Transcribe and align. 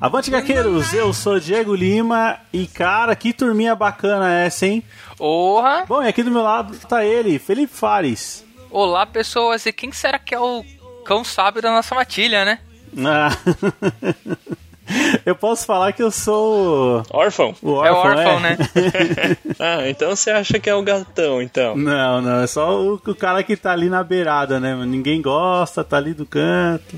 Avante 0.00 0.30
Gaqueiros, 0.30 0.94
eu 0.94 1.12
sou 1.12 1.40
Diego 1.40 1.74
Lima 1.74 2.38
e 2.52 2.68
cara, 2.68 3.16
que 3.16 3.32
turminha 3.32 3.74
bacana 3.74 4.32
essa, 4.32 4.64
hein? 4.64 4.84
Orra! 5.18 5.84
Bom, 5.88 6.00
e 6.00 6.06
aqui 6.06 6.22
do 6.22 6.30
meu 6.30 6.42
lado 6.42 6.78
tá 6.86 7.04
ele, 7.04 7.36
Felipe 7.40 7.74
Fares. 7.74 8.44
Olá, 8.70 9.04
pessoas, 9.04 9.66
e 9.66 9.72
quem 9.72 9.90
será 9.90 10.16
que 10.16 10.32
é 10.32 10.38
o 10.38 10.64
cão 11.04 11.24
sábio 11.24 11.60
da 11.60 11.72
nossa 11.72 11.96
matilha, 11.96 12.44
né? 12.44 12.60
Ah. 13.04 13.30
Eu 15.26 15.34
posso 15.34 15.66
falar 15.66 15.92
que 15.92 16.02
eu 16.02 16.10
sou 16.10 17.02
Órfão? 17.10 17.54
o 17.60 17.72
órfão, 17.72 17.84
é 17.84 17.92
o 17.92 17.94
órfão, 17.94 18.38
é? 18.38 18.40
né? 18.40 18.56
Ah, 19.60 19.86
então 19.86 20.16
você 20.16 20.30
acha 20.30 20.58
que 20.58 20.70
é 20.70 20.74
o 20.74 20.82
gatão, 20.82 21.42
então. 21.42 21.76
Não, 21.76 22.22
não, 22.22 22.40
é 22.40 22.46
só 22.46 22.80
o, 22.80 22.94
o 22.94 23.14
cara 23.14 23.42
que 23.42 23.54
tá 23.54 23.72
ali 23.72 23.90
na 23.90 24.02
beirada, 24.02 24.58
né? 24.58 24.74
Ninguém 24.86 25.20
gosta, 25.20 25.84
tá 25.84 25.98
ali 25.98 26.14
do 26.14 26.24
canto. 26.24 26.96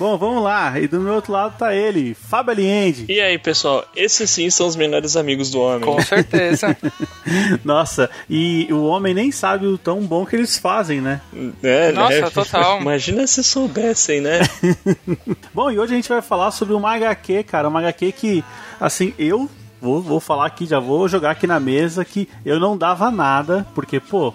Bom, 0.00 0.16
vamos 0.16 0.42
lá. 0.42 0.80
E 0.80 0.88
do 0.88 0.98
meu 0.98 1.12
outro 1.12 1.30
lado 1.30 1.58
tá 1.58 1.74
ele, 1.74 2.14
Fábio 2.14 2.52
Aliende. 2.52 3.04
E 3.06 3.20
aí, 3.20 3.36
pessoal, 3.36 3.84
esses 3.94 4.30
sim 4.30 4.48
são 4.48 4.66
os 4.66 4.74
melhores 4.74 5.14
amigos 5.14 5.50
do 5.50 5.60
homem. 5.60 5.82
Com 5.82 6.00
certeza. 6.00 6.74
Nossa, 7.62 8.08
e 8.26 8.66
o 8.72 8.86
homem 8.86 9.12
nem 9.12 9.30
sabe 9.30 9.66
o 9.66 9.76
tão 9.76 10.00
bom 10.00 10.24
que 10.24 10.36
eles 10.36 10.56
fazem, 10.56 11.02
né? 11.02 11.20
É, 11.62 11.92
Nossa, 11.92 12.18
né? 12.18 12.30
total. 12.30 12.80
Imagina 12.80 13.26
se 13.26 13.44
soubessem, 13.44 14.22
né? 14.22 14.38
Bom, 15.52 15.70
e 15.70 15.78
hoje 15.78 15.92
a 15.92 15.96
gente 15.96 16.08
vai 16.08 16.22
falar 16.22 16.50
sobre 16.50 16.72
uma 16.72 16.94
HQ, 16.94 17.42
cara. 17.42 17.68
Uma 17.68 17.80
HQ 17.80 18.12
que, 18.12 18.42
assim, 18.80 19.12
eu 19.18 19.50
vou, 19.82 20.00
vou 20.00 20.18
falar 20.18 20.46
aqui, 20.46 20.64
já 20.64 20.80
vou 20.80 21.08
jogar 21.08 21.32
aqui 21.32 21.46
na 21.46 21.60
mesa 21.60 22.06
que 22.06 22.26
eu 22.42 22.58
não 22.58 22.74
dava 22.74 23.10
nada, 23.10 23.66
porque, 23.74 24.00
pô, 24.00 24.32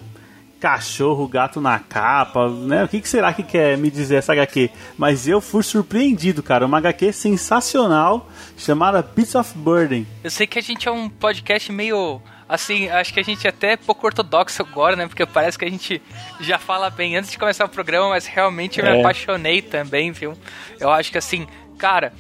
cachorro, 0.65 1.27
gato 1.27 1.61
na 1.61 1.77
capa, 1.77 2.49
né? 2.49 2.83
O 2.83 2.87
que, 2.87 2.99
que 2.99 3.07
será 3.07 3.31
que 3.31 3.43
quer 3.43 3.77
me 3.77 3.91
dizer 3.91 4.15
essa 4.15 4.33
HQ? 4.33 4.71
Mas 4.97 5.27
eu 5.27 5.39
fui 5.39 5.61
surpreendido, 5.61 6.41
cara. 6.41 6.65
Uma 6.65 6.79
HQ 6.79 7.13
sensacional 7.13 8.27
chamada 8.57 9.03
Beats 9.03 9.35
of 9.35 9.55
Burden. 9.55 10.07
Eu 10.23 10.31
sei 10.31 10.47
que 10.47 10.57
a 10.57 10.61
gente 10.63 10.87
é 10.87 10.91
um 10.91 11.07
podcast 11.07 11.71
meio. 11.71 12.19
Assim, 12.49 12.89
acho 12.89 13.13
que 13.13 13.19
a 13.19 13.23
gente 13.23 13.45
é 13.45 13.49
até 13.51 13.77
pouco 13.77 14.07
ortodoxo 14.07 14.59
agora, 14.63 14.95
né? 14.95 15.05
Porque 15.07 15.23
parece 15.27 15.55
que 15.57 15.65
a 15.65 15.69
gente 15.69 16.01
já 16.39 16.57
fala 16.57 16.89
bem 16.89 17.15
antes 17.15 17.29
de 17.29 17.37
começar 17.37 17.65
o 17.65 17.69
programa, 17.69 18.09
mas 18.09 18.25
realmente 18.25 18.79
eu 18.79 18.85
me 18.85 18.91
É. 18.97 18.99
apaixonei 19.01 19.61
também, 19.61 20.11
viu? 20.11 20.33
Eu 20.79 20.89
acho 20.89 21.11
que 21.11 21.17
assim, 21.19 21.45
cara, 21.77 22.11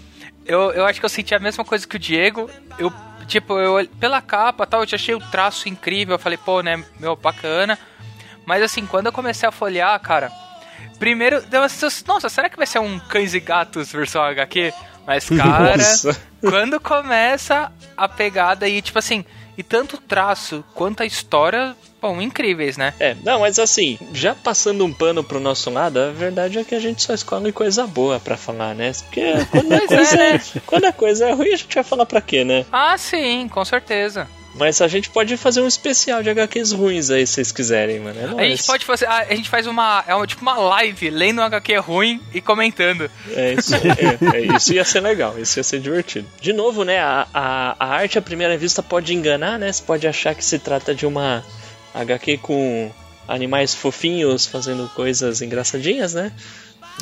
eu, 0.45 0.71
eu 0.71 0.85
acho 0.85 0.99
que 0.99 1.05
eu 1.05 1.09
senti 1.09 1.33
a 1.33 1.39
mesma 1.39 1.65
coisa 1.65 1.87
que 1.87 1.95
o 1.95 1.99
Diego. 1.99 2.47
Eu, 2.77 2.93
tipo, 3.27 3.57
eu 3.59 3.87
pela 3.99 4.21
capa 4.21 4.67
tal, 4.67 4.81
eu 4.83 4.87
já 4.87 4.97
achei 4.97 5.15
o 5.15 5.19
traço 5.19 5.67
incrível. 5.67 6.13
Eu 6.13 6.19
falei, 6.19 6.37
pô, 6.37 6.61
né, 6.61 6.83
meu, 6.99 7.15
bacana. 7.15 7.77
Mas 8.45 8.61
assim, 8.63 8.85
quando 8.85 9.07
eu 9.07 9.11
comecei 9.11 9.47
a 9.47 9.51
folhear, 9.51 9.99
cara, 9.99 10.31
primeiro 10.99 11.41
deu 11.41 11.61
uma 11.61 11.69
sensação, 11.69 12.15
nossa, 12.15 12.29
será 12.29 12.49
que 12.49 12.57
vai 12.57 12.67
ser 12.67 12.79
um 12.79 12.99
cães 12.99 13.33
e 13.33 13.39
gatos 13.39 13.91
versão 13.91 14.21
HQ? 14.23 14.73
Mas, 15.05 15.29
cara, 15.29 15.77
Nossa. 15.77 16.21
quando 16.41 16.79
começa 16.79 17.71
a 17.95 18.07
pegada 18.07 18.67
e, 18.67 18.81
tipo 18.81 18.97
assim, 18.97 19.23
e 19.57 19.63
tanto 19.63 19.95
o 19.95 19.99
traço 19.99 20.63
quanto 20.73 21.01
a 21.01 21.05
história, 21.05 21.75
bom, 22.01 22.21
incríveis, 22.21 22.75
né? 22.75 22.93
É, 22.99 23.15
não, 23.23 23.39
mas 23.39 23.57
assim, 23.57 23.97
já 24.13 24.35
passando 24.35 24.83
um 24.83 24.91
pano 24.93 25.23
pro 25.23 25.39
nosso 25.39 25.69
lado, 25.69 25.99
a 25.99 26.11
verdade 26.11 26.59
é 26.59 26.63
que 26.63 26.75
a 26.75 26.79
gente 26.79 27.03
só 27.03 27.13
escolhe 27.13 27.51
coisa 27.51 27.87
boa 27.87 28.19
pra 28.19 28.35
falar, 28.35 28.75
né? 28.75 28.91
Porque 29.03 29.21
quando 29.51 29.73
a, 29.73 29.77
Pois 29.77 29.91
é, 29.91 29.95
coisa, 29.95 30.17
né? 30.17 30.41
quando 30.65 30.85
a 30.85 30.91
coisa 30.91 31.25
é 31.27 31.31
ruim, 31.31 31.53
a 31.53 31.57
gente 31.57 31.73
vai 31.73 31.83
falar 31.83 32.05
pra 32.05 32.21
quê, 32.21 32.43
né? 32.43 32.65
Ah, 32.71 32.97
sim, 32.97 33.47
com 33.47 33.63
certeza. 33.63 34.27
Mas 34.57 34.81
a 34.81 34.87
gente 34.87 35.09
pode 35.09 35.35
fazer 35.35 35.61
um 35.61 35.67
especial 35.67 36.23
de 36.23 36.29
HQs 36.29 36.71
ruins 36.71 37.09
aí, 37.09 37.27
se 37.27 37.33
vocês 37.33 37.51
quiserem, 37.51 37.99
mano. 37.99 38.39
É 38.39 38.45
A 38.45 38.49
gente 38.49 38.63
pode 38.63 38.85
fazer, 38.85 39.05
a, 39.05 39.17
a 39.19 39.35
gente 39.35 39.49
faz 39.49 39.67
uma, 39.67 40.03
é 40.07 40.15
uma, 40.15 40.25
tipo 40.25 40.41
uma 40.41 40.55
live 40.55 41.09
lendo 41.09 41.41
um 41.41 41.43
HQ 41.43 41.77
ruim 41.77 42.21
e 42.33 42.39
comentando. 42.39 43.11
É 43.31 43.53
isso, 43.53 43.75
é, 43.75 44.37
é, 44.37 44.55
isso 44.55 44.73
ia 44.73 44.85
ser 44.85 45.01
legal, 45.01 45.37
isso 45.37 45.59
ia 45.59 45.63
ser 45.63 45.79
divertido. 45.79 46.27
De 46.39 46.53
novo, 46.53 46.85
né, 46.85 46.99
a, 46.99 47.27
a, 47.33 47.75
a 47.77 47.87
arte 47.95 48.17
à 48.17 48.21
primeira 48.21 48.57
vista 48.57 48.81
pode 48.81 49.13
enganar, 49.13 49.59
né? 49.59 49.71
Você 49.71 49.83
pode 49.83 50.07
achar 50.07 50.33
que 50.33 50.43
se 50.43 50.57
trata 50.57 50.95
de 50.95 51.05
uma 51.05 51.43
HQ 51.93 52.37
com 52.37 52.91
animais 53.27 53.73
fofinhos 53.73 54.45
fazendo 54.45 54.89
coisas 54.95 55.41
engraçadinhas, 55.41 56.13
né? 56.13 56.31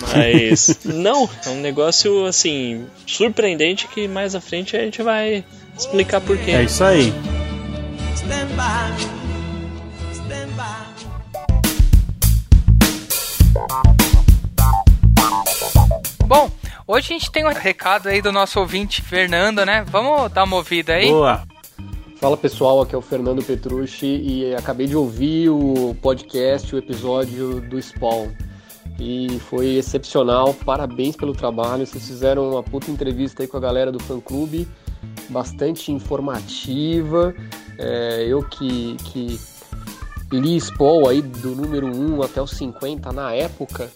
Mas 0.01 0.79
não, 0.85 1.29
é 1.45 1.49
um 1.49 1.61
negócio 1.61 2.25
assim 2.25 2.87
surpreendente 3.05 3.87
que 3.87 4.07
mais 4.07 4.33
à 4.33 4.41
frente 4.41 4.75
a 4.75 4.79
gente 4.79 5.03
vai 5.03 5.45
explicar 5.77 6.19
por 6.21 6.37
quê. 6.37 6.51
É 6.51 6.63
isso 6.63 6.83
aí. 6.83 7.13
Stand 8.23 8.47
by 8.55 8.87
me. 8.95 9.03
Stand 10.13 10.49
by. 10.55 10.93
Bom, 16.25 16.49
hoje 16.87 17.13
a 17.13 17.19
gente 17.19 17.29
tem 17.33 17.45
um 17.45 17.51
recado 17.51 18.07
aí 18.07 18.21
do 18.21 18.31
nosso 18.31 18.61
ouvinte 18.61 19.01
Fernando, 19.01 19.65
né? 19.65 19.83
Vamos 19.89 20.31
dar 20.31 20.45
uma 20.45 20.55
ouvida 20.55 20.93
aí? 20.93 21.09
Boa. 21.09 21.43
Fala 22.21 22.37
pessoal, 22.37 22.81
aqui 22.81 22.95
é 22.95 22.97
o 22.97 23.01
Fernando 23.01 23.43
Petrucci 23.43 24.05
e 24.05 24.55
acabei 24.55 24.87
de 24.87 24.95
ouvir 24.95 25.49
o 25.49 25.93
podcast, 26.01 26.73
o 26.73 26.77
episódio 26.77 27.59
do 27.59 27.77
Spawn. 27.77 28.31
E 28.97 29.37
foi 29.49 29.75
excepcional, 29.75 30.53
parabéns 30.53 31.17
pelo 31.17 31.33
trabalho. 31.33 31.85
Vocês 31.85 32.07
fizeram 32.07 32.51
uma 32.51 32.63
puta 32.63 32.89
entrevista 32.89 33.43
aí 33.43 33.49
com 33.49 33.57
a 33.57 33.59
galera 33.59 33.91
do 33.91 33.99
fã 33.99 34.17
clube, 34.21 34.65
bastante 35.27 35.91
informativa. 35.91 37.35
É, 37.77 38.25
eu 38.27 38.43
que, 38.43 38.95
que 39.03 39.39
li 40.31 40.59
Spawn 40.59 41.07
aí 41.07 41.21
do 41.21 41.55
número 41.55 41.87
1 41.87 42.21
até 42.23 42.41
o 42.41 42.47
50 42.47 43.11
na 43.11 43.33
época, 43.33 43.91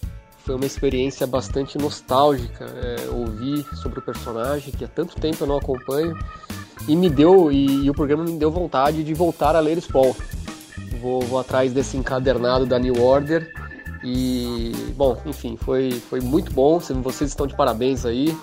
foi 0.45 0.55
uma 0.55 0.65
experiência 0.65 1.27
bastante 1.27 1.77
nostálgica. 1.77 2.65
É, 2.65 3.09
ouvir 3.09 3.65
sobre 3.75 3.99
o 3.99 4.01
personagem, 4.01 4.71
que 4.71 4.85
há 4.85 4.87
tanto 4.87 5.19
tempo 5.19 5.43
eu 5.43 5.47
não 5.47 5.57
acompanho 5.57 6.17
e 6.87 6.95
me 6.95 7.09
deu 7.09 7.51
e, 7.51 7.85
e 7.85 7.89
o 7.89 7.93
programa 7.93 8.23
me 8.23 8.37
deu 8.37 8.49
vontade 8.49 9.03
de 9.03 9.13
voltar 9.13 9.55
a 9.55 9.59
ler 9.59 9.81
Spawn. 9.81 10.13
Vou, 11.01 11.21
vou 11.21 11.39
atrás 11.39 11.73
desse 11.73 11.97
encadernado 11.97 12.65
da 12.65 12.79
New 12.79 13.03
Order 13.03 13.51
e 14.03 14.71
bom, 14.95 15.17
enfim, 15.25 15.57
foi, 15.57 15.91
foi 15.91 16.21
muito 16.21 16.51
bom. 16.53 16.79
Vocês 16.79 17.29
estão 17.29 17.45
de 17.45 17.55
parabéns 17.55 18.05
aí. 18.05 18.35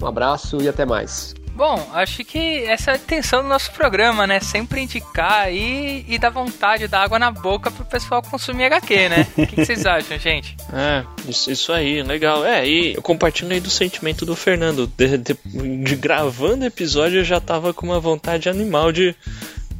Um 0.00 0.06
abraço 0.06 0.60
e 0.60 0.68
até 0.68 0.84
mais. 0.84 1.34
Bom, 1.54 1.86
acho 1.92 2.24
que 2.24 2.64
essa 2.64 2.92
é 2.92 2.94
a 2.94 2.96
intenção 2.96 3.42
do 3.42 3.48
nosso 3.48 3.70
programa, 3.72 4.26
né? 4.26 4.40
Sempre 4.40 4.80
indicar 4.80 5.52
e, 5.52 6.04
e 6.08 6.18
dar 6.18 6.30
vontade, 6.30 6.88
dar 6.88 7.02
água 7.02 7.18
na 7.18 7.30
boca 7.30 7.70
pro 7.70 7.84
pessoal 7.84 8.22
consumir 8.22 8.64
HQ, 8.64 9.08
né? 9.10 9.26
O 9.36 9.46
que, 9.46 9.56
que 9.56 9.64
vocês 9.66 9.84
acham, 9.86 10.18
gente? 10.18 10.56
É, 10.74 11.04
isso, 11.28 11.50
isso 11.52 11.70
aí, 11.70 12.02
legal. 12.02 12.46
É, 12.46 12.66
e 12.66 12.94
eu 12.94 13.02
compartilho 13.02 13.52
aí 13.52 13.60
do 13.60 13.68
sentimento 13.68 14.24
do 14.24 14.34
Fernando. 14.34 14.86
De, 14.96 15.18
de- 15.18 15.36
de 15.84 15.96
gravando 15.96 16.64
episódio, 16.64 17.20
eu 17.20 17.24
já 17.24 17.38
tava 17.40 17.74
com 17.74 17.84
uma 17.84 18.00
vontade 18.00 18.48
animal 18.48 18.90
de, 18.90 19.14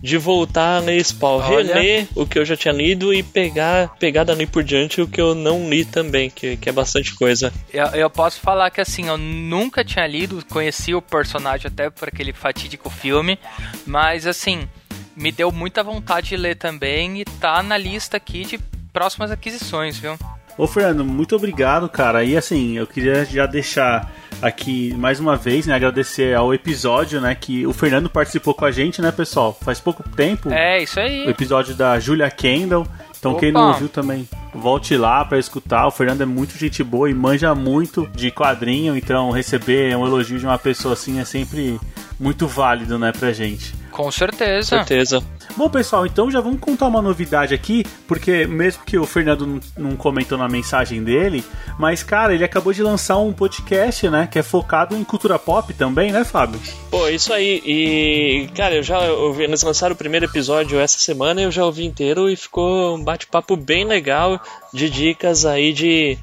de 0.02 0.18
voltar 0.18 0.78
a 0.78 0.80
ler 0.80 1.02
Spawn, 1.04 1.40
Olha. 1.40 1.74
reler 1.74 2.08
o 2.16 2.26
que 2.26 2.38
eu 2.38 2.44
já 2.44 2.56
tinha 2.56 2.74
lido 2.74 3.14
e 3.14 3.22
pegar, 3.22 3.94
pegar 3.98 4.24
dali 4.24 4.46
por 4.46 4.64
diante 4.64 5.00
o 5.00 5.06
que 5.06 5.20
eu 5.20 5.34
não 5.34 5.70
li 5.70 5.84
também, 5.84 6.28
que, 6.28 6.56
que 6.56 6.68
é 6.68 6.72
bastante 6.72 7.14
coisa. 7.14 7.52
Eu, 7.72 7.86
eu 7.86 8.10
posso 8.10 8.40
falar 8.40 8.70
que 8.70 8.80
assim, 8.80 9.06
eu 9.06 9.16
nunca 9.16 9.84
tinha 9.84 10.06
lido, 10.06 10.44
conheci 10.50 10.92
o 10.92 11.00
personagem 11.00 11.68
até 11.68 11.88
por 11.88 12.08
aquele 12.08 12.32
fatídico 12.32 12.90
filme, 12.90 13.38
mas 13.86 14.26
assim, 14.26 14.68
me 15.14 15.30
deu 15.30 15.52
muita 15.52 15.84
vontade 15.84 16.30
de 16.30 16.36
ler 16.36 16.56
também 16.56 17.20
e 17.20 17.24
tá 17.24 17.62
na 17.62 17.76
lista 17.76 18.16
aqui 18.16 18.44
de 18.44 18.58
próximas 18.92 19.30
aquisições, 19.30 19.96
viu? 19.98 20.18
Ô 20.62 20.66
Fernando, 20.68 21.04
muito 21.04 21.34
obrigado, 21.34 21.88
cara. 21.88 22.22
E 22.22 22.36
assim, 22.36 22.78
eu 22.78 22.86
queria 22.86 23.24
já 23.24 23.46
deixar 23.46 24.12
aqui 24.40 24.94
mais 24.94 25.18
uma 25.18 25.34
vez, 25.34 25.66
né, 25.66 25.74
agradecer 25.74 26.36
ao 26.36 26.54
episódio, 26.54 27.20
né, 27.20 27.34
que 27.34 27.66
o 27.66 27.72
Fernando 27.72 28.08
participou 28.08 28.54
com 28.54 28.64
a 28.64 28.70
gente, 28.70 29.02
né, 29.02 29.10
pessoal? 29.10 29.58
Faz 29.60 29.80
pouco 29.80 30.04
tempo. 30.10 30.52
É, 30.52 30.80
isso 30.80 31.00
O 31.00 31.02
aí. 31.02 31.26
episódio 31.28 31.74
da 31.74 31.98
Julia 31.98 32.30
Kendall. 32.30 32.86
Então 33.18 33.34
quem 33.34 33.50
Opa. 33.50 33.58
não 33.58 33.68
ouviu 33.70 33.88
também, 33.88 34.28
volte 34.54 34.96
lá 34.96 35.24
pra 35.24 35.36
escutar. 35.36 35.84
O 35.88 35.90
Fernando 35.90 36.20
é 36.22 36.26
muito 36.26 36.56
gente 36.56 36.82
boa 36.84 37.10
e 37.10 37.14
manja 37.14 37.52
muito 37.56 38.08
de 38.14 38.30
quadrinho, 38.30 38.96
então 38.96 39.32
receber 39.32 39.96
um 39.96 40.06
elogio 40.06 40.38
de 40.38 40.46
uma 40.46 40.58
pessoa 40.58 40.94
assim 40.94 41.18
é 41.18 41.24
sempre 41.24 41.80
muito 42.20 42.46
válido, 42.46 43.00
né, 43.00 43.10
pra 43.10 43.32
gente. 43.32 43.74
Com 43.90 44.10
certeza. 44.12 44.68
Certeza. 44.68 45.22
Bom, 45.56 45.68
pessoal, 45.68 46.06
então 46.06 46.30
já 46.30 46.40
vamos 46.40 46.60
contar 46.60 46.88
uma 46.88 47.02
novidade 47.02 47.54
aqui, 47.54 47.84
porque 48.06 48.46
mesmo 48.46 48.84
que 48.84 48.98
o 48.98 49.06
Fernando 49.06 49.46
não, 49.46 49.60
não 49.76 49.96
comentou 49.96 50.38
na 50.38 50.48
mensagem 50.48 51.02
dele, 51.02 51.44
mas, 51.78 52.02
cara, 52.02 52.34
ele 52.34 52.44
acabou 52.44 52.72
de 52.72 52.82
lançar 52.82 53.18
um 53.18 53.32
podcast, 53.32 54.08
né, 54.08 54.28
que 54.30 54.38
é 54.38 54.42
focado 54.42 54.96
em 54.96 55.04
cultura 55.04 55.38
pop 55.38 55.72
também, 55.74 56.10
né, 56.10 56.24
Fábio? 56.24 56.60
Pô, 56.90 57.08
isso 57.08 57.32
aí. 57.32 57.62
E, 57.64 58.48
cara, 58.54 58.74
eu 58.74 58.82
já 58.82 58.98
ouvi. 59.12 59.44
Eles 59.44 59.62
lançaram 59.62 59.94
o 59.94 59.98
primeiro 59.98 60.26
episódio 60.26 60.78
essa 60.78 60.98
semana 60.98 61.42
eu 61.42 61.50
já 61.50 61.64
ouvi 61.64 61.84
inteiro 61.84 62.28
e 62.28 62.36
ficou 62.36 62.96
um 62.96 63.02
bate-papo 63.02 63.56
bem 63.56 63.84
legal 63.84 64.40
de 64.72 64.88
dicas 64.88 65.44
aí 65.44 65.72
de. 65.72 66.18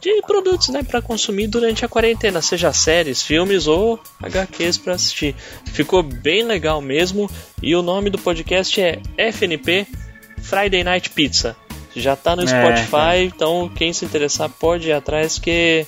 De 0.00 0.22
produtos, 0.22 0.68
né, 0.68 0.84
para 0.84 1.02
consumir 1.02 1.48
durante 1.48 1.84
a 1.84 1.88
quarentena, 1.88 2.40
seja 2.40 2.72
séries, 2.72 3.20
filmes 3.20 3.66
ou 3.66 3.98
HQs 4.22 4.78
para 4.78 4.94
assistir. 4.94 5.34
Ficou 5.72 6.04
bem 6.04 6.44
legal 6.44 6.80
mesmo. 6.80 7.28
E 7.62 7.74
o 7.74 7.82
nome 7.82 8.10
do 8.10 8.18
podcast 8.18 8.80
é 8.80 9.00
FNP 9.16 9.86
Friday 10.42 10.84
Night 10.84 11.10
Pizza. 11.10 11.56
Já 11.94 12.14
tá 12.14 12.36
no 12.36 12.42
É, 12.42 12.46
Spotify, 12.46 12.90
cara. 12.90 13.22
então 13.22 13.68
quem 13.74 13.92
se 13.92 14.04
interessar 14.04 14.48
pode 14.48 14.88
ir 14.88 14.92
atrás 14.92 15.38
que 15.38 15.86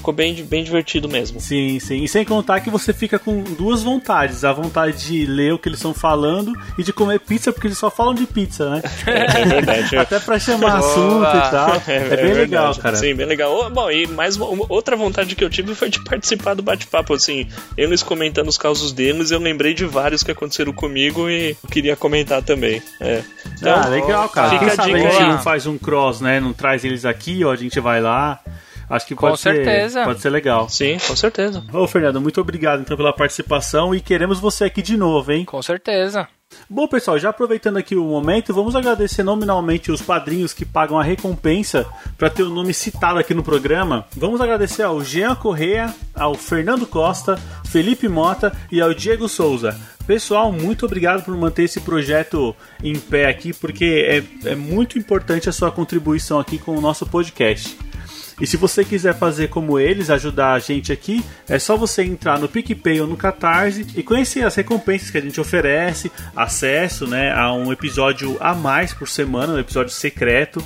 ficou 0.00 0.12
bem, 0.14 0.34
bem 0.44 0.64
divertido 0.64 1.08
mesmo. 1.08 1.40
Sim, 1.40 1.78
sim. 1.78 2.02
E 2.02 2.08
sem 2.08 2.24
contar 2.24 2.60
que 2.60 2.70
você 2.70 2.92
fica 2.92 3.18
com 3.18 3.42
duas 3.42 3.82
vontades: 3.82 4.44
a 4.44 4.52
vontade 4.52 5.06
de 5.06 5.26
ler 5.26 5.52
o 5.54 5.58
que 5.58 5.68
eles 5.68 5.78
estão 5.78 5.94
falando 5.94 6.52
e 6.76 6.82
de 6.82 6.92
comer 6.92 7.20
pizza, 7.20 7.52
porque 7.52 7.66
eles 7.68 7.78
só 7.78 7.90
falam 7.90 8.14
de 8.14 8.26
pizza, 8.26 8.68
né? 8.70 8.82
É 9.06 9.44
verdade. 9.44 9.96
Até 9.96 10.18
pra 10.18 10.38
chamar 10.38 10.78
assunto 10.78 11.26
e 11.26 11.50
tal. 11.50 11.82
É, 11.86 11.98
bem 12.00 12.08
verdade. 12.08 12.32
legal, 12.34 12.74
cara. 12.76 12.96
Sim, 12.96 13.14
bem 13.14 13.26
legal. 13.26 13.70
Bom, 13.70 13.90
e 13.90 14.06
mais 14.06 14.36
uma- 14.36 14.66
outra 14.68 14.96
vontade 14.96 15.34
que 15.36 15.44
eu 15.44 15.50
tive 15.50 15.74
foi 15.74 15.88
de 15.90 16.02
participar 16.02 16.54
do 16.54 16.62
bate-papo. 16.62 17.14
Assim, 17.14 17.46
eles 17.76 18.02
comentando 18.02 18.48
os 18.48 18.58
causos 18.58 18.92
deles, 18.92 19.30
eu 19.30 19.38
lembrei 19.38 19.74
de 19.74 19.84
vários 19.84 20.22
que 20.22 20.30
aconteceram 20.30 20.72
comigo 20.72 21.28
e 21.28 21.56
eu 21.62 21.68
queria 21.70 21.96
comentar 21.96 22.42
também. 22.42 22.82
É. 23.00 23.22
Então, 23.58 23.74
ah, 23.74 23.88
legal, 23.88 24.28
cara. 24.28 24.50
fica 24.50 24.60
Quem 24.64 24.68
a 24.72 24.76
sabe 24.76 24.94
a 24.94 24.96
dica 24.96 25.10
gente 25.10 25.22
não 25.28 25.38
faz 25.42 25.66
um 25.66 25.76
cross, 25.76 26.20
né? 26.20 26.40
Não 26.40 26.52
traz 26.52 26.84
eles 26.84 27.04
aqui, 27.04 27.44
ó, 27.44 27.52
a 27.52 27.56
gente 27.56 27.78
vai 27.80 28.00
lá. 28.00 28.40
Acho 28.90 29.06
que 29.06 29.14
Com 29.14 29.28
pode 29.28 29.40
ser, 29.40 29.54
certeza. 29.54 30.02
pode 30.02 30.20
ser 30.20 30.30
legal. 30.30 30.68
Sim, 30.68 30.98
com 31.06 31.14
certeza. 31.14 31.62
Ô, 31.72 31.86
Fernando, 31.86 32.20
muito 32.20 32.40
obrigado 32.40 32.80
então 32.80 32.96
pela 32.96 33.12
participação 33.12 33.94
e 33.94 34.00
queremos 34.00 34.40
você 34.40 34.64
aqui 34.64 34.82
de 34.82 34.96
novo, 34.96 35.30
hein? 35.30 35.44
Com 35.44 35.62
certeza. 35.62 36.26
Bom, 36.68 36.88
pessoal, 36.88 37.16
já 37.16 37.30
aproveitando 37.30 37.76
aqui 37.76 37.94
o 37.94 38.04
momento, 38.04 38.52
vamos 38.52 38.74
agradecer 38.74 39.22
nominalmente 39.22 39.92
os 39.92 40.02
padrinhos 40.02 40.52
que 40.52 40.64
pagam 40.64 40.98
a 40.98 41.04
recompensa 41.04 41.86
para 42.18 42.28
ter 42.28 42.42
o 42.42 42.50
nome 42.50 42.74
citado 42.74 43.20
aqui 43.20 43.32
no 43.32 43.44
programa. 43.44 44.04
Vamos 44.16 44.40
agradecer 44.40 44.82
ao 44.82 45.04
Jean 45.04 45.36
Correa, 45.36 45.94
ao 46.12 46.34
Fernando 46.34 46.84
Costa, 46.86 47.38
Felipe 47.66 48.08
Mota 48.08 48.52
e 48.72 48.80
ao 48.80 48.92
Diego 48.92 49.28
Souza. 49.28 49.78
Pessoal, 50.04 50.50
muito 50.50 50.84
obrigado 50.84 51.24
por 51.24 51.36
manter 51.36 51.64
esse 51.64 51.80
projeto 51.80 52.54
em 52.82 52.98
pé 52.98 53.26
aqui, 53.26 53.52
porque 53.52 54.24
é, 54.44 54.50
é 54.50 54.54
muito 54.56 54.98
importante 54.98 55.48
a 55.48 55.52
sua 55.52 55.70
contribuição 55.70 56.40
aqui 56.40 56.58
com 56.58 56.76
o 56.76 56.80
nosso 56.80 57.06
podcast. 57.06 57.78
E 58.40 58.46
se 58.46 58.56
você 58.56 58.84
quiser 58.84 59.14
fazer 59.14 59.48
como 59.48 59.78
eles, 59.78 60.08
ajudar 60.08 60.54
a 60.54 60.58
gente 60.58 60.92
aqui, 60.92 61.22
é 61.48 61.58
só 61.58 61.76
você 61.76 62.02
entrar 62.02 62.38
no 62.38 62.48
PicPay 62.48 63.00
ou 63.00 63.06
no 63.06 63.16
Catarse 63.16 63.86
e 63.94 64.02
conhecer 64.02 64.44
as 64.44 64.54
recompensas 64.54 65.10
que 65.10 65.18
a 65.18 65.20
gente 65.20 65.40
oferece, 65.40 66.10
acesso 66.34 67.06
né, 67.06 67.32
a 67.32 67.52
um 67.52 67.70
episódio 67.72 68.36
a 68.40 68.54
mais 68.54 68.94
por 68.94 69.08
semana, 69.08 69.52
um 69.52 69.58
episódio 69.58 69.92
secreto. 69.92 70.64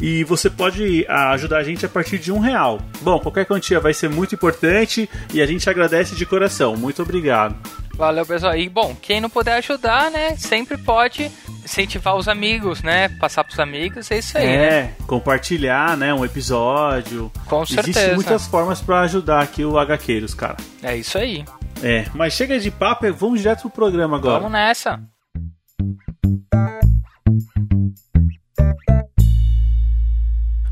E 0.00 0.24
você 0.24 0.50
pode 0.50 1.06
ah, 1.08 1.30
ajudar 1.30 1.58
a 1.58 1.62
gente 1.62 1.86
a 1.86 1.88
partir 1.88 2.18
de 2.18 2.32
um 2.32 2.40
real. 2.40 2.80
Bom, 3.02 3.20
qualquer 3.20 3.46
quantia 3.46 3.78
vai 3.78 3.94
ser 3.94 4.10
muito 4.10 4.34
importante 4.34 5.08
e 5.32 5.40
a 5.40 5.46
gente 5.46 5.70
agradece 5.70 6.16
de 6.16 6.26
coração. 6.26 6.76
Muito 6.76 7.02
obrigado. 7.02 7.54
Valeu, 7.94 8.26
pessoal. 8.26 8.56
E 8.56 8.68
bom, 8.68 8.96
quem 9.00 9.20
não 9.20 9.30
puder 9.30 9.58
ajudar, 9.58 10.10
né, 10.10 10.36
sempre 10.36 10.76
pode 10.76 11.30
incentivar 11.64 12.16
os 12.16 12.28
amigos, 12.28 12.82
né? 12.82 13.08
Passar 13.08 13.44
pros 13.44 13.58
amigos, 13.58 14.10
é 14.10 14.18
isso 14.18 14.36
aí, 14.36 14.46
né? 14.46 14.66
É, 14.80 14.94
compartilhar 15.06 15.96
né, 15.96 16.12
um 16.12 16.24
episódio. 16.24 17.30
Com 17.46 17.62
Existem 17.62 17.92
certeza. 17.92 18.14
muitas 18.14 18.46
formas 18.46 18.80
para 18.80 19.00
ajudar 19.00 19.40
aqui 19.42 19.64
o 19.64 19.78
HQeiros, 19.78 20.34
cara. 20.34 20.56
É 20.82 20.96
isso 20.96 21.16
aí. 21.18 21.44
É, 21.82 22.06
mas 22.14 22.32
chega 22.34 22.58
de 22.58 22.70
papo, 22.70 23.06
e 23.06 23.10
vamos 23.10 23.40
direto 23.40 23.62
pro 23.62 23.70
programa 23.70 24.16
agora. 24.16 24.38
Vamos 24.38 24.52
nessa. 24.52 25.00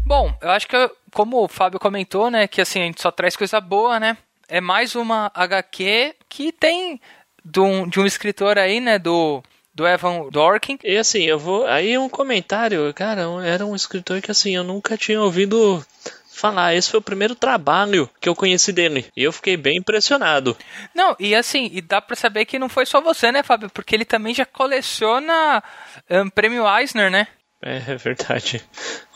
Bom, 0.04 0.34
eu 0.40 0.50
acho 0.50 0.66
que, 0.66 0.74
eu- 0.76 0.90
como 1.12 1.42
o 1.44 1.48
Fábio 1.48 1.78
comentou, 1.78 2.30
né, 2.30 2.48
que 2.48 2.60
assim, 2.60 2.80
a 2.80 2.84
gente 2.84 3.00
só 3.00 3.10
traz 3.10 3.36
coisa 3.36 3.60
boa, 3.60 4.00
né? 4.00 4.16
É 4.48 4.60
mais 4.60 4.94
uma 4.96 5.30
HQ 5.34 6.14
que 6.28 6.50
tem 6.52 7.00
de 7.44 7.60
um, 7.60 7.86
de 7.88 8.00
um 8.00 8.06
escritor 8.06 8.58
aí, 8.58 8.80
né, 8.80 8.98
do, 8.98 9.42
do 9.80 9.86
Evan 9.88 10.28
Dorkin. 10.30 10.78
E 10.84 10.96
assim, 10.98 11.22
eu 11.24 11.38
vou. 11.38 11.66
Aí 11.66 11.96
um 11.96 12.08
comentário, 12.08 12.92
cara, 12.94 13.28
um- 13.28 13.40
era 13.40 13.64
um 13.64 13.74
escritor 13.74 14.20
que 14.20 14.30
assim, 14.30 14.54
eu 14.54 14.62
nunca 14.62 14.96
tinha 14.96 15.20
ouvido 15.20 15.84
falar. 16.30 16.74
Esse 16.74 16.90
foi 16.90 17.00
o 17.00 17.02
primeiro 17.02 17.34
trabalho 17.34 18.08
que 18.20 18.28
eu 18.28 18.34
conheci 18.36 18.72
dele. 18.72 19.06
E 19.16 19.22
eu 19.22 19.32
fiquei 19.32 19.56
bem 19.56 19.78
impressionado. 19.78 20.56
Não, 20.94 21.16
e 21.18 21.34
assim, 21.34 21.70
e 21.72 21.80
dá 21.80 22.00
pra 22.00 22.14
saber 22.16 22.44
que 22.44 22.58
não 22.58 22.68
foi 22.68 22.84
só 22.86 23.00
você, 23.00 23.32
né, 23.32 23.42
Fábio? 23.42 23.70
Porque 23.70 23.94
ele 23.94 24.04
também 24.04 24.34
já 24.34 24.44
coleciona 24.46 25.62
ahn, 26.10 26.28
prêmio 26.30 26.64
Eisner, 26.78 27.10
né? 27.10 27.26
É, 27.62 27.76
é 27.92 27.96
verdade. 27.96 28.62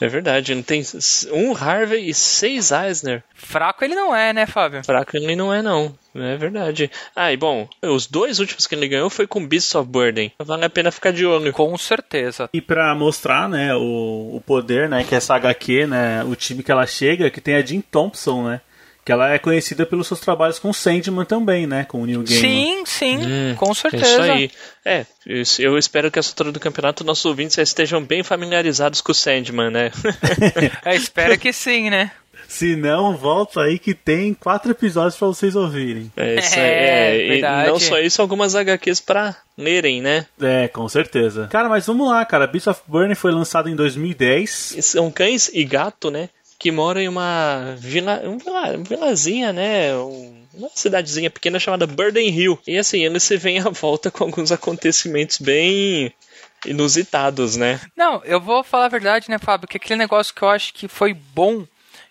É 0.00 0.08
verdade. 0.08 0.52
Ele 0.52 0.62
tem 0.62 0.82
um 1.32 1.56
Harvey 1.56 2.08
e 2.08 2.14
seis 2.14 2.70
Eisner. 2.70 3.22
Fraco 3.34 3.84
ele 3.84 3.94
não 3.94 4.14
é, 4.14 4.32
né, 4.32 4.46
Fábio? 4.46 4.84
Fraco 4.84 5.16
ele 5.16 5.34
não 5.34 5.52
é, 5.52 5.62
não. 5.62 5.96
É 6.14 6.36
verdade. 6.36 6.90
Ah, 7.16 7.32
e 7.32 7.36
bom, 7.36 7.68
os 7.82 8.06
dois 8.06 8.38
últimos 8.38 8.66
que 8.66 8.74
ele 8.74 8.86
ganhou 8.86 9.10
foi 9.10 9.26
com 9.26 9.46
Beasts 9.46 9.74
of 9.74 9.88
Burden. 9.88 10.32
Vale 10.38 10.64
a 10.64 10.70
pena 10.70 10.92
ficar 10.92 11.12
de 11.12 11.26
olho. 11.26 11.52
Com 11.52 11.76
certeza. 11.76 12.48
E 12.52 12.60
pra 12.60 12.94
mostrar, 12.94 13.48
né, 13.48 13.74
o, 13.74 14.36
o 14.36 14.42
poder, 14.44 14.88
né, 14.88 15.04
que 15.04 15.14
essa 15.14 15.34
HQ, 15.34 15.86
né, 15.86 16.22
o 16.24 16.36
time 16.36 16.62
que 16.62 16.70
ela 16.70 16.86
chega, 16.86 17.30
que 17.30 17.40
tem 17.40 17.56
a 17.56 17.64
Jean 17.64 17.80
Thompson, 17.80 18.44
né, 18.44 18.60
que 19.04 19.12
ela 19.12 19.30
é 19.32 19.38
conhecida 19.38 19.84
pelos 19.84 20.06
seus 20.06 20.20
trabalhos 20.20 20.58
com 20.58 20.72
Sandman 20.72 21.24
também, 21.24 21.66
né, 21.66 21.84
com 21.84 22.00
o 22.02 22.06
Neil 22.06 22.22
Gaiman. 22.22 22.40
Sim, 22.40 22.82
sim, 22.86 23.18
Hum, 23.18 23.54
com 23.56 23.70
É 23.70 23.74
certeza. 23.74 24.04
Isso 24.06 24.20
aí. 24.22 24.50
É, 24.84 25.06
isso- 25.26 25.60
eu 25.62 25.76
espero 25.76 26.10
que 26.10 26.18
essa 26.18 26.30
altura 26.30 26.50
do 26.52 26.58
campeonato 26.60 27.04
nossos 27.04 27.24
ouvintes 27.24 27.56
já 27.56 27.62
estejam 27.62 28.02
bem 28.02 28.22
familiarizados 28.22 29.00
com 29.00 29.12
o 29.12 29.14
Sandman, 29.14 29.70
né? 29.70 29.90
É, 30.84 30.94
espero 30.96 31.38
que 31.38 31.52
sim, 31.52 31.90
né? 31.90 32.10
Se 32.46 32.76
não, 32.76 33.16
volta 33.16 33.62
aí 33.62 33.78
que 33.78 33.94
tem 33.94 34.32
quatro 34.34 34.70
episódios 34.70 35.16
pra 35.16 35.26
vocês 35.28 35.56
ouvirem. 35.56 36.12
É, 36.16 36.34
isso 36.36 36.54
aí. 36.54 36.60
É, 36.60 37.16
É, 37.16 37.16
e 37.26 37.28
verdade. 37.30 37.68
não 37.68 37.80
só 37.80 37.98
isso, 37.98 38.20
algumas 38.22 38.54
HQs 38.54 39.00
pra 39.00 39.34
lerem, 39.56 40.00
né? 40.02 40.26
É, 40.40 40.68
com 40.68 40.88
certeza. 40.88 41.48
Cara, 41.50 41.68
mas 41.68 41.86
vamos 41.86 42.06
lá, 42.08 42.24
cara. 42.24 42.46
Beast 42.46 42.66
of 42.68 42.80
Burning 42.86 43.14
foi 43.14 43.32
lançado 43.32 43.68
em 43.68 43.74
2010. 43.74 44.76
São 44.82 45.10
cães 45.10 45.50
e 45.52 45.64
gato, 45.64 46.10
né? 46.10 46.28
Que 46.64 46.72
moram 46.72 46.98
em 46.98 47.08
uma 47.08 47.74
vila, 47.76 48.22
um 48.24 48.38
vila, 48.38 48.70
uma 48.74 48.84
vilazinha, 48.84 49.52
né? 49.52 49.94
Um- 49.94 50.46
uma 50.54 50.70
cidadezinha 50.74 51.28
pequena 51.28 51.60
chamada 51.60 51.86
Burden 51.86 52.26
Hill. 52.30 52.58
E 52.66 52.78
assim, 52.78 53.04
eles 53.04 53.22
se 53.22 53.36
vêm 53.36 53.58
à 53.60 53.68
volta 53.68 54.10
com 54.10 54.24
alguns 54.24 54.50
acontecimentos 54.50 55.36
bem 55.36 56.10
inusitados, 56.64 57.54
né? 57.56 57.80
Não, 57.94 58.22
eu 58.24 58.40
vou 58.40 58.64
falar 58.64 58.86
a 58.86 58.88
verdade, 58.88 59.28
né, 59.28 59.36
Fábio? 59.38 59.68
Que 59.68 59.76
aquele 59.76 59.98
negócio 59.98 60.34
que 60.34 60.40
eu 60.40 60.48
acho 60.48 60.72
que 60.72 60.88
foi 60.88 61.12
bom, 61.12 61.66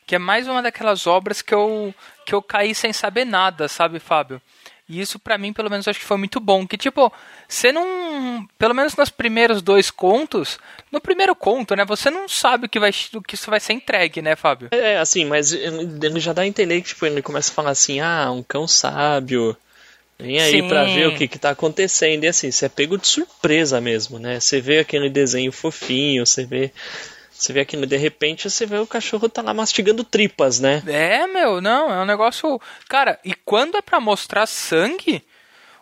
que 0.05 0.13
é 0.13 0.19
mais 0.19 0.48
uma 0.48 0.62
daquelas 0.62 1.07
obras 1.07 1.41
que 1.41 1.55
eu, 1.55 1.91
que 2.24 2.36
eu 2.36 2.41
caí 2.41 2.75
sem 2.75 2.93
saber 2.93 3.25
nada, 3.25 3.67
sabe, 3.67 3.98
Fábio? 4.00 4.39
E 4.93 5.01
isso 5.01 5.17
pra 5.17 5.38
mim, 5.38 5.51
pelo 5.51 5.69
menos, 5.69 5.88
acho 5.88 6.00
que 6.00 6.05
foi 6.05 6.17
muito 6.17 6.39
bom. 6.39 6.67
Que, 6.67 6.77
tipo, 6.77 7.12
você 7.47 7.71
não. 7.71 8.47
Pelo 8.57 8.75
menos 8.75 8.95
nos 8.95 9.09
primeiros 9.09 9.62
dois 9.62 9.89
contos. 9.89 10.59
No 10.91 11.01
primeiro 11.01 11.35
conto, 11.35 11.75
né? 11.75 11.83
Você 11.85 12.09
não 12.09 12.29
sabe 12.29 12.67
o 12.67 12.69
que, 12.69 12.79
vai, 12.79 12.91
o 13.13 13.21
que 13.21 13.35
isso 13.35 13.50
vai 13.50 13.59
ser 13.59 13.73
entregue, 13.73 14.21
né, 14.21 14.35
Fábio? 14.35 14.69
É, 14.71 14.97
assim, 14.97 15.25
mas 15.25 15.51
ele 15.51 16.05
ele 16.05 16.19
já 16.19 16.33
dá 16.33 16.43
a 16.43 16.47
entender 16.47 16.81
que, 16.81 16.89
tipo, 16.89 17.05
ele 17.05 17.21
começa 17.21 17.51
a 17.51 17.55
falar 17.55 17.71
assim, 17.71 18.00
ah, 18.00 18.31
um 18.31 18.43
cão 18.43 18.67
sábio. 18.67 19.57
Vem 20.19 20.39
aí 20.39 20.62
Sim. 20.62 20.67
pra 20.67 20.83
ver 20.83 21.07
o 21.07 21.15
que 21.15 21.27
que 21.27 21.39
tá 21.39 21.50
acontecendo. 21.50 22.23
E 22.23 22.27
assim, 22.27 22.51
você 22.51 22.65
é 22.67 22.69
pego 22.69 22.97
de 22.97 23.07
surpresa 23.07 23.81
mesmo, 23.81 24.19
né? 24.19 24.39
Você 24.39 24.62
vê 24.62 24.79
aquele 24.79 25.09
desenho 25.09 25.51
fofinho, 25.51 26.25
você 26.25 26.45
vê. 26.45 26.71
Você 27.34 27.52
vê 27.52 27.62
aquilo, 27.62 27.86
de 27.86 27.98
repente 27.98 28.50
você 28.50 28.66
vê 28.66 28.78
o 28.78 28.88
cachorro 28.88 29.28
tá 29.28 29.42
lá 29.42 29.54
mastigando 29.54 30.04
tripas, 30.04 30.60
né? 30.60 30.84
É, 30.88 31.25
meu, 31.28 31.60
não, 31.60 31.92
é 31.92 32.02
um 32.02 32.06
negócio. 32.06 32.62
Cara, 32.88 33.20
e 33.25 33.34
quando 33.34 33.75
é 33.75 33.82
pra 33.82 34.00
mostrar 34.00 34.46
sangue, 34.46 35.24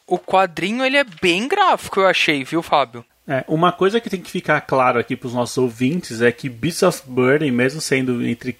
o 0.08 0.17
quadrinho 0.17 0.84
ele 0.84 0.98
é 0.98 1.03
bem 1.03 1.48
gráfico, 1.48 2.00
eu 2.00 2.08
achei, 2.08 2.43
viu, 2.43 2.63
Fábio? 2.63 3.05
É, 3.27 3.43
uma 3.48 3.72
coisa 3.72 4.00
que 4.00 4.10
tem 4.10 4.22
que 4.22 4.31
ficar 4.31 4.60
claro 4.62 5.00
aqui 5.00 5.15
pros 5.15 5.34
nossos 5.34 5.58
ouvintes 5.58 6.22
é 6.22 6.31
que 6.31 6.50
Beasts 6.50 6.84
of 6.84 7.03
Burden, 7.05 7.51
mesmo 7.51 7.79
sendo 7.79 8.25
entre 8.25 8.58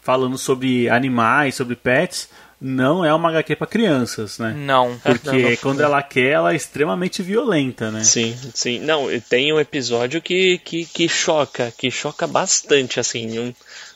falando 0.00 0.36
sobre 0.36 0.88
animais, 0.88 1.54
sobre 1.54 1.74
pets, 1.74 2.28
não 2.60 3.04
é 3.04 3.12
uma 3.14 3.28
HQ 3.30 3.56
pra 3.56 3.66
crianças, 3.66 4.38
né? 4.38 4.54
Não. 4.56 4.98
Porque 5.04 5.26
Não, 5.42 5.50
não. 5.50 5.56
quando 5.58 5.80
ela 5.80 6.02
quer, 6.02 6.30
ela 6.32 6.52
é 6.52 6.56
extremamente 6.56 7.22
violenta, 7.22 7.90
né? 7.90 8.02
Sim, 8.04 8.36
sim. 8.54 8.78
Não, 8.80 9.06
tem 9.28 9.52
um 9.52 9.60
episódio 9.60 10.20
que, 10.22 10.58
que, 10.58 10.84
que 10.86 11.08
choca, 11.08 11.72
que 11.76 11.90
choca 11.90 12.26
bastante, 12.26 12.98
assim, 13.00 13.38
um, 13.38 13.54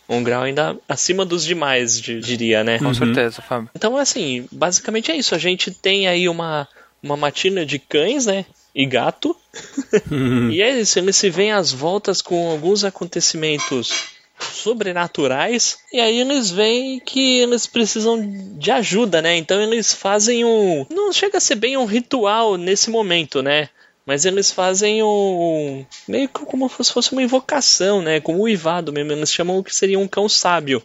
um 0.08 0.22
grau 0.22 0.42
ainda 0.42 0.76
acima 0.88 1.24
dos 1.24 1.44
demais, 1.44 2.00
di- 2.00 2.20
diria, 2.20 2.62
né? 2.64 2.78
Com 2.78 2.92
certeza, 2.94 3.40
Fábio. 3.42 3.68
Então, 3.74 3.96
assim, 3.96 4.46
basicamente 4.52 5.10
é 5.10 5.16
isso. 5.16 5.34
A 5.34 5.38
gente 5.38 5.70
tem 5.70 6.06
aí 6.08 6.28
uma, 6.28 6.66
uma 7.02 7.16
matina 7.16 7.64
de 7.64 7.78
cães, 7.78 8.26
né? 8.26 8.44
e 8.74 8.86
gato. 8.86 9.34
e 10.52 10.62
é 10.62 10.78
isso, 10.80 10.98
eles 11.00 11.16
se 11.16 11.28
veem 11.30 11.50
às 11.50 11.72
voltas 11.72 12.22
com 12.22 12.48
alguns 12.50 12.84
acontecimentos 12.84 14.04
sobrenaturais 14.40 15.78
e 15.92 16.00
aí 16.00 16.20
eles 16.20 16.50
veem 16.50 17.00
que 17.00 17.40
eles 17.40 17.66
precisam 17.66 18.20
de 18.58 18.70
ajuda, 18.70 19.20
né? 19.20 19.36
Então 19.36 19.60
eles 19.60 19.92
fazem 19.92 20.44
um, 20.44 20.86
não 20.90 21.12
chega 21.12 21.38
a 21.38 21.40
ser 21.40 21.56
bem 21.56 21.76
um 21.76 21.84
ritual 21.84 22.56
nesse 22.56 22.90
momento, 22.90 23.42
né? 23.42 23.68
Mas 24.06 24.24
eles 24.24 24.50
fazem 24.50 25.02
um 25.02 25.84
meio 26.08 26.28
que 26.28 26.40
como 26.46 26.66
se 26.82 26.92
fosse 26.92 27.12
uma 27.12 27.22
invocação, 27.22 28.00
né? 28.00 28.20
Como 28.20 28.40
o 28.40 28.48
Ivado 28.48 28.90
mesmo, 28.90 29.12
eles 29.12 29.30
chamam 29.30 29.58
o 29.58 29.62
que 29.62 29.74
seria 29.74 29.98
um 29.98 30.08
cão 30.08 30.26
sábio, 30.26 30.82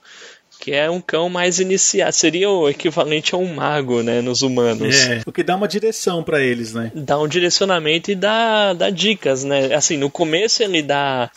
que 0.60 0.74
é 0.74 0.89
um 0.89 1.00
cão 1.00 1.29
mais 1.29 1.60
iniciado, 1.60 2.12
seria 2.12 2.50
o 2.50 2.69
equivalente 2.69 3.33
a 3.33 3.38
um 3.38 3.53
mago, 3.53 4.01
né, 4.01 4.22
nos 4.22 4.41
humanos. 4.41 4.95
É, 5.07 5.22
o 5.25 5.31
que 5.31 5.43
dá 5.43 5.55
uma 5.55 5.67
direção 5.67 6.24
pra 6.24 6.41
eles, 6.41 6.74
né? 6.74 6.91
Dá 6.93 7.17
um 7.17 7.27
direcionamento 7.27 8.12
e 8.12 8.15
dá, 8.15 8.74
dá 8.74 8.89
dicas, 8.89 9.43
né? 9.43 9.74
Assim, 9.74 9.98
no 9.98 10.10
começo 10.10 10.62
ele 10.62 10.81
dá 10.81 11.29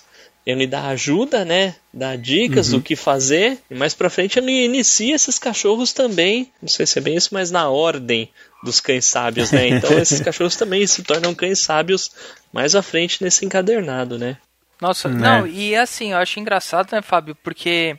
ele 0.47 0.65
dá 0.65 0.87
ajuda, 0.87 1.45
né? 1.45 1.75
Dá 1.93 2.15
dicas 2.15 2.69
do 2.69 2.81
que 2.81 2.95
fazer. 2.95 3.59
E 3.69 3.75
mais 3.75 3.95
pra 3.95 4.09
frente 4.09 4.39
ele 4.39 4.65
inicia 4.65 5.17
esses 5.17 5.41
cachorros 5.41 5.93
também. 5.93 6.53
Não 6.63 6.69
sei 6.69 6.87
se 6.87 6.99
é 7.01 7.03
bem 7.03 7.17
isso, 7.17 7.31
mas 7.33 7.51
na 7.51 7.69
ordem 7.69 8.31
dos 8.63 8.79
cães 8.79 9.05
sábios, 9.07 9.51
né? 9.51 9.69
Então 9.69 9.91
esses 9.99 10.21
cachorros 10.21 10.55
também 10.55 10.87
se 10.87 11.03
tornam 11.03 11.35
cães 11.35 11.59
sábios 11.59 12.13
mais 12.53 12.77
à 12.77 12.83
frente 12.83 13.23
nesse 13.25 13.45
encadernado, 13.45 14.17
né? 14.17 14.39
Nossa, 14.81 15.09
Né? 15.09 15.19
não, 15.19 15.47
e 15.47 15.75
assim, 15.75 16.13
eu 16.13 16.19
acho 16.19 16.39
engraçado, 16.39 16.93
né, 16.93 17.01
Fábio, 17.03 17.35
porque 17.43 17.99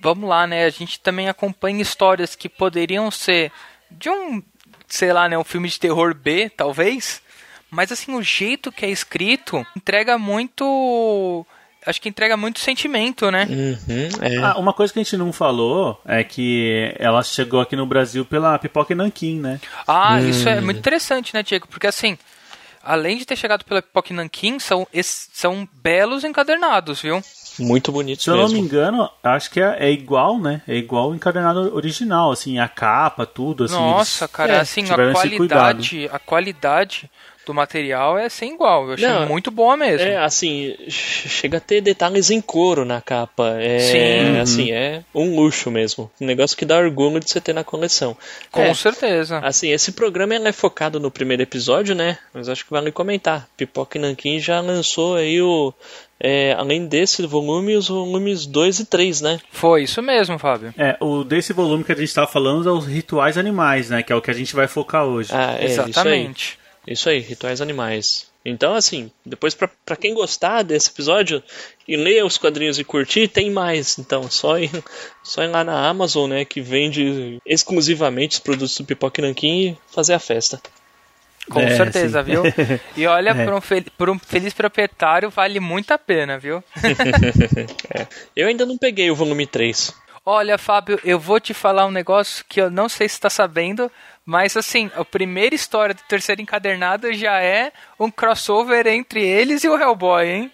vamos 0.00 0.28
lá, 0.28 0.46
né, 0.46 0.64
a 0.64 0.70
gente 0.70 0.98
também 0.98 1.28
acompanha 1.28 1.82
histórias 1.82 2.34
que 2.34 2.48
poderiam 2.48 3.10
ser 3.10 3.52
de 3.90 4.08
um, 4.08 4.42
sei 4.88 5.12
lá, 5.12 5.28
né, 5.28 5.36
um 5.36 5.44
filme 5.44 5.68
de 5.68 5.78
terror 5.78 6.14
B, 6.14 6.50
talvez, 6.56 7.20
mas 7.72 7.90
assim, 7.90 8.14
o 8.14 8.22
jeito 8.22 8.70
que 8.70 8.84
é 8.84 8.90
escrito 8.90 9.66
entrega 9.76 10.18
muito, 10.18 11.44
acho 11.86 12.00
que 12.00 12.08
entrega 12.08 12.36
muito 12.36 12.60
sentimento, 12.60 13.30
né? 13.30 13.46
Uhum, 13.50 14.08
é. 14.20 14.36
Ah, 14.38 14.58
uma 14.58 14.72
coisa 14.72 14.92
que 14.92 15.00
a 15.00 15.02
gente 15.02 15.16
não 15.16 15.32
falou 15.32 16.00
é 16.04 16.22
que 16.22 16.94
ela 16.98 17.22
chegou 17.22 17.60
aqui 17.60 17.74
no 17.74 17.86
Brasil 17.86 18.24
pela 18.24 18.58
Pipoca 18.58 18.92
e 18.92 18.96
Nanquim, 18.96 19.40
né? 19.40 19.58
Ah, 19.88 20.20
isso 20.20 20.48
é 20.48 20.60
muito 20.60 20.78
interessante, 20.78 21.34
né, 21.34 21.42
Diego? 21.42 21.66
Porque 21.66 21.86
assim, 21.86 22.18
além 22.84 23.16
de 23.16 23.24
ter 23.24 23.36
chegado 23.36 23.64
pela 23.64 23.80
Pipoca 23.82 24.12
Nankin, 24.12 24.58
são, 24.58 24.86
es- 24.92 25.28
são 25.32 25.66
belos 25.82 26.24
encadernados, 26.24 27.00
viu? 27.00 27.22
Muito 27.58 27.92
bonito 27.92 28.22
Se 28.22 28.30
eu 28.30 28.36
não 28.36 28.44
mesmo. 28.44 28.54
me 28.54 28.60
engano, 28.64 29.10
acho 29.22 29.50
que 29.50 29.60
é, 29.60 29.76
é 29.86 29.90
igual, 29.90 30.38
né? 30.38 30.62
É 30.66 30.74
igual 30.74 31.10
o 31.10 31.14
encadernado 31.14 31.74
original, 31.74 32.32
assim, 32.32 32.58
a 32.58 32.66
capa, 32.66 33.26
tudo, 33.26 33.64
assim. 33.64 33.74
Nossa, 33.74 34.24
eles- 34.24 34.32
cara, 34.32 34.54
é, 34.54 34.58
assim, 34.60 34.84
a 34.90 35.12
qualidade, 35.12 36.08
a 36.10 36.18
qualidade 36.18 37.10
do 37.46 37.52
material 37.54 38.16
é 38.18 38.28
sem 38.28 38.54
igual. 38.54 38.86
Eu 38.88 38.94
achei 38.94 39.08
Não, 39.08 39.26
muito 39.26 39.50
boa 39.50 39.76
mesmo. 39.76 40.06
É, 40.06 40.16
assim, 40.16 40.74
ch- 40.88 41.28
chega 41.28 41.56
a 41.58 41.60
ter 41.60 41.80
detalhes 41.80 42.30
em 42.30 42.40
couro 42.40 42.84
na 42.84 43.00
capa. 43.00 43.56
É, 43.60 43.78
Sim. 43.78 44.38
assim, 44.40 44.70
é 44.72 45.02
um 45.14 45.34
luxo 45.36 45.70
mesmo. 45.70 46.10
Um 46.20 46.26
negócio 46.26 46.56
que 46.56 46.64
dá 46.64 46.78
orgulho 46.78 47.20
de 47.20 47.28
você 47.30 47.40
ter 47.40 47.52
na 47.52 47.64
coleção. 47.64 48.16
Com 48.50 48.62
É, 48.62 48.72
certeza. 48.74 49.38
Assim, 49.38 49.70
esse 49.70 49.92
programa 49.92 50.34
ele 50.34 50.48
é 50.48 50.52
focado 50.52 51.00
no 51.00 51.10
primeiro 51.10 51.42
episódio, 51.42 51.94
né? 51.94 52.18
Mas 52.32 52.48
acho 52.48 52.64
que 52.64 52.70
vale 52.70 52.92
comentar. 52.92 53.48
Pipoca 53.56 53.98
e 53.98 54.00
Nanquim 54.00 54.38
já 54.38 54.60
lançou 54.60 55.16
aí 55.16 55.40
o. 55.42 55.72
é, 56.20 56.52
além 56.56 56.86
desse 56.86 57.26
volume, 57.26 57.74
os 57.76 57.88
volumes 57.88 58.46
2 58.46 58.78
e 58.80 58.84
3, 58.86 59.20
né? 59.20 59.40
Foi 59.50 59.82
isso 59.82 60.00
mesmo, 60.00 60.38
Fábio. 60.38 60.72
É, 60.78 60.96
o 61.00 61.24
desse 61.24 61.52
volume 61.52 61.82
que 61.82 61.90
a 61.92 61.96
gente 61.96 62.14
tava 62.14 62.28
falando 62.28 62.68
é 62.68 62.72
os 62.72 62.86
rituais 62.86 63.36
animais, 63.36 63.90
né? 63.90 64.02
Que 64.02 64.12
é 64.12 64.16
o 64.16 64.22
que 64.22 64.30
a 64.30 64.34
gente 64.34 64.54
vai 64.54 64.68
focar 64.68 65.04
hoje. 65.04 65.30
Ah, 65.32 65.56
é, 65.58 65.66
Isso 65.66 65.80
aí. 65.82 65.90
Exatamente. 65.90 66.61
Isso 66.86 67.08
aí, 67.08 67.18
rituais 67.20 67.60
animais. 67.60 68.30
Então, 68.44 68.74
assim, 68.74 69.10
depois 69.24 69.54
pra, 69.54 69.70
pra 69.86 69.94
quem 69.94 70.12
gostar 70.14 70.62
desse 70.62 70.90
episódio 70.90 71.40
e 71.86 71.96
ler 71.96 72.24
os 72.24 72.36
quadrinhos 72.36 72.76
e 72.78 72.82
curtir, 72.84 73.28
tem 73.28 73.50
mais. 73.52 73.98
Então, 74.00 74.28
só 74.28 74.58
ir, 74.58 74.70
só 75.22 75.44
ir 75.44 75.48
lá 75.48 75.62
na 75.62 75.88
Amazon, 75.88 76.28
né, 76.30 76.44
que 76.44 76.60
vende 76.60 77.38
exclusivamente 77.46 78.32
os 78.34 78.40
produtos 78.40 78.76
do 78.76 78.84
Pipoca 78.84 79.20
e 79.20 79.24
Nanquim 79.24 79.60
e 79.68 79.78
fazer 79.94 80.14
a 80.14 80.18
festa. 80.18 80.60
Com 81.50 81.60
É, 81.60 81.76
certeza, 81.76 82.22
sim. 82.22 82.30
viu? 82.30 82.42
E 82.96 83.06
olha, 83.06 83.30
É. 83.30 83.44
por, 83.44 83.54
um 83.54 83.60
fel- 83.60 83.84
por 83.96 84.10
um 84.10 84.18
feliz 84.18 84.52
proprietário, 84.52 85.30
vale 85.30 85.60
muito 85.60 85.92
a 85.92 85.98
pena, 85.98 86.36
viu? 86.38 86.62
Eu 88.34 88.48
ainda 88.48 88.66
não 88.66 88.76
peguei 88.78 89.10
o 89.10 89.14
volume 89.14 89.46
3. 89.46 89.94
Olha, 90.24 90.56
Fábio, 90.56 91.00
eu 91.02 91.18
vou 91.18 91.40
te 91.40 91.52
falar 91.52 91.84
um 91.84 91.90
negócio 91.90 92.44
que 92.48 92.60
eu 92.60 92.70
não 92.70 92.88
sei 92.88 93.08
se 93.08 93.16
está 93.16 93.28
sabendo, 93.28 93.90
mas 94.24 94.56
assim, 94.56 94.90
a 94.94 95.04
primeira 95.04 95.54
história 95.54 95.94
do 95.94 96.02
terceiro 96.08 96.40
encadernado 96.40 97.12
já 97.12 97.40
é 97.40 97.72
um 97.98 98.10
crossover 98.10 98.86
entre 98.86 99.24
eles 99.24 99.64
e 99.64 99.68
o 99.68 99.76
Hellboy, 99.80 100.28
hein? 100.28 100.52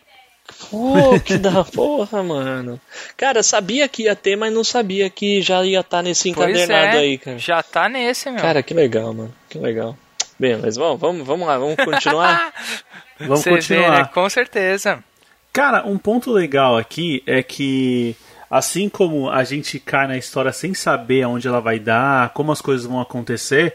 Pô, 0.71 1.21
que 1.21 1.37
da 1.37 1.63
porra, 1.65 2.23
mano. 2.23 2.81
Cara, 3.17 3.43
sabia 3.43 3.87
que 3.89 4.05
ia 4.05 4.17
ter, 4.17 4.35
mas 4.37 4.53
não 4.53 4.65
sabia 4.65 5.11
que 5.11 5.43
já 5.43 5.63
ia 5.65 5.81
estar 5.81 6.03
nesse 6.03 6.33
Pois 6.33 6.49
encadernado 6.51 6.97
é, 6.97 7.01
aí, 7.01 7.19
cara. 7.19 7.39
já 7.39 7.63
tá 7.63 7.89
nesse, 7.89 8.31
meu. 8.31 8.41
Cara, 8.41 8.63
que 8.63 8.73
legal, 8.73 9.13
mano. 9.13 9.35
Que 9.49 9.59
legal. 9.59 9.97
Bem, 10.39 10.57
mas 10.57 10.77
vamos, 10.77 10.99
vamos, 11.01 11.27
vamos 11.27 11.47
lá, 11.47 11.59
vamos 11.59 11.77
continuar. 11.77 12.53
Vamos 13.21 13.41
Você 13.41 13.51
vê, 13.51 13.57
continuar. 13.57 13.99
né? 13.99 14.11
Com 14.15 14.31
certeza. 14.31 15.03
Cara, 15.53 15.85
um 15.85 15.99
ponto 15.99 16.31
legal 16.31 16.77
aqui 16.79 17.21
é 17.27 17.43
que, 17.43 18.15
assim 18.51 18.89
como 18.89 19.31
a 19.31 19.45
gente 19.45 19.79
cai 19.79 20.07
na 20.07 20.17
história 20.17 20.53
sem 20.53 20.75
saber 20.75 21.23
aonde 21.23 21.49
ela 21.49 21.61
vai 21.61 21.79
dar, 21.79 22.31
como 22.31 22.53
as 22.53 22.61
coisas 22.61 22.87
vão 22.87 23.01
acontecer, 23.01 23.75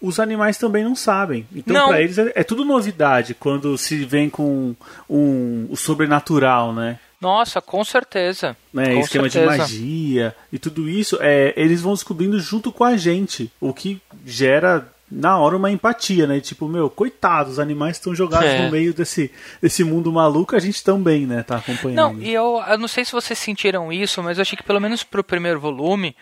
os 0.00 0.18
animais 0.18 0.56
também 0.56 0.82
não 0.82 0.96
sabem. 0.96 1.46
Então, 1.54 1.88
pra 1.88 2.00
eles 2.00 2.18
é, 2.18 2.32
é 2.34 2.44
tudo 2.44 2.64
novidade 2.64 3.34
quando 3.34 3.76
se 3.76 4.04
vem 4.04 4.30
com 4.30 4.74
um, 5.08 5.66
o 5.70 5.76
sobrenatural, 5.76 6.72
né? 6.72 6.98
Nossa, 7.20 7.60
com 7.60 7.84
certeza. 7.84 8.56
né, 8.72 8.94
com 8.94 9.00
esquema 9.00 9.28
certeza. 9.28 9.52
de 9.52 9.58
magia 9.58 10.36
e 10.50 10.58
tudo 10.58 10.88
isso, 10.88 11.18
é, 11.20 11.52
eles 11.54 11.82
vão 11.82 11.92
descobrindo 11.92 12.40
junto 12.40 12.72
com 12.72 12.82
a 12.82 12.96
gente, 12.96 13.52
o 13.60 13.74
que 13.74 14.00
gera 14.24 14.90
na 15.10 15.38
hora 15.38 15.56
uma 15.56 15.70
empatia, 15.70 16.26
né? 16.26 16.40
Tipo, 16.40 16.68
meu, 16.68 16.88
coitados, 16.88 17.54
os 17.54 17.58
animais 17.58 17.96
estão 17.96 18.14
jogados 18.14 18.48
É. 18.48 18.64
no 18.64 18.70
meio 18.70 18.94
desse, 18.94 19.32
desse 19.60 19.82
mundo 19.82 20.12
maluco, 20.12 20.54
a 20.54 20.60
gente 20.60 20.84
também, 20.84 21.26
né, 21.26 21.42
tá 21.42 21.56
acompanhando. 21.56 21.96
Não, 21.96 22.22
e 22.22 22.32
eu, 22.32 22.62
eu 22.68 22.78
não 22.78 22.86
sei 22.88 23.04
se 23.04 23.12
vocês 23.12 23.38
sentiram 23.38 23.92
isso, 23.92 24.22
mas 24.22 24.38
eu 24.38 24.42
achei 24.42 24.56
que 24.56 24.62
pelo 24.62 24.80
menos 24.80 25.02
pro 25.02 25.24
primeiro 25.24 25.58
volume, 25.58 26.14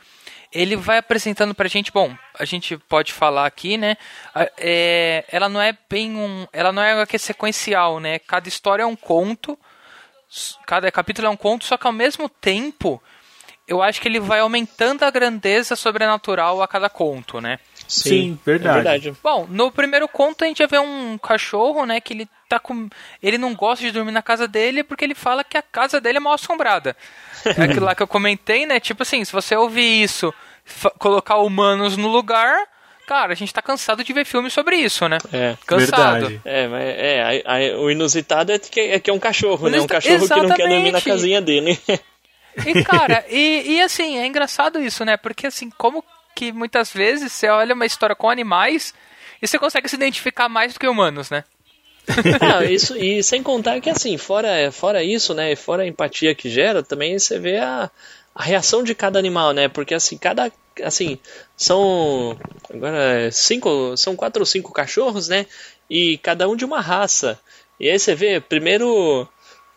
ele 0.50 0.74
vai 0.76 0.96
apresentando 0.98 1.54
pra 1.54 1.68
gente, 1.68 1.92
bom, 1.92 2.14
a 2.38 2.44
gente 2.46 2.78
pode 2.88 3.12
falar 3.12 3.44
aqui, 3.44 3.76
né? 3.76 3.96
é, 4.56 5.24
ela 5.30 5.48
não 5.48 5.60
é 5.60 5.76
bem 5.90 6.16
um. 6.16 6.46
Ela 6.52 6.72
não 6.72 6.82
é 6.82 6.94
uma 6.94 7.06
que 7.06 7.16
é 7.16 7.18
sequencial, 7.18 8.00
né? 8.00 8.18
Cada 8.18 8.48
história 8.48 8.82
é 8.82 8.86
um 8.86 8.96
conto, 8.96 9.58
cada 10.66 10.90
capítulo 10.90 11.26
é 11.26 11.30
um 11.30 11.36
conto, 11.36 11.64
só 11.64 11.76
que 11.76 11.86
ao 11.86 11.92
mesmo 11.92 12.28
tempo. 12.28 13.02
Eu 13.66 13.82
acho 13.82 14.00
que 14.00 14.08
ele 14.08 14.18
vai 14.18 14.40
aumentando 14.40 15.02
a 15.02 15.10
grandeza 15.10 15.76
sobrenatural 15.76 16.62
a 16.62 16.66
cada 16.66 16.88
conto, 16.88 17.38
né? 17.38 17.58
Sim, 17.88 18.38
verdade. 18.44 18.68
É 18.78 18.82
verdade. 18.82 19.14
Bom, 19.22 19.46
no 19.48 19.72
primeiro 19.72 20.06
conto 20.06 20.44
a 20.44 20.46
gente 20.46 20.58
já 20.58 20.66
vê 20.66 20.78
um 20.78 21.16
cachorro, 21.18 21.86
né, 21.86 22.00
que 22.00 22.12
ele 22.12 22.28
tá 22.48 22.58
com 22.58 22.88
ele 23.22 23.38
não 23.38 23.54
gosta 23.54 23.84
de 23.84 23.90
dormir 23.90 24.12
na 24.12 24.22
casa 24.22 24.46
dele 24.46 24.84
porque 24.84 25.04
ele 25.04 25.14
fala 25.14 25.42
que 25.42 25.56
a 25.56 25.62
casa 25.62 26.00
dele 26.00 26.18
é 26.18 26.20
mal 26.20 26.34
assombrada. 26.34 26.96
É 27.44 27.62
aquilo 27.62 27.86
lá 27.86 27.94
que 27.94 28.02
eu 28.02 28.06
comentei, 28.06 28.66
né? 28.66 28.78
Tipo 28.78 29.02
assim, 29.02 29.24
se 29.24 29.32
você 29.32 29.56
ouvir 29.56 30.02
isso, 30.02 30.32
colocar 30.98 31.38
humanos 31.38 31.96
no 31.96 32.08
lugar, 32.08 32.58
cara, 33.06 33.32
a 33.32 33.36
gente 33.36 33.52
tá 33.54 33.62
cansado 33.62 34.02
de 34.04 34.12
ver 34.12 34.24
filmes 34.26 34.52
sobre 34.52 34.76
isso, 34.76 35.08
né? 35.08 35.18
É. 35.32 35.56
Cansado. 35.66 36.26
Verdade. 36.28 36.40
É, 36.44 36.68
mas 36.68 36.82
é, 37.62 37.76
o 37.76 37.90
inusitado 37.90 38.52
é 38.52 38.58
que 38.58 38.80
é, 38.80 39.00
que 39.00 39.08
é 39.10 39.12
um 39.12 39.18
cachorro, 39.18 39.68
né? 39.68 39.78
Um 39.78 39.84
Inusita- 39.84 39.94
cachorro 39.94 40.28
que 40.28 40.48
não 40.48 40.56
quer 40.56 40.68
dormir 40.68 40.92
na 40.92 40.98
Exatamente. 40.98 41.04
casinha 41.04 41.40
dele. 41.40 41.78
E 42.66 42.82
cara, 42.82 43.24
e, 43.30 43.74
e 43.76 43.80
assim, 43.80 44.18
é 44.18 44.26
engraçado 44.26 44.80
isso, 44.80 45.04
né? 45.04 45.16
Porque 45.16 45.46
assim, 45.46 45.70
como 45.70 46.04
que 46.38 46.52
muitas 46.52 46.92
vezes 46.92 47.32
você 47.32 47.48
olha 47.48 47.74
uma 47.74 47.84
história 47.84 48.14
com 48.14 48.30
animais 48.30 48.94
e 49.42 49.48
você 49.48 49.58
consegue 49.58 49.88
se 49.88 49.96
identificar 49.96 50.48
mais 50.48 50.72
do 50.72 50.78
que 50.78 50.86
humanos, 50.86 51.30
né? 51.30 51.42
Isso, 52.70 52.96
e 52.96 53.22
sem 53.24 53.42
contar 53.42 53.80
que 53.80 53.90
assim, 53.90 54.16
fora, 54.16 54.70
fora 54.70 55.02
isso, 55.02 55.34
né? 55.34 55.54
Fora 55.56 55.82
a 55.82 55.86
empatia 55.86 56.34
que 56.36 56.48
gera, 56.48 56.80
também 56.80 57.18
você 57.18 57.40
vê 57.40 57.58
a, 57.58 57.90
a 58.34 58.42
reação 58.44 58.84
de 58.84 58.94
cada 58.94 59.18
animal, 59.18 59.52
né? 59.52 59.68
Porque 59.68 59.94
assim, 59.94 60.16
cada. 60.16 60.50
Assim, 60.82 61.18
são. 61.56 62.38
Agora, 62.72 63.26
é 63.26 63.30
cinco. 63.30 63.94
São 63.96 64.16
quatro 64.16 64.40
ou 64.40 64.46
cinco 64.46 64.72
cachorros, 64.72 65.28
né? 65.28 65.44
E 65.90 66.16
cada 66.18 66.48
um 66.48 66.56
de 66.56 66.64
uma 66.64 66.80
raça. 66.80 67.38
E 67.78 67.90
aí 67.90 67.98
você 67.98 68.14
vê, 68.14 68.40
primeiro. 68.40 69.28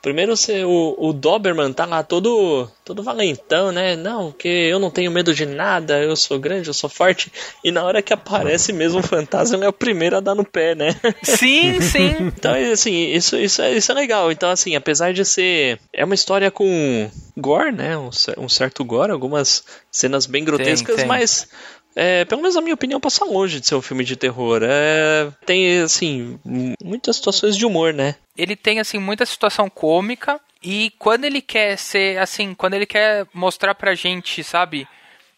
Primeiro 0.01 0.35
você, 0.35 0.63
o, 0.63 0.95
o 0.97 1.13
Doberman 1.13 1.71
tá 1.71 1.85
lá 1.85 2.01
todo, 2.01 2.67
todo 2.83 3.03
valentão, 3.03 3.71
né? 3.71 3.95
Não, 3.95 4.31
que 4.31 4.47
eu 4.47 4.79
não 4.79 4.89
tenho 4.89 5.11
medo 5.11 5.31
de 5.33 5.45
nada, 5.45 6.01
eu 6.01 6.15
sou 6.15 6.39
grande, 6.39 6.69
eu 6.69 6.73
sou 6.73 6.89
forte. 6.89 7.31
E 7.63 7.71
na 7.71 7.83
hora 7.83 8.01
que 8.01 8.11
aparece 8.11 8.73
mesmo 8.73 8.99
o 8.99 9.03
fantasma, 9.03 9.63
é 9.63 9.67
o 9.67 9.73
primeiro 9.73 10.17
a 10.17 10.19
dar 10.19 10.33
no 10.33 10.43
pé, 10.43 10.73
né? 10.73 10.95
Sim, 11.21 11.79
sim. 11.81 12.31
Então, 12.41 12.53
assim, 12.71 13.11
isso, 13.11 13.37
isso, 13.37 13.61
é, 13.61 13.73
isso 13.73 13.91
é 13.91 13.95
legal. 13.95 14.31
Então, 14.31 14.49
assim, 14.49 14.75
apesar 14.75 15.13
de 15.13 15.23
ser. 15.23 15.79
É 15.93 16.03
uma 16.03 16.15
história 16.15 16.49
com 16.49 17.09
gore, 17.37 17.71
né? 17.71 17.95
Um, 17.97 18.09
um 18.37 18.49
certo 18.49 18.83
gore, 18.83 19.11
algumas 19.11 19.63
cenas 19.91 20.25
bem 20.25 20.43
grotescas, 20.43 20.95
tem. 20.95 21.05
mas. 21.05 21.47
É, 21.95 22.25
pelo 22.25 22.41
menos 22.41 22.55
na 22.55 22.61
minha 22.61 22.73
opinião, 22.73 22.99
passa 22.99 23.25
longe 23.25 23.59
de 23.59 23.67
ser 23.67 23.75
um 23.75 23.81
filme 23.81 24.03
de 24.03 24.15
terror. 24.15 24.61
É, 24.63 25.29
tem, 25.45 25.81
assim, 25.81 26.39
muitas 26.83 27.15
situações 27.15 27.57
de 27.57 27.65
humor, 27.65 27.93
né? 27.93 28.15
Ele 28.37 28.55
tem, 28.55 28.79
assim, 28.79 28.97
muita 28.97 29.25
situação 29.25 29.69
cômica. 29.69 30.39
E 30.63 30.91
quando 30.99 31.25
ele 31.25 31.41
quer 31.41 31.77
ser, 31.77 32.19
assim, 32.19 32.53
quando 32.53 32.75
ele 32.75 32.85
quer 32.85 33.25
mostrar 33.33 33.73
pra 33.73 33.95
gente, 33.95 34.43
sabe, 34.43 34.87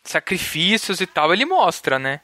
sacrifícios 0.03 1.00
e 1.01 1.07
tal, 1.07 1.33
ele 1.33 1.45
mostra, 1.45 1.98
né? 1.98 2.19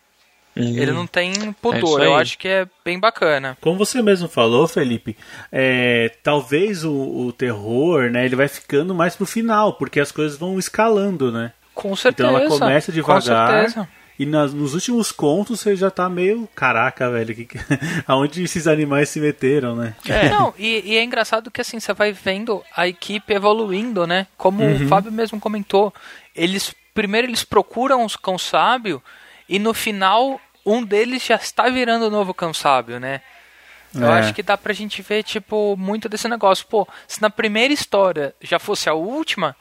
Ele 0.55 0.91
não 0.91 1.07
tem 1.07 1.31
É 1.31 1.53
pudor. 1.61 2.01
aí. 2.01 2.07
Eu 2.07 2.15
acho 2.15 2.37
que 2.37 2.47
é 2.47 2.67
bem 2.83 2.99
bacana. 2.99 3.57
Como 3.61 3.77
você 3.77 4.01
mesmo 4.01 4.27
falou, 4.27 4.67
Felipe, 4.67 5.15
é, 5.51 6.11
talvez 6.21 6.83
o, 6.83 6.91
o 6.91 7.31
terror, 7.31 8.09
né, 8.09 8.25
ele 8.25 8.35
vai 8.35 8.49
ficando 8.49 8.93
mais 8.93 9.15
pro 9.15 9.25
final, 9.25 9.73
porque 9.73 9.99
as 10.01 10.11
coisas 10.11 10.37
vão 10.37 10.59
escalando, 10.59 11.31
né? 11.31 11.53
Com 11.73 11.95
certeza. 11.95 12.29
Então 12.29 12.41
ela 12.41 12.49
começa 12.49 12.91
Com 12.91 12.95
devagar 12.95 13.69
certeza. 13.69 13.87
E 14.19 14.25
nas- 14.25 14.53
nos 14.53 14.73
últimos 14.73 15.11
contos 15.11 15.61
você 15.61 15.75
já 15.75 15.89
tá 15.89 16.09
meio, 16.09 16.47
caraca, 16.53 17.09
velho, 17.09 17.33
que, 17.33 17.45
que- 17.45 17.57
aonde 18.05 18.43
esses 18.43 18.67
animais 18.67 19.07
se 19.09 19.19
meteram, 19.21 19.75
né? 19.75 19.95
Não, 20.29 20.53
e, 20.59 20.81
e 20.93 20.97
é 20.97 21.03
engraçado 21.03 21.49
que 21.49 21.61
assim, 21.61 21.79
você 21.79 21.93
vai 21.93 22.11
vendo 22.11 22.61
a 22.75 22.87
equipe 22.87 23.33
evoluindo, 23.33 24.05
né? 24.05 24.27
Como 24.37 24.61
Uhum. 24.63 24.85
o 24.85 24.87
Fábio 24.89 25.11
mesmo 25.11 25.39
comentou. 25.39 25.93
Eles 26.35 26.75
primeiro 26.93 27.27
eles 27.27 27.43
procuram 27.45 28.03
os 28.03 28.17
cão 28.17 28.37
sábio 28.37 29.01
e 29.47 29.57
no 29.57 29.73
final 29.73 30.39
um 30.65 30.83
deles 30.83 31.25
já 31.25 31.35
está 31.35 31.69
virando 31.69 32.07
o 32.07 32.11
novo 32.11 32.33
cão 32.33 32.53
sábio, 32.53 32.99
né? 32.99 33.21
Eu 33.95 34.05
É. 34.05 34.19
acho 34.19 34.33
que 34.35 34.43
dá 34.43 34.55
pra 34.57 34.71
gente 34.73 35.01
ver, 35.01 35.23
tipo, 35.23 35.75
muito 35.77 36.07
desse 36.09 36.27
negócio. 36.27 36.67
Pô, 36.67 36.87
se 37.07 37.19
na 37.21 37.29
primeira 37.29 37.73
história 37.73 38.35
já 38.41 38.59
fosse 38.59 38.87
a 38.89 38.93
última, 38.93 39.55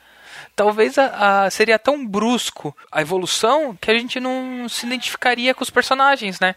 talvez 0.56 0.96
a, 0.98 1.44
a- 1.44 1.50
seria 1.50 1.78
tão 1.78 2.06
brusco 2.06 2.76
a 2.90 3.00
evolução 3.00 3.76
que 3.80 3.90
a 3.90 3.98
gente 3.98 4.18
não 4.20 4.68
se 4.68 4.86
identificaria 4.86 5.54
com 5.54 5.62
os 5.62 5.70
personagens, 5.70 6.38
né? 6.40 6.54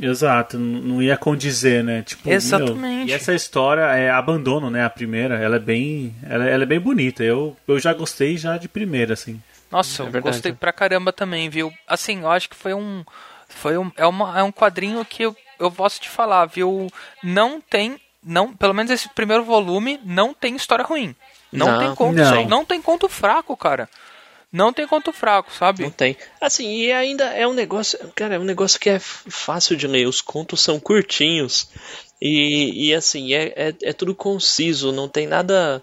Exato, 0.00 0.58
não 0.58 1.02
ia 1.02 1.16
condizer, 1.18 1.84
né? 1.84 2.02
Tipo, 2.02 2.26
meu, 2.28 2.36
Exatamente. 2.36 3.10
e 3.10 3.12
essa 3.12 3.34
história 3.34 3.82
é 3.82 4.10
abandono, 4.10 4.70
né? 4.70 4.84
A 4.84 4.90
primeira, 4.90 5.36
ela 5.38 5.56
é 5.56 5.58
bem, 5.58 6.14
ela, 6.28 6.44
ela 6.48 6.62
é 6.62 6.66
bem 6.66 6.80
bonita. 6.80 7.22
Eu, 7.22 7.54
eu 7.68 7.78
já 7.78 7.92
gostei 7.92 8.38
já 8.38 8.56
de 8.56 8.68
primeira, 8.68 9.12
assim. 9.12 9.40
Nossa, 9.70 10.02
É 10.02 10.06
eu 10.06 10.10
verdade. 10.10 10.34
gostei 10.36 10.52
pra 10.52 10.72
caramba 10.72 11.12
também, 11.12 11.50
viu? 11.50 11.72
Assim, 11.86 12.20
eu 12.20 12.30
acho 12.30 12.48
que 12.48 12.56
foi 12.56 12.72
um. 12.72 13.04
Foi 13.48 13.76
um. 13.76 13.92
É, 13.96 14.06
uma, 14.06 14.38
é 14.38 14.42
um 14.42 14.50
quadrinho 14.50 15.04
que 15.04 15.24
eu, 15.24 15.36
eu 15.60 15.70
posso 15.70 16.00
te 16.00 16.08
falar, 16.08 16.46
viu? 16.46 16.88
Não 17.22 17.60
tem. 17.60 18.00
Não, 18.24 18.54
pelo 18.54 18.72
menos 18.72 18.90
esse 18.90 19.08
primeiro 19.10 19.44
volume 19.44 20.00
não 20.04 20.32
tem 20.32 20.56
história 20.56 20.84
ruim. 20.84 21.14
Não, 21.52 21.66
Não, 21.66 21.78
tem 21.78 21.94
conto. 21.94 22.16
não. 22.16 22.48
Não. 22.48 22.64
tem 22.64 22.80
conto 22.82 23.08
fraco, 23.08 23.56
cara. 23.56 23.88
Não 24.50 24.72
tem 24.72 24.86
conto 24.86 25.12
fraco, 25.12 25.50
Não 25.50 25.56
sabe? 25.58 25.90
tem. 25.90 26.16
Assim, 26.40 26.68
e 26.68 26.92
ainda 26.92 27.24
é 27.24 27.46
um 27.46 27.54
negócio, 27.54 27.98
cara, 28.14 28.34
é 28.34 28.38
um 28.38 28.44
negócio 28.44 28.78
que 28.78 28.90
é 28.90 28.98
fácil 28.98 29.76
de 29.76 29.86
ler. 29.86 30.06
Os 30.06 30.20
contos 30.20 30.60
são 30.60 30.78
curtinhos 30.78 31.68
e, 32.20 32.88
e 32.88 32.94
assim, 32.94 33.32
é, 33.32 33.52
é, 33.56 33.74
é 33.82 33.92
tudo 33.92 34.14
conciso, 34.14 34.92
não 34.92 35.08
tem 35.08 35.26
nada 35.26 35.82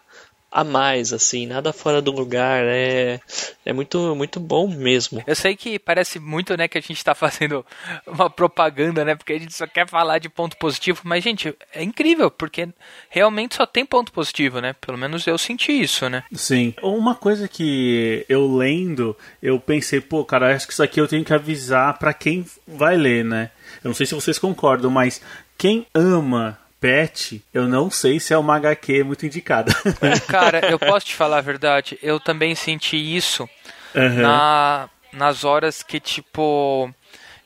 a 0.52 0.64
mais, 0.64 1.14
assim, 1.14 1.46
nada 1.46 1.72
fora 1.72 2.02
do 2.02 2.12
lugar. 2.12 2.64
É, 2.66 3.20
é 3.66 3.74
muito, 3.74 4.16
muito 4.16 4.40
bom 4.40 4.68
mesmo. 4.68 5.24
Eu 5.28 5.36
sei 5.36 5.56
que 5.56 5.78
parece 5.78 6.20
muito, 6.20 6.56
né, 6.58 6.68
que 6.68 6.78
a 6.78 6.82
gente 6.82 7.04
tá 7.04 7.14
fazendo 7.16 7.66
uma 8.08 8.30
propaganda, 8.30 9.06
né? 9.06 9.16
Porque 9.16 9.34
a 9.34 9.40
gente 9.40 9.54
só 9.54 9.68
quer 9.68 9.88
falar 9.88 10.20
de 10.20 10.30
ponto 10.30 10.58
positivo, 10.58 11.02
mas, 11.04 11.24
gente, 11.24 11.56
é 11.74 11.84
incrível, 11.84 12.32
porque 12.32 12.70
realmente 13.10 13.56
só 13.56 13.66
tem 13.66 13.86
ponto 13.86 14.12
positivo, 14.12 14.60
né? 14.60 14.74
Pelo 14.82 14.98
menos 14.98 15.26
eu 15.28 15.38
senti 15.38 15.72
isso, 15.72 16.10
né? 16.10 16.24
Sim. 16.34 16.74
Uma 16.82 17.16
coisa 17.16 17.48
que 17.48 18.26
eu 18.28 18.56
lendo, 18.56 19.16
eu 19.42 19.60
pensei, 19.60 20.02
pô, 20.02 20.26
cara, 20.26 20.56
acho 20.56 20.68
que 20.68 20.74
isso 20.74 20.84
aqui 20.84 21.00
eu 21.00 21.08
tenho 21.08 21.26
que 21.26 21.34
avisar 21.34 21.98
pra 21.98 22.14
quem 22.14 22.46
vai 22.68 22.98
ler, 22.98 23.24
né? 23.24 23.52
Eu 23.84 23.90
não 23.90 23.96
sei 23.96 24.06
se 24.06 24.16
vocês 24.16 24.40
concordam, 24.40 24.90
mas 24.90 25.22
quem 25.58 25.86
ama 25.94 26.58
pet, 26.80 27.44
eu 27.54 27.68
não 27.68 27.90
sei 27.90 28.20
se 28.20 28.34
é 28.34 28.38
uma 28.38 28.56
HQ 28.56 29.04
muito 29.04 29.26
indicada. 29.26 29.72
Cara, 30.28 30.60
eu 30.70 30.80
posso 30.80 31.06
te 31.08 31.16
falar 31.16 31.38
a 31.40 31.42
verdade, 31.42 31.98
eu 32.02 32.20
também 32.20 32.56
senti 32.56 32.96
isso 32.98 33.50
Aham. 33.96 34.22
na, 34.22 34.90
nas 35.12 35.44
horas 35.44 35.84
que, 35.84 36.00
tipo, 36.00 36.94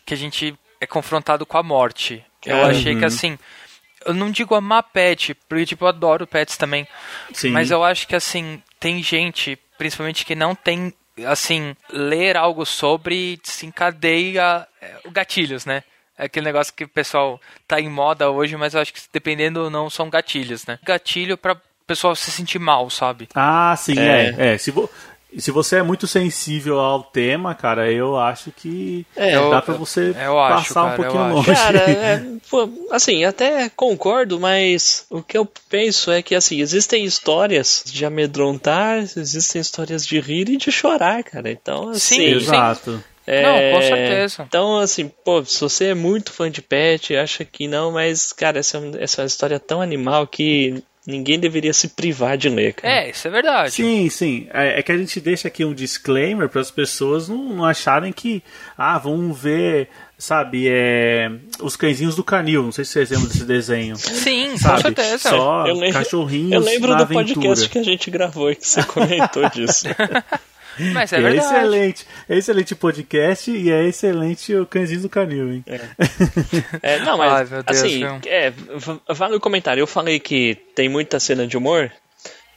que 0.05 0.13
a 0.13 0.17
gente 0.17 0.57
é 0.79 0.85
confrontado 0.85 1.45
com 1.45 1.57
a 1.57 1.63
morte. 1.63 2.23
Eu 2.45 2.57
Uhum. 2.57 2.65
achei 2.65 2.95
que, 2.95 3.05
assim, 3.05 3.37
eu 4.05 4.13
não 4.13 4.29
digo 4.29 4.53
amar 4.53 4.83
pet, 4.83 5.33
porque, 5.47 5.65
tipo, 5.65 5.85
eu 5.85 5.89
adoro 5.89 6.27
pets 6.27 6.57
também. 6.57 6.87
Sim. 7.33 7.51
Mas 7.51 7.71
eu 7.71 7.83
acho 7.83 8.07
que, 8.07 8.15
assim, 8.15 8.61
tem 8.79 9.01
gente, 9.01 9.57
principalmente 9.77 10.25
que 10.25 10.35
não 10.35 10.53
tem, 10.53 10.93
assim, 11.25 11.75
ler 11.89 12.35
algo 12.35 12.65
sobre 12.65 13.39
desencadeia 13.43 14.67
é, 14.81 14.97
o 15.05 15.11
gatilhos, 15.11 15.65
né? 15.65 15.83
Aquele 16.25 16.45
negócio 16.45 16.73
que 16.73 16.83
o 16.83 16.87
pessoal 16.89 17.39
tá 17.67 17.79
em 17.79 17.89
moda 17.89 18.29
hoje, 18.29 18.55
mas 18.57 18.73
eu 18.73 18.81
acho 18.81 18.93
que 18.93 19.01
dependendo 19.11 19.63
ou 19.63 19.69
não, 19.69 19.89
são 19.89 20.09
gatilhos, 20.09 20.65
né? 20.65 20.79
Gatilho 20.83 21.37
pra 21.37 21.57
pessoal 21.85 22.15
se 22.15 22.31
sentir 22.31 22.59
mal, 22.59 22.89
sabe? 22.89 23.27
Ah, 23.35 23.75
sim, 23.77 23.97
É. 23.99 24.33
é. 24.37 24.53
é. 24.53 24.57
Se, 24.57 24.71
vo- 24.71 24.89
se 25.37 25.51
você 25.51 25.77
é 25.77 25.83
muito 25.83 26.07
sensível 26.07 26.79
ao 26.79 27.03
tema, 27.03 27.53
cara, 27.55 27.91
eu 27.91 28.17
acho 28.17 28.51
que 28.51 29.05
É, 29.15 29.31
dá 29.33 29.57
eu- 29.57 29.61
pra 29.61 29.73
você 29.73 30.15
eu 30.23 30.39
acho, 30.39 30.67
passar 30.73 30.83
um 30.83 30.89
cara, 30.91 30.93
eu 30.93 31.03
pouquinho 31.11 31.23
acho. 31.23 31.33
longe. 31.35 31.53
Cara, 31.53 31.79
é, 31.91 32.23
pô, 32.49 32.69
assim, 32.91 33.25
até 33.25 33.67
concordo, 33.69 34.39
mas 34.39 35.05
o 35.09 35.21
que 35.21 35.37
eu 35.37 35.45
penso 35.69 36.09
é 36.11 36.21
que, 36.21 36.35
assim, 36.35 36.61
existem 36.61 37.03
histórias 37.03 37.83
de 37.85 38.05
amedrontar, 38.05 38.99
existem 38.99 39.59
histórias 39.59 40.05
de 40.05 40.19
rir 40.19 40.47
e 40.49 40.55
de 40.57 40.71
chorar, 40.71 41.21
cara. 41.23 41.51
Então, 41.51 41.89
assim. 41.89 42.15
Sim, 42.15 42.23
Exato. 42.35 43.03
É, 43.25 43.41
Não, 43.41 43.75
com 43.77 43.81
certeza. 43.81 44.43
Então, 44.47 44.77
assim, 44.79 45.09
pô, 45.23 45.43
se 45.45 45.59
você 45.61 45.85
é 45.85 45.93
muito 45.93 46.31
fã 46.31 46.49
de 46.51 46.61
pet, 46.61 47.15
acha 47.15 47.45
que 47.45 47.67
não, 47.67 47.91
mas, 47.91 48.33
cara, 48.33 48.59
essa, 48.59 48.77
é 48.77 49.03
essa 49.03 49.21
é 49.21 49.23
uma 49.23 49.27
história 49.27 49.59
tão 49.59 49.81
animal 49.81 50.27
que 50.27 50.83
ninguém 51.07 51.37
deveria 51.39 51.73
se 51.73 51.89
privar 51.89 52.37
de 52.37 52.47
ler, 52.49 52.73
cara. 52.73 52.93
É, 53.05 53.09
isso 53.09 53.27
é 53.27 53.31
verdade. 53.31 53.71
Sim, 53.71 54.09
sim. 54.09 54.47
É, 54.53 54.79
é 54.79 54.83
que 54.83 54.91
a 54.91 54.97
gente 54.97 55.19
deixa 55.19 55.47
aqui 55.47 55.63
um 55.65 55.73
disclaimer 55.73 56.47
para 56.49 56.61
as 56.61 56.71
pessoas 56.71 57.27
não, 57.29 57.37
não 57.55 57.65
acharem 57.65 58.11
que, 58.13 58.41
ah, 58.77 58.97
vão 58.97 59.33
ver, 59.33 59.89
sabe, 60.17 60.65
é, 60.69 61.29
os 61.61 61.75
cãezinhos 61.75 62.15
do 62.15 62.23
canil. 62.23 62.63
Não 62.63 62.71
sei 62.71 62.85
se 62.85 62.91
vocês 62.91 63.09
lembram 63.09 63.27
desse 63.27 63.43
desenho. 63.45 63.95
Sim, 63.97 64.51
com 64.51 64.57
Sabe? 64.59 64.81
certeza. 64.81 65.29
Só 65.29 65.67
Eu 65.67 65.75
lembro- 65.75 65.93
cachorrinhos 65.99 66.51
Eu 66.53 66.59
lembro 66.61 66.91
na 66.91 66.97
do 66.97 67.03
aventura. 67.03 67.35
podcast 67.35 67.69
que 67.69 67.79
a 67.79 67.83
gente 67.83 68.09
gravou 68.09 68.51
e 68.51 68.55
que 68.55 68.65
você 68.67 68.83
comentou 68.83 69.49
disso. 69.49 69.85
Mas 70.93 71.13
é 71.13 71.17
É 71.17 71.21
verdade. 71.21 71.45
excelente, 71.45 72.05
é 72.29 72.37
excelente 72.37 72.75
podcast 72.75 73.51
e 73.51 73.71
é 73.71 73.85
excelente 73.87 74.55
o 74.55 74.65
cãezinho 74.65 75.01
do 75.01 75.09
canil, 75.09 75.53
hein? 75.53 75.65
É, 76.81 76.99
não, 76.99 77.17
mas 77.17 77.31
Ai, 77.33 77.45
meu 77.45 77.63
Deus, 77.63 77.79
assim, 77.81 78.03
é, 78.25 78.51
vale 79.13 79.35
o 79.35 79.39
comentário. 79.39 79.81
Eu 79.81 79.87
falei 79.87 80.19
que 80.19 80.55
tem 80.75 80.89
muita 80.89 81.19
cena 81.19 81.45
de 81.47 81.57
humor. 81.57 81.91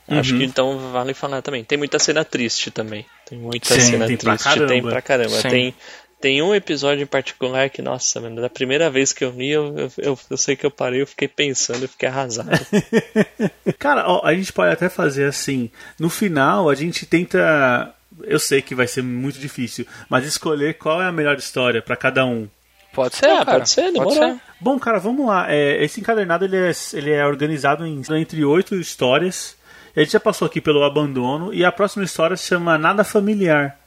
Acho 0.09 0.33
Uhum. 0.33 0.38
que 0.38 0.44
então 0.44 0.79
vale 0.92 1.12
falar 1.14 1.42
também. 1.42 1.64
Tem 1.64 1.76
muita 1.76 1.98
cena 1.98 2.24
triste 2.24 2.70
também. 2.70 3.05
Tem 3.29 3.37
muita 3.38 3.74
Sim, 3.74 3.81
cena 3.81 4.07
tem 4.07 4.16
pra 4.16 4.37
triste, 4.37 4.55
tem 4.59 4.66
caramba. 4.68 4.90
pra 4.90 5.02
caramba. 5.02 5.31
Sim. 5.40 5.48
Tem, 5.48 5.74
tem 6.20 6.42
um 6.42 6.55
episódio 6.55 7.02
em 7.02 7.07
particular 7.07 7.68
que, 7.70 7.83
nossa, 7.83 8.20
mano, 8.20 8.40
da 8.40 8.48
primeira 8.48 8.88
vez 8.88 9.12
que 9.12 9.24
eu 9.24 9.31
li, 9.33 9.50
eu, 9.50 9.76
eu, 9.76 9.92
eu, 9.98 10.18
eu 10.31 10.37
sei 10.37 10.55
que 10.55 10.64
eu 10.64 10.70
parei, 10.70 11.02
eu 11.02 11.07
fiquei 11.09 11.26
pensando, 11.26 11.83
eu 11.83 11.88
fiquei 11.88 12.09
arrasado. 12.09 12.48
Cara, 13.79 14.05
ó, 14.09 14.24
a 14.24 14.33
gente 14.33 14.52
pode 14.52 14.72
até 14.72 14.88
fazer 14.88 15.24
assim. 15.24 15.70
No 15.98 16.09
final, 16.09 16.70
a 16.70 16.74
gente 16.76 17.05
tenta. 17.05 17.92
Eu 18.24 18.38
sei 18.38 18.62
que 18.62 18.74
vai 18.74 18.87
ser 18.87 19.02
muito 19.02 19.38
difícil, 19.38 19.87
mas 20.09 20.24
escolher 20.24 20.74
qual 20.74 21.02
é 21.02 21.07
a 21.07 21.12
melhor 21.12 21.37
história 21.37 21.83
pra 21.83 21.96
cada 21.96 22.24
um. 22.24 22.48
Pode 22.92 23.16
ser, 23.16 23.26
cara. 23.26 23.44
pode 23.44 23.68
ser, 23.68 23.92
demorou. 23.92 24.40
Bom, 24.59 24.79
cara, 24.79 24.98
vamos 24.98 25.26
lá. 25.26 25.52
É, 25.52 25.85
esse 25.85 26.00
encadernado 26.00 26.44
ele 26.44 26.57
é, 26.57 26.72
ele 26.94 27.11
é 27.11 27.26
organizado 27.26 27.87
em, 27.87 28.02
entre 28.12 28.44
oito 28.44 28.74
histórias. 28.74 29.55
A 29.94 30.00
gente 30.00 30.12
já 30.12 30.20
passou 30.20 30.46
aqui 30.46 30.61
pelo 30.61 30.83
abandono 30.83 31.52
e 31.52 31.64
a 31.64 31.72
próxima 31.72 32.05
história 32.05 32.37
se 32.37 32.44
chama 32.44 32.79
Nada 32.79 33.05
Familiar, 33.05 33.79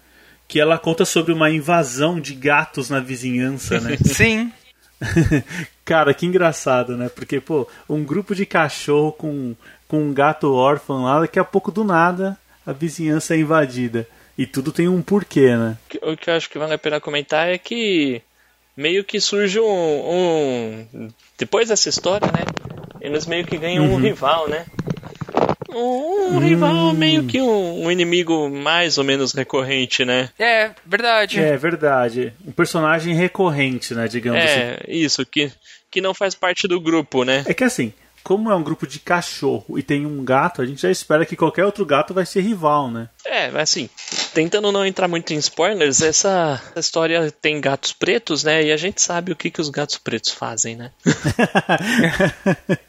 que 0.48 0.60
ela 0.60 0.78
conta 0.78 1.06
sobre 1.06 1.34
uma 1.34 1.50
invasão 1.50 2.20
de 2.20 2.36
gatos 2.36 2.90
na 2.90 3.00
vizinhança, 3.00 3.80
né? 3.80 3.98
Sim. 4.06 4.52
Cara, 5.86 6.14
que 6.14 6.26
engraçado, 6.26 6.96
né? 6.96 7.10
Porque, 7.10 7.40
pô, 7.40 7.68
um 7.88 8.04
grupo 8.04 8.36
de 8.36 8.46
cachorro 8.46 9.12
com, 9.12 9.56
com 9.88 10.04
um 10.04 10.14
gato 10.14 10.54
órfão 10.54 11.04
lá, 11.04 11.22
daqui 11.22 11.40
a 11.40 11.44
pouco 11.44 11.72
do 11.72 11.84
nada 11.84 12.38
a 12.70 12.74
vizinhança 12.74 13.34
é 13.34 13.40
invadida. 13.40 14.08
E 14.40 14.46
tudo 14.48 14.72
tem 14.72 14.88
um 14.88 15.02
porquê, 15.02 15.54
né? 15.54 15.78
O 16.02 16.16
que 16.16 16.30
eu 16.30 16.34
acho 16.34 16.50
que 16.50 16.58
vale 16.58 16.74
a 16.74 16.78
pena 16.78 17.02
comentar 17.02 17.50
é 17.50 17.58
que 17.58 18.22
meio 18.78 19.04
que 19.04 19.20
surge 19.20 19.60
um. 19.60 19.66
um- 20.94 21.10
depois 21.38 21.68
dessa 21.68 21.90
história, 21.90 22.26
né? 22.32 22.46
Eles 23.02 23.26
meio 23.26 23.44
que 23.46 23.58
ganham 23.58 23.84
Uhum. 23.86 23.96
um 23.96 23.98
rival, 23.98 24.48
né? 24.48 24.66
Um, 25.70 25.76
um 25.76 26.38
Hum. 26.38 26.40
rival, 26.40 26.94
meio 26.94 27.26
que 27.26 27.42
um, 27.42 27.84
um 27.86 27.92
inimigo 27.92 28.50
mais 28.50 28.98
ou 28.98 29.04
menos 29.04 29.34
recorrente, 29.34 30.06
né? 30.06 30.30
É, 30.40 30.72
verdade. 30.86 31.38
É 31.40 31.58
verdade. 31.58 32.34
Um 32.48 32.52
personagem 32.54 33.14
recorrente, 33.14 33.94
né? 33.94 34.08
Digamos 34.08 34.44
assim. 34.46 34.60
É, 34.60 34.80
isso, 34.88 35.26
que, 35.26 35.52
que 35.92 36.00
não 36.00 36.14
faz 36.14 36.34
parte 36.34 36.66
do 36.66 36.80
grupo, 36.80 37.26
né? 37.26 37.44
É 37.46 37.54
que 37.54 37.66
assim, 37.66 37.92
como 38.24 38.52
é 38.52 38.56
um 38.56 38.64
grupo 38.64 38.86
de 38.86 39.00
cachorro 39.00 39.78
e 39.78 39.84
tem 39.84 40.06
um 40.06 40.24
gato, 40.24 40.62
a 40.62 40.66
gente 40.66 40.82
já 40.82 40.92
espera 40.92 41.26
que 41.26 41.36
qualquer 41.36 41.66
outro 41.66 41.86
gato 41.86 42.14
vai 42.14 42.26
ser 42.26 42.42
rival, 42.42 42.90
né? 42.90 43.10
É, 43.26 43.50
mas 43.52 43.64
assim, 43.64 43.90
tentando 44.34 44.72
não 44.72 44.86
entrar 44.86 45.08
muito 45.08 45.34
em 45.34 45.38
spoilers, 45.38 46.02
essa 46.02 46.62
história 46.76 47.32
tem 47.32 47.62
gatos 47.62 47.94
pretos, 47.94 48.44
né? 48.44 48.64
E 48.64 48.72
a 48.72 48.78
gente 48.78 49.02
sabe 49.02 49.32
o 49.32 49.36
que, 49.36 49.50
que 49.50 49.62
os 49.62 49.70
gatos 49.70 49.98
pretos 49.98 50.32
fazem, 50.32 50.76
né? 50.76 50.92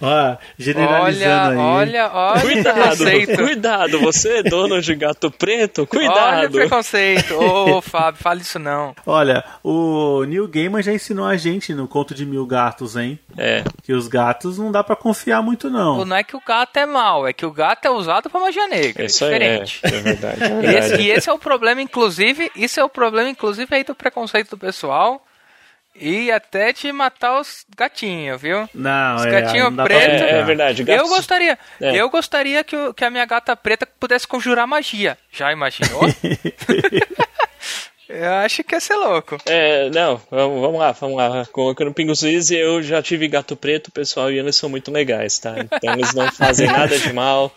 Ó, 0.00 0.36
generalizando 0.58 1.60
Olha, 1.60 2.04
aí. 2.04 2.08
olha, 2.08 2.10
olha 2.12 2.38
o 2.38 2.40
Cuidado, 2.42 2.74
preconceito. 2.74 3.36
cuidado, 3.36 4.00
você 4.00 4.38
é 4.38 4.42
dono 4.42 4.80
de 4.80 4.94
gato 4.94 5.30
preto, 5.30 5.78
Olha 5.80 5.84
o 5.84 5.86
cuidado. 5.86 6.50
preconceito. 6.52 7.34
Ô, 7.38 7.80
Fábio, 7.80 8.20
fala 8.22 8.40
isso 8.40 8.58
não. 8.58 8.94
Olha, 9.06 9.44
o 9.62 10.24
Neil 10.24 10.48
Gaiman 10.48 10.82
já 10.82 10.92
ensinou 10.92 11.24
a 11.26 11.36
gente 11.36 11.72
no 11.74 11.86
Conto 11.86 12.14
de 12.14 12.26
Mil 12.26 12.44
Gatos, 12.46 12.96
hein? 12.96 13.18
É, 13.36 13.62
Que 13.82 13.92
os 13.92 14.08
gatos 14.08 14.58
não 14.58 14.72
dá 14.72 14.82
pra 14.82 14.96
confiar 14.96 15.42
muito, 15.42 15.70
não. 15.70 16.04
Não 16.04 16.16
é 16.16 16.24
que 16.24 16.36
o 16.36 16.42
gato 16.46 16.76
é 16.76 16.86
mau, 16.86 17.26
é 17.26 17.32
que 17.32 17.46
o 17.46 17.50
gato 17.52 17.84
é 17.86 17.90
usado 17.90 18.28
pra 18.28 18.40
magia 18.40 18.66
negra. 18.68 19.02
É 19.04 19.06
isso 19.06 19.24
é, 19.24 19.28
diferente. 19.32 19.80
é 19.84 19.88
verdade. 19.90 20.42
É 20.42 20.46
E 20.46 20.50
esse, 20.50 20.88
verdade. 20.88 21.02
e 21.02 21.10
esse 21.10 21.30
é 21.30 21.32
o 21.32 21.38
problema, 21.38 21.80
inclusive, 21.80 22.50
isso 22.56 22.80
é 22.80 22.84
o 22.84 22.88
problema, 22.88 23.28
inclusive, 23.30 23.74
aí 23.74 23.84
do 23.84 23.94
preconceito 23.94 24.50
do 24.50 24.58
pessoal. 24.58 25.24
E 25.94 26.30
até 26.30 26.72
de 26.72 26.90
matar 26.90 27.38
os 27.40 27.64
gatinhos, 27.76 28.40
viu? 28.40 28.68
Não, 28.74 29.16
Os 29.16 29.26
é, 29.26 29.30
gatinhos 29.30 29.74
pra 29.74 29.84
pretos-. 29.84 30.22
É, 30.22 30.38
é 30.38 30.42
verdade. 30.42 30.82
Eu 30.82 30.86
gatos- 30.86 31.10
gostaria, 31.10 31.58
É. 31.80 31.96
eu 31.96 32.08
gostaria 32.10 32.64
que, 32.64 32.74
o- 32.74 32.94
que 32.94 33.04
a 33.04 33.10
minha 33.10 33.24
gata 33.26 33.54
preta 33.54 33.86
pudesse 34.00 34.26
conjurar 34.26 34.66
magia. 34.66 35.18
Já 35.30 35.52
imaginou? 35.52 36.00
eu 38.08 38.32
acho 38.34 38.62
que 38.64 38.74
ia 38.74 38.80
ser 38.80 38.94
louco. 38.96 39.38
É, 39.46 39.88
não, 39.90 40.20
vamos, 40.30 40.60
vamos 40.60 40.80
lá, 40.80 40.92
vamos 40.92 41.16
lá. 41.16 41.46
Colocando 41.52 41.92
pingos 41.94 42.22
is, 42.22 42.50
eu 42.50 42.82
já 42.82 43.02
tive 43.02 43.28
gato 43.28 43.56
preto, 43.56 43.90
pessoal, 43.90 44.30
e 44.30 44.38
eles 44.38 44.56
são 44.56 44.68
muito 44.68 44.90
legais, 44.90 45.38
tá? 45.38 45.54
Então 45.60 45.94
eles 45.94 46.12
não 46.14 46.30
fazem 46.32 46.66
nada 46.66 46.98
de 46.98 47.12
mal. 47.12 47.54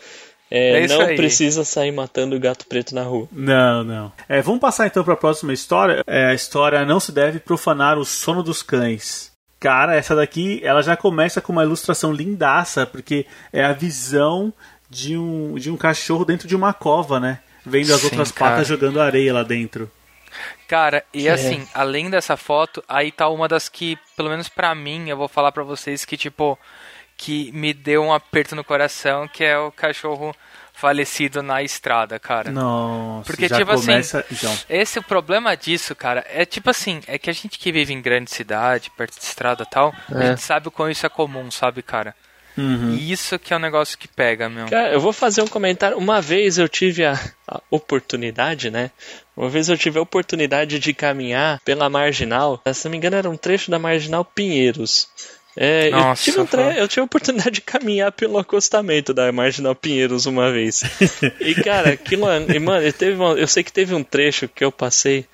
É, 0.49 0.73
É 0.79 0.85
isso 0.85 0.97
não 0.97 1.05
aí. 1.07 1.15
precisa 1.15 1.63
sair 1.65 1.91
matando 1.91 2.39
gato 2.39 2.65
preto 2.67 2.93
na 2.93 3.03
rua. 3.03 3.27
Não, 3.31 3.83
não. 3.83 4.11
É, 4.29 4.41
vamos 4.41 4.59
passar 4.61 4.85
então 4.87 5.03
para 5.03 5.13
a 5.13 5.17
próxima 5.17 5.51
história. 5.53 6.03
É, 6.05 6.25
a 6.27 6.33
história 6.33 6.85
não 6.85 6.99
se 6.99 7.11
deve 7.11 7.39
profanar 7.39 7.97
o 7.97 8.05
sono 8.05 8.43
dos 8.43 8.61
cães. 8.61 9.31
Cara, 9.59 9.95
essa 9.95 10.15
daqui 10.15 10.61
ela 10.63 10.83
já 10.83 10.95
começa 10.95 11.41
com 11.41 11.51
uma 11.51 11.63
ilustração 11.63 12.11
lindaça, 12.13 12.85
porque 12.85 13.25
é 13.51 13.63
a 13.63 13.73
visão 13.73 14.53
de 14.89 15.17
um, 15.17 15.55
de 15.55 15.71
um 15.71 15.77
cachorro 15.77 16.23
dentro 16.23 16.47
de 16.47 16.55
uma 16.55 16.73
cova, 16.73 17.19
né? 17.19 17.39
Vendo 17.65 17.91
as 17.93 18.01
Sim, 18.01 18.05
outras 18.07 18.31
cara. 18.31 18.51
patas 18.51 18.67
jogando 18.67 19.01
areia 19.01 19.33
lá 19.33 19.41
dentro. 19.41 19.89
Cara, 20.67 21.03
e 21.13 21.27
É. 21.27 21.31
assim, 21.31 21.65
além 21.73 22.09
dessa 22.09 22.37
foto, 22.37 22.83
aí 22.87 23.11
tá 23.11 23.27
uma 23.29 23.47
das 23.47 23.67
que, 23.69 23.97
pelo 24.15 24.29
menos 24.29 24.47
pra 24.49 24.75
mim, 24.75 25.09
eu 25.09 25.17
vou 25.17 25.27
falar 25.27 25.51
pra 25.51 25.63
vocês 25.63 26.05
que, 26.05 26.17
tipo, 26.17 26.59
que 27.17 27.51
me 27.51 27.73
deu 27.73 28.03
um 28.03 28.13
aperto 28.13 28.55
no 28.55 28.63
coração, 28.63 29.27
que 29.27 29.43
é 29.43 29.57
o 29.57 29.71
cachorro 29.71 30.35
falecido 30.73 31.41
na 31.41 31.63
estrada, 31.63 32.19
cara. 32.19 32.51
Nossa, 32.51 33.25
Porque, 33.25 33.47
já 33.47 33.57
tipo 33.59 33.71
assim, 33.71 33.85
começa. 33.85 34.25
então, 34.29 34.57
Esse 34.69 34.99
o 34.99 35.03
problema 35.03 35.55
disso, 35.55 35.95
cara, 35.95 36.25
é 36.29 36.43
tipo 36.45 36.69
assim, 36.69 37.01
é 37.07 37.17
que 37.17 37.29
a 37.29 37.33
gente 37.33 37.57
que 37.57 37.71
vive 37.71 37.93
em 37.93 38.01
grande 38.01 38.29
cidade, 38.29 38.91
perto 38.91 39.17
de 39.17 39.23
estrada 39.23 39.63
e 39.63 39.69
tal, 39.69 39.93
a 40.13 40.23
É. 40.23 40.27
gente 40.31 40.41
sabe 40.41 40.67
o 40.67 40.71
quão 40.71 40.89
isso 40.89 41.05
é 41.05 41.09
comum, 41.09 41.49
sabe, 41.49 41.81
cara? 41.81 42.13
uhum. 42.57 42.93
E 42.93 43.11
isso 43.11 43.37
que 43.39 43.53
é 43.53 43.57
um 43.57 43.59
negócio 43.59 43.97
que 43.97 44.07
pega, 44.07 44.47
meu. 44.49 44.67
Cara, 44.67 44.91
eu 44.93 44.99
vou 44.99 45.11
fazer 45.13 45.41
um 45.41 45.47
comentário. 45.47 45.97
Uma 45.97 46.21
vez 46.21 46.57
eu 46.57 46.67
tive 46.69 47.03
a, 47.05 47.13
a 47.47 47.59
oportunidade, 47.69 48.69
né? 48.71 48.91
Uma 49.35 49.49
vez 49.49 49.67
eu 49.67 49.77
tive 49.77 49.99
a 49.99 50.01
oportunidade 50.01 50.79
de 50.79 50.93
caminhar 50.93 51.59
pela 51.65 51.89
Marginal. 51.89 52.61
Se 52.73 52.85
não 52.85 52.91
me 52.91 52.97
engano, 52.97 53.17
era 53.17 53.29
um 53.29 53.35
trecho 53.35 53.69
da 53.69 53.77
Marginal 53.77 54.23
Pinheiros. 54.23 55.09
É, 55.57 55.87
eu, 55.87 55.91
Nossa, 55.91 56.23
tive 56.23 56.39
um 56.41 56.45
tre- 56.45 56.79
eu 56.79 56.87
tive 56.87 57.01
a 57.01 57.05
oportunidade 57.05 57.51
de 57.51 57.61
caminhar 57.61 58.11
pelo 58.11 58.37
acostamento 58.37 59.13
da 59.13 59.31
Marginal 59.31 59.73
Pinheiros 59.75 60.25
uma 60.25 60.51
vez. 60.51 60.81
E, 61.39 61.55
cara, 61.55 61.91
aquilo. 61.93 62.25
e, 62.53 62.59
mano, 62.59 62.85
eu, 62.85 62.91
teve 62.93 63.15
uma- 63.15 63.33
eu 63.35 63.47
sei 63.47 63.63
que 63.63 63.71
teve 63.71 63.95
um 63.95 64.03
trecho 64.03 64.47
que 64.49 64.63
eu 64.65 64.71
passei. 64.71 65.25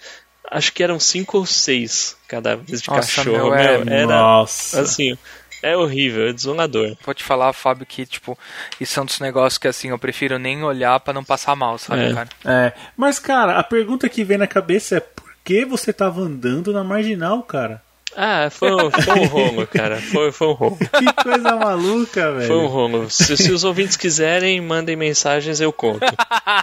Acho 0.50 0.74
que 0.74 0.84
eram 0.84 1.00
cinco 1.00 1.38
ou 1.40 1.46
seis 1.46 2.16
cada 2.28 2.56
vez 2.56 2.82
de 2.82 2.90
Nossa, 2.90 3.02
cachorro. 3.16 3.32
meu, 3.52 3.56
é- 3.56 3.78
meu, 3.84 3.94
era 3.94 4.06
Nossa. 4.08 4.82
assim. 4.82 5.18
É 5.64 5.78
horrível, 5.78 6.28
é 6.28 6.34
desolador. 6.34 6.96
Vou 7.06 7.14
te 7.14 7.24
falar, 7.24 7.54
Fábio, 7.54 7.86
que, 7.86 8.04
tipo, 8.06 8.38
isso 8.80 9.00
é 9.00 9.04
um 9.04 9.06
dos 9.06 9.20
negócios 9.20 9.60
que, 9.60 9.68
assim, 9.68 9.90
eu 9.90 10.00
prefiro 10.00 10.40
nem 10.40 10.64
olhar 10.64 11.00
pra 11.00 11.14
não 11.14 11.24
passar 11.24 11.56
mal, 11.56 11.78
sabe, 11.78 12.06
É. 12.06 12.14
cara? 12.14 12.30
É, 12.46 12.74
mas 12.98 13.20
cara, 13.20 13.58
a 13.60 13.64
pergunta 13.64 14.10
que 14.10 14.24
vem 14.24 14.40
na 14.40 14.48
cabeça 14.48 14.98
é 14.98 15.00
por 15.00 15.32
que 15.44 15.64
você 15.64 15.94
tava 15.94 16.20
andando 16.22 16.74
na 16.74 16.84
marginal, 16.84 17.44
cara? 17.44 17.80
Ah, 18.15 18.50
foi, 18.50 18.71
um- 18.74 18.91
foi 18.91 19.19
um 19.19 19.26
rolo, 19.28 19.67
cara. 19.67 19.97
Foi, 20.02 20.32
foi 20.32 20.47
um 20.47 20.52
rolo. 20.54 20.78
Que 20.78 21.24
coisa 21.24 21.56
maluca, 21.56 22.32
velho. 22.34 22.47
Foi 22.47 22.58
um 22.58 22.67
rolo. 22.67 23.10
Se, 23.10 23.38
se 23.38 23.52
os 23.52 23.63
ouvintes 23.63 23.95
quiserem, 23.95 24.60
mandem 24.62 24.95
mensagens, 24.95 25.62
eu 25.62 25.71
conto. 25.71 26.02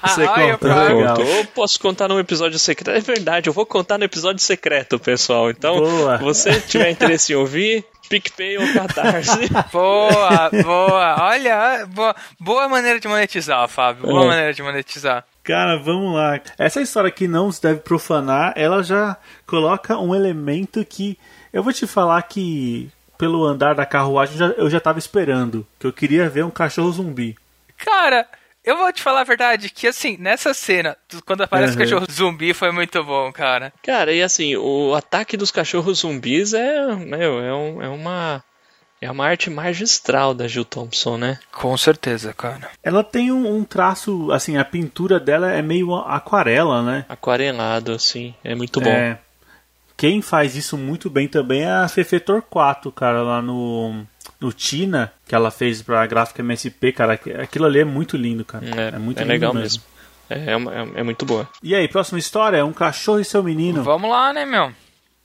Você 0.04 0.24
Olha, 0.26 0.58
conta, 0.58 0.74
legal. 0.94 1.16
Conto. 1.16 1.28
Ou 1.28 1.44
posso 1.46 1.80
contar 1.80 2.08
num 2.08 2.18
episódio 2.18 2.58
secreto. 2.58 2.96
É 2.96 3.00
verdade, 3.00 3.48
eu 3.48 3.52
vou 3.52 3.64
contar 3.66 3.96
no 3.98 4.04
episódio 4.04 4.42
secreto, 4.42 4.98
pessoal. 4.98 5.50
Então, 5.50 5.76
Boa. 5.78 6.18
você 6.18 6.60
tiver 6.60 6.90
interesse 6.90 7.32
em 7.32 7.36
ouvir, 7.36 7.84
PicPay 8.10 8.58
ou 8.58 8.72
Catarse. 8.72 9.48
Boa, 9.72 10.50
boa. 10.62 11.16
Olha, 11.28 11.86
boa, 11.86 12.14
boa 12.40 12.68
maneira 12.68 12.98
de 13.00 13.06
monetizar, 13.08 13.66
Fábio. 13.68 14.02
Boa 14.06 14.24
É. 14.24 14.26
maneira 14.28 14.52
de 14.54 14.62
monetizar. 14.62 15.24
Cara, 15.44 15.78
vamos 15.78 16.14
lá. 16.14 16.40
Essa 16.58 16.80
história 16.80 17.10
que 17.10 17.26
não 17.26 17.50
se 17.50 17.62
deve 17.62 17.80
profanar, 17.80 18.52
ela 18.56 18.82
já 18.82 19.16
coloca 19.46 19.98
um 19.98 20.14
elemento 20.14 20.84
que 20.84 21.18
eu 21.52 21.62
vou 21.62 21.72
te 21.72 21.86
falar 21.86 22.20
que 22.22 22.90
pelo 23.18 23.44
andar 23.44 23.74
da 23.74 23.84
carruagem 23.86 24.36
já- 24.36 24.54
eu 24.56 24.70
já 24.70 24.78
tava 24.80 24.98
esperando, 24.98 25.66
que 25.78 25.86
eu 25.86 25.92
queria 25.92 26.28
ver 26.28 26.44
um 26.44 26.50
cachorro 26.50 26.92
zumbi. 26.92 27.36
Cara, 27.76 28.26
eu 28.64 28.76
vou 28.76 28.92
te 28.92 29.02
falar 29.02 29.22
a 29.22 29.24
verdade, 29.24 29.70
que 29.70 29.86
assim, 29.86 30.16
nessa 30.18 30.52
cena, 30.54 30.96
quando 31.26 31.42
aparece 31.42 31.74
o 31.74 31.78
Uhum. 31.78 31.84
cachorro 31.84 32.06
zumbi, 32.10 32.54
foi 32.54 32.70
muito 32.70 33.02
bom, 33.02 33.32
cara. 33.32 33.72
Cara, 33.82 34.12
e 34.12 34.22
assim, 34.22 34.54
o 34.56 34.94
ataque 34.94 35.36
dos 35.36 35.50
cachorros 35.50 35.98
zumbis 36.00 36.52
é, 36.54 36.94
meu, 36.94 37.40
é, 37.40 37.52
um- 37.54 37.82
é 37.82 37.88
uma. 37.88 38.44
É 39.00 39.08
uma 39.08 39.26
arte 39.28 39.48
magistral 39.48 40.34
da 40.34 40.48
Jill 40.48 40.64
Thompson, 40.64 41.16
né? 41.16 41.38
Com 41.52 41.76
certeza, 41.76 42.32
cara. 42.34 42.68
Ela 42.82 43.04
tem 43.04 43.30
um, 43.30 43.56
um 43.56 43.62
traço, 43.62 44.32
assim, 44.32 44.56
a 44.56 44.64
pintura 44.64 45.20
dela 45.20 45.52
é 45.52 45.62
meio 45.62 45.94
aquarela, 45.94 46.82
né? 46.82 47.06
Aquarelado, 47.08 47.92
assim. 47.92 48.34
É 48.42 48.56
muito 48.56 48.80
bom. 48.80 48.90
É. 48.90 49.16
Quem 49.98 50.22
faz 50.22 50.54
isso 50.56 50.78
muito 50.78 51.10
bem 51.10 51.28
também 51.28 51.62
é 51.64 51.70
a 51.72 51.88
Fefe 51.88 52.18
Torquato, 52.20 52.90
cara, 52.92 53.20
lá 53.20 53.42
no, 53.42 54.04
no 54.40 54.52
Tina, 54.52 55.12
que 55.26 55.34
ela 55.34 55.50
fez 55.50 55.82
pra 55.82 56.06
gráfica 56.06 56.40
MSP, 56.40 56.92
cara. 56.92 57.14
aqu- 57.14 57.30
Aquilo 57.42 57.66
ali 57.66 57.80
é 57.80 57.84
muito 57.84 58.16
lindo, 58.16 58.44
cara. 58.44 58.64
É, 58.64 58.94
É, 58.94 58.98
muito 58.98 59.18
é 59.18 59.22
lindo 59.22 59.32
legal 59.32 59.52
mesmo. 59.52 59.82
mesmo. 59.82 59.82
É, 60.30 60.52
é, 60.52 60.54
é- 60.54 61.00
é 61.00 61.02
muito 61.02 61.26
boa. 61.26 61.48
E 61.62 61.74
aí, 61.74 61.88
próxima 61.88 62.18
história? 62.18 62.64
Um 62.64 62.72
cachorro 62.72 63.18
e 63.20 63.24
seu 63.24 63.42
menino. 63.42 63.82
Vamos 63.82 64.08
lá, 64.08 64.32
né, 64.32 64.46
meu? 64.46 64.72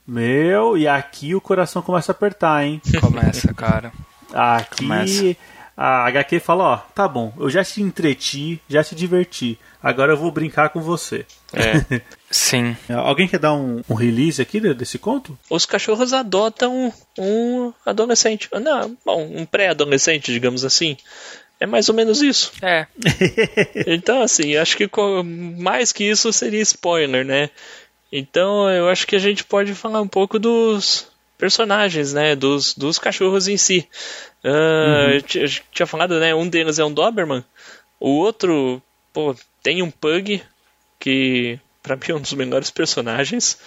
Meu, 0.07 0.77
e 0.77 0.87
aqui 0.87 1.33
o 1.35 1.39
coração 1.39 1.81
começa 1.81 2.11
a 2.11 2.15
apertar, 2.15 2.65
hein? 2.65 2.81
Começa, 2.99 3.53
cara. 3.53 3.91
Aqui 4.33 4.83
Começa. 4.83 5.35
A 5.75 6.05
HQ 6.07 6.39
fala, 6.39 6.63
ó, 6.63 6.77
tá 6.77 7.07
bom, 7.07 7.33
eu 7.39 7.49
já 7.49 7.63
te 7.63 7.81
entreti, 7.81 8.61
já 8.69 8.83
te 8.83 8.93
diverti. 8.95 9.57
Agora 9.81 10.13
eu 10.13 10.17
vou 10.17 10.31
brincar 10.31 10.69
com 10.69 10.79
você. 10.81 11.25
É. 11.51 12.01
Sim. 12.31 12.75
Alguém 12.89 13.27
quer 13.27 13.39
dar 13.39 13.53
um, 13.53 13.81
um 13.89 13.93
release 13.93 14.41
aqui 14.41 14.59
de- 14.59 14.73
desse 14.73 14.97
conto? 14.97 15.37
Os 15.49 15.65
cachorros 15.65 16.13
adotam 16.13 16.93
um 17.17 17.73
adolescente. 17.85 18.47
Não, 18.53 18.97
bom, 19.05 19.23
um 19.35 19.45
pré-adolescente, 19.45 20.31
digamos 20.31 20.63
assim. 20.63 20.95
É 21.59 21.65
mais 21.65 21.89
ou 21.89 21.95
menos 21.95 22.21
isso. 22.21 22.51
É. 22.61 22.87
Então, 23.87 24.21
assim, 24.21 24.55
acho 24.55 24.77
que 24.77 24.89
mais 25.23 25.91
que 25.91 26.03
isso 26.03 26.31
seria 26.31 26.61
spoiler, 26.61 27.25
né? 27.25 27.49
Então, 28.11 28.69
eu 28.69 28.89
acho 28.89 29.07
que 29.07 29.15
a 29.15 29.19
gente 29.19 29.43
pode 29.43 29.73
falar 29.73 30.01
um 30.01 30.07
pouco 30.07 30.37
dos 30.39 31.07
personagens, 31.43 32.13
né? 32.13 32.37
Dos, 32.37 32.73
dos 32.73 32.97
cachorros 32.97 33.49
em 33.49 33.57
si. 33.57 33.85
Eu 35.13 35.21
ti- 35.21 35.39
eu 35.39 35.47
tinha 35.73 35.85
falado, 35.85 36.17
né? 36.17 36.33
Um 36.33 36.47
deles 36.47 36.79
é 36.79 36.85
um 36.85 36.93
Doberman. 36.93 37.43
O 37.99 38.11
outro, 38.11 38.81
pô, 39.11 39.35
tem 39.61 39.81
um 39.83 39.91
Pug, 39.91 40.41
que 40.97 41.59
pra 41.81 41.97
mim 41.97 42.01
é 42.07 42.15
um 42.15 42.21
dos 42.21 42.31
melhores 42.33 42.71
personagens. 42.71 43.57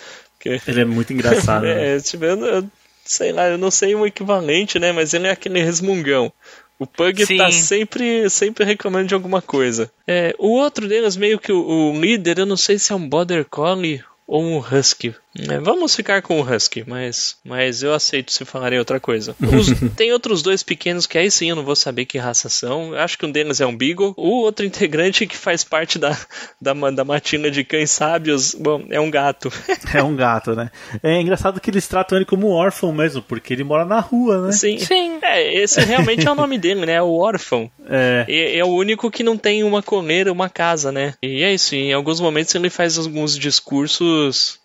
Que, 0.41 0.59
Ele 0.67 0.81
é 0.81 0.85
muito 0.87 1.13
engraçado. 1.13 1.65
né? 1.69 1.97
é, 1.97 2.01
tipo, 2.01 2.25
eu, 2.25 2.37
não- 2.37 2.47
eu 2.47 2.71
sei 3.05 3.31
lá, 3.31 3.47
eu 3.49 3.59
não 3.59 3.71
sei 3.71 3.95
um 3.95 4.07
equivalente, 4.07 4.79
né? 4.79 4.91
Mas 4.91 5.13
ele 5.13 5.27
é 5.27 5.31
aquele 5.33 5.61
resmungão. 5.63 6.33
O 6.79 6.87
Pug 6.87 7.27
Sim. 7.27 7.37
tá 7.37 7.51
sempre, 7.53 8.29
sempre 8.31 8.65
reclamando 8.65 9.09
de 9.09 9.15
alguma 9.15 9.43
coisa. 9.43 9.91
É, 10.07 10.35
o 10.39 10.49
outro 10.49 10.89
deles, 10.89 11.15
meio 11.17 11.39
que 11.39 11.53
o, 11.53 11.93
o 11.93 12.01
líder, 12.01 12.39
eu 12.39 12.47
não 12.47 12.57
sei 12.57 12.79
se 12.79 12.91
é 12.93 12.95
um 12.97 13.07
Border 13.09 13.45
Collie 13.45 14.03
ou 14.27 14.43
um 14.43 14.59
Husky. 14.59 15.15
É, 15.49 15.59
vamos 15.61 15.95
ficar 15.95 16.23
com 16.23 16.41
o 16.41 16.43
Husky, 16.43 16.85
mas, 16.87 17.37
mas 17.45 17.83
eu 17.83 17.93
aceito 17.95 18.33
se 18.33 18.45
falarem 18.45 18.79
outra 18.79 18.99
coisa. 19.01 19.35
Os- 19.41 19.69
tem 19.97 20.13
outros 20.13 20.43
dois 20.43 20.63
pequenos 20.63 21.07
que 21.07 21.19
aí 21.19 21.31
sim 21.31 21.51
eu 21.51 21.57
não 21.57 21.65
vou 21.65 21.77
saber 21.77 22.05
que 22.07 22.19
raça 22.19 22.49
são. 22.49 22.95
Eu 22.95 23.01
Acho 23.01 23.19
que 23.19 23.27
um 23.27 23.31
deles 23.31 23.61
é 23.61 23.67
um 23.67 23.77
Beagle. 23.77 24.15
O 24.17 24.43
outro 24.43 24.65
integrante 24.67 25.27
que 25.27 25.37
faz 25.37 25.63
parte 25.65 25.99
da, 25.99 26.17
da, 26.61 26.73
da 26.91 27.05
matina 27.05 27.51
de 27.51 27.63
cães 27.65 27.91
sábios, 27.91 28.55
bom, 28.55 28.85
é 28.91 29.01
um 29.01 29.11
gato. 29.11 29.51
É 29.95 30.03
um 30.03 30.17
gato, 30.17 30.55
né? 30.55 30.71
É 31.03 31.21
engraçado 31.21 31.61
que 31.61 31.71
eles 31.71 31.87
tratam 31.87 32.19
ele 32.19 32.25
como 32.25 32.49
órfão 32.49 32.93
mesmo, 32.93 33.23
porque 33.23 33.53
ele 33.55 33.65
mora 33.65 33.85
na 33.85 34.01
rua, 34.01 34.47
né? 34.47 34.53
Sim. 34.53 34.79
Sim. 34.79 35.19
É, 35.23 35.55
esse 35.63 35.81
realmente 35.81 36.27
é 36.27 36.31
o 36.31 36.35
nome 36.35 36.59
dele, 36.59 36.85
né? 36.85 37.01
O 37.01 37.13
órfão. 37.15 37.71
É. 37.89 38.25
É, 38.29 38.59
é 38.59 38.65
o 38.65 38.69
único 38.69 39.11
que 39.11 39.23
não 39.23 39.37
tem 39.39 39.63
uma 39.65 39.83
coleira, 39.83 40.33
uma 40.33 40.49
casa, 40.49 40.91
né? 40.93 41.15
E 41.23 41.43
é 41.43 41.55
isso, 41.55 41.75
em 41.75 41.93
alguns 41.93 42.21
momentos 42.21 42.55
ele 42.55 42.69
faz 42.69 42.99
alguns 42.99 43.39
discursos 43.39 44.59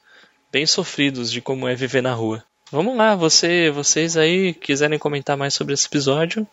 bem 0.51 0.65
sofridos 0.65 1.31
de 1.31 1.41
como 1.41 1.67
é 1.67 1.75
viver 1.75 2.01
na 2.01 2.13
rua. 2.13 2.43
Vamos 2.71 2.95
lá, 2.95 3.15
você, 3.15 3.69
vocês 3.69 4.15
aí 4.15 4.53
quiserem 4.53 4.97
comentar 4.99 5.35
mais 5.35 5.53
sobre 5.53 5.73
esse 5.73 5.87
episódio? 5.87 6.47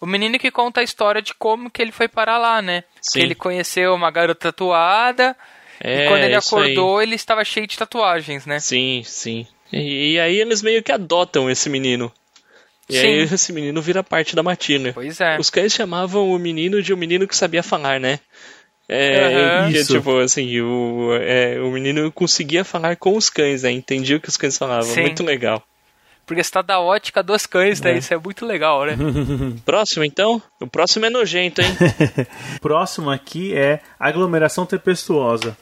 O 0.00 0.06
menino 0.06 0.38
que 0.38 0.50
conta 0.50 0.80
a 0.80 0.84
história 0.84 1.22
de 1.22 1.34
como 1.34 1.70
que 1.70 1.80
ele 1.80 1.92
foi 1.92 2.08
parar 2.08 2.38
lá, 2.38 2.60
né? 2.62 2.84
Sim. 3.00 3.18
Que 3.18 3.24
ele 3.24 3.34
conheceu 3.34 3.94
uma 3.94 4.10
garota 4.10 4.52
tatuada 4.52 5.36
É, 5.80 6.04
e 6.04 6.08
quando 6.08 6.22
ele 6.22 6.36
isso 6.36 6.56
aí. 6.56 6.62
acordou 6.62 7.02
ele 7.02 7.14
estava 7.14 7.44
cheio 7.44 7.66
de 7.66 7.76
tatuagens, 7.78 8.44
né? 8.46 8.60
Sim, 8.60 9.02
sim. 9.04 9.46
E, 9.72 10.12
e 10.12 10.20
aí 10.20 10.36
eles 10.38 10.62
meio 10.62 10.82
que 10.82 10.92
adotam 10.92 11.50
esse 11.50 11.68
menino. 11.68 12.12
E 12.88 12.92
Sim. 12.98 13.06
aí 13.06 13.18
esse 13.22 13.50
menino 13.52 13.80
vira 13.80 14.04
parte 14.04 14.36
da 14.36 14.42
matina. 14.42 14.92
Pois 14.92 15.18
é. 15.18 15.38
Os 15.38 15.48
cães 15.48 15.72
chamavam 15.72 16.30
o 16.30 16.38
menino 16.38 16.82
de 16.82 16.92
um 16.92 16.96
menino 16.98 17.26
que 17.26 17.34
sabia 17.34 17.62
falar, 17.62 17.98
né? 17.98 18.20
É, 18.88 19.68
Isso. 19.70 19.94
tipo, 19.94 20.18
assim, 20.18 20.60
o, 20.60 21.10
é, 21.20 21.58
o 21.60 21.70
menino 21.70 22.10
conseguia 22.12 22.64
falar 22.64 22.96
com 22.96 23.16
os 23.16 23.30
cães, 23.30 23.62
né? 23.62 23.70
Entendia 23.70 24.16
o 24.16 24.20
que 24.20 24.28
os 24.28 24.36
cães 24.36 24.58
falavam. 24.58 24.84
Sim. 24.84 25.00
Muito 25.02 25.22
legal. 25.24 25.62
Porque 26.26 26.42
você 26.42 26.50
tá 26.50 26.62
da 26.62 26.80
ótica 26.80 27.22
dos 27.22 27.44
cães, 27.46 27.80
né? 27.82 27.98
Isso 27.98 28.12
é 28.14 28.18
muito 28.18 28.46
legal, 28.46 28.84
né? 28.86 28.96
Próximo, 29.64 30.04
então? 30.04 30.40
O 30.60 30.66
próximo 30.66 31.04
é 31.06 31.10
nojento, 31.10 31.60
hein? 31.60 31.68
Próximo 32.62 33.10
aqui 33.10 33.54
é 33.54 33.80
aglomeração 33.98 34.64
tempestuosa. 34.64 35.56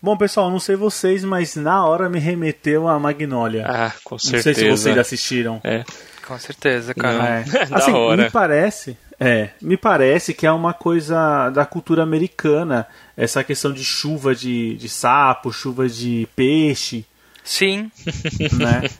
Bom, 0.00 0.16
pessoal, 0.16 0.50
não 0.50 0.60
sei 0.60 0.76
vocês, 0.76 1.24
mas 1.24 1.56
na 1.56 1.84
hora 1.86 2.08
me 2.08 2.18
remeteu 2.20 2.86
a 2.86 2.98
Magnolia. 2.98 3.64
ah, 3.66 3.92
com 4.04 4.14
não 4.16 4.18
sei 4.18 4.40
certeza. 4.42 4.66
se 4.66 4.70
vocês 4.70 4.98
assistiram. 4.98 5.60
É. 5.64 5.82
Com 6.26 6.38
certeza, 6.38 6.94
cara. 6.94 7.40
É. 7.40 7.44
Da 7.66 7.76
Assim, 7.76 7.92
hora. 7.92 8.24
me 8.24 8.30
parece, 8.30 8.96
é, 9.24 9.50
me 9.60 9.76
parece 9.76 10.34
que 10.34 10.46
é 10.46 10.52
uma 10.52 10.74
coisa 10.74 11.48
da 11.50 11.64
cultura 11.64 12.02
americana, 12.02 12.86
essa 13.16 13.42
questão 13.42 13.72
de 13.72 13.82
chuva 13.82 14.34
de, 14.34 14.76
de 14.76 14.88
sapo, 14.88 15.52
chuva 15.52 15.88
de 15.88 16.28
peixe, 16.36 17.06
Sim. 17.42 17.90
né? 18.58 18.90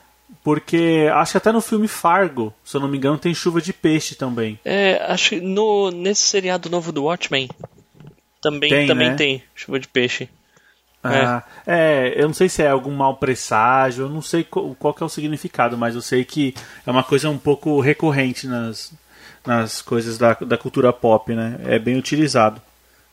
Porque 0.43 1.09
acho 1.15 1.33
que 1.33 1.39
até 1.39 1.51
no 1.51 1.61
filme 1.61 1.89
Fargo, 1.89 2.53
se 2.63 2.77
eu 2.77 2.81
não 2.81 2.89
me 2.89 2.99
engano, 2.99 3.17
tem 3.17 3.35
chuva 3.35 3.63
de 3.63 3.73
peixe 3.73 4.15
também. 4.15 4.59
É, 4.65 5.03
acho 5.09 5.31
que 5.31 5.41
no, 5.41 5.91
nesse 5.91 6.23
seriado 6.23 6.69
novo 6.69 6.93
do 6.93 7.05
Watchmen 7.05 7.49
também 8.43 8.69
Tem, 8.69 8.87
também 8.87 9.11
né? 9.11 9.17
tem 9.17 9.43
chuva 9.55 9.81
de 9.81 9.89
peixe. 9.89 10.29
Ah, 11.03 11.43
é, 11.67 12.15
eu 12.17 12.27
não 12.27 12.35
sei 12.35 12.49
se 12.49 12.63
é 12.63 12.69
algum 12.69 12.91
mau 12.91 13.17
presságio, 13.17 14.07
eu 14.07 14.09
não 14.09 14.23
sei 14.23 14.43
qual, 14.43 14.75
qual 14.75 14.95
que 14.95 15.03
é 15.03 15.07
o 15.07 15.09
significado, 15.09 15.77
mas 15.77 15.95
eu 15.95 16.01
sei 16.01 16.25
que 16.25 16.55
é 16.87 16.91
uma 16.91 17.03
coisa 17.03 17.29
um 17.29 17.37
pouco 17.37 17.79
recorrente 17.79 18.47
nas, 18.47 18.91
nas 19.47 19.83
coisas 19.83 20.19
da, 20.19 20.35
da 20.35 20.57
cultura 20.57 20.93
pop, 20.93 21.33
né? 21.35 21.59
É 21.65 21.79
bem 21.79 21.97
utilizado. 21.97 22.61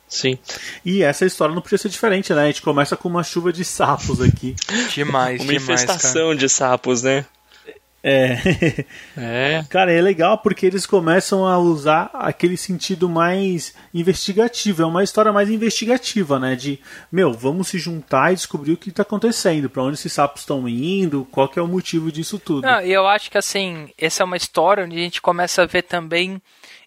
Sim. 0.08 0.38
E 0.86 1.04
essa 1.04 1.26
história 1.26 1.56
não 1.56 1.62
podia 1.62 1.78
ser 1.78 1.88
diferente, 1.90 2.34
né? 2.34 2.44
A 2.44 2.48
gente 2.48 2.62
começa 2.62 2.98
com 2.98 3.08
uma 3.08 3.24
chuva 3.24 3.54
de 3.54 3.64
sapos 3.64 4.20
aqui. 4.22 4.56
Demais, 4.94 5.42
Uma 5.42 5.54
demais, 5.54 5.66
cara. 5.66 5.74
infestação 5.84 6.36
de 6.36 6.50
sapos, 6.50 7.02
né? 7.02 7.26
É. 8.04 8.86
É. 9.18 9.64
Cara, 9.70 9.92
é 9.92 10.02
legal 10.02 10.38
porque 10.40 10.66
eles 10.66 10.86
começam 10.86 11.46
a 11.46 11.58
usar 11.58 12.10
aquele 12.14 12.58
sentido 12.58 13.08
mais 13.08 13.76
investigativo. 13.94 14.82
É 14.82 14.86
uma 14.86 15.04
história 15.04 15.32
mais 15.32 15.50
investigativa, 15.50 16.40
né? 16.40 16.56
De, 16.56 16.80
meu, 17.12 17.32
vamos 17.34 17.68
se 17.68 17.78
juntar 17.78 18.32
e 18.32 18.36
descobrir 18.36 18.72
o 18.74 18.78
que 18.78 18.90
está 18.90 19.04
acontecendo, 19.04 19.70
para 19.70 19.84
onde 19.84 19.96
esses 19.96 20.12
sapos 20.14 20.42
estão 20.42 20.68
indo, 20.68 21.28
qual 21.32 21.48
que 21.48 21.60
é 21.60 21.62
o 21.62 21.68
motivo 21.68 22.12
disso 22.12 22.40
tudo. 22.40 22.68
E 22.68 22.92
eu 22.92 23.08
acho 23.08 23.30
que 23.30 23.38
assim, 23.38 23.90
essa 23.98 24.24
é 24.24 24.26
uma 24.26 24.38
história 24.38 24.84
onde 24.84 24.98
a 24.98 25.04
gente 25.04 25.22
começa 25.22 25.62
a 25.62 25.66
ver 25.66 25.84
também 25.84 26.42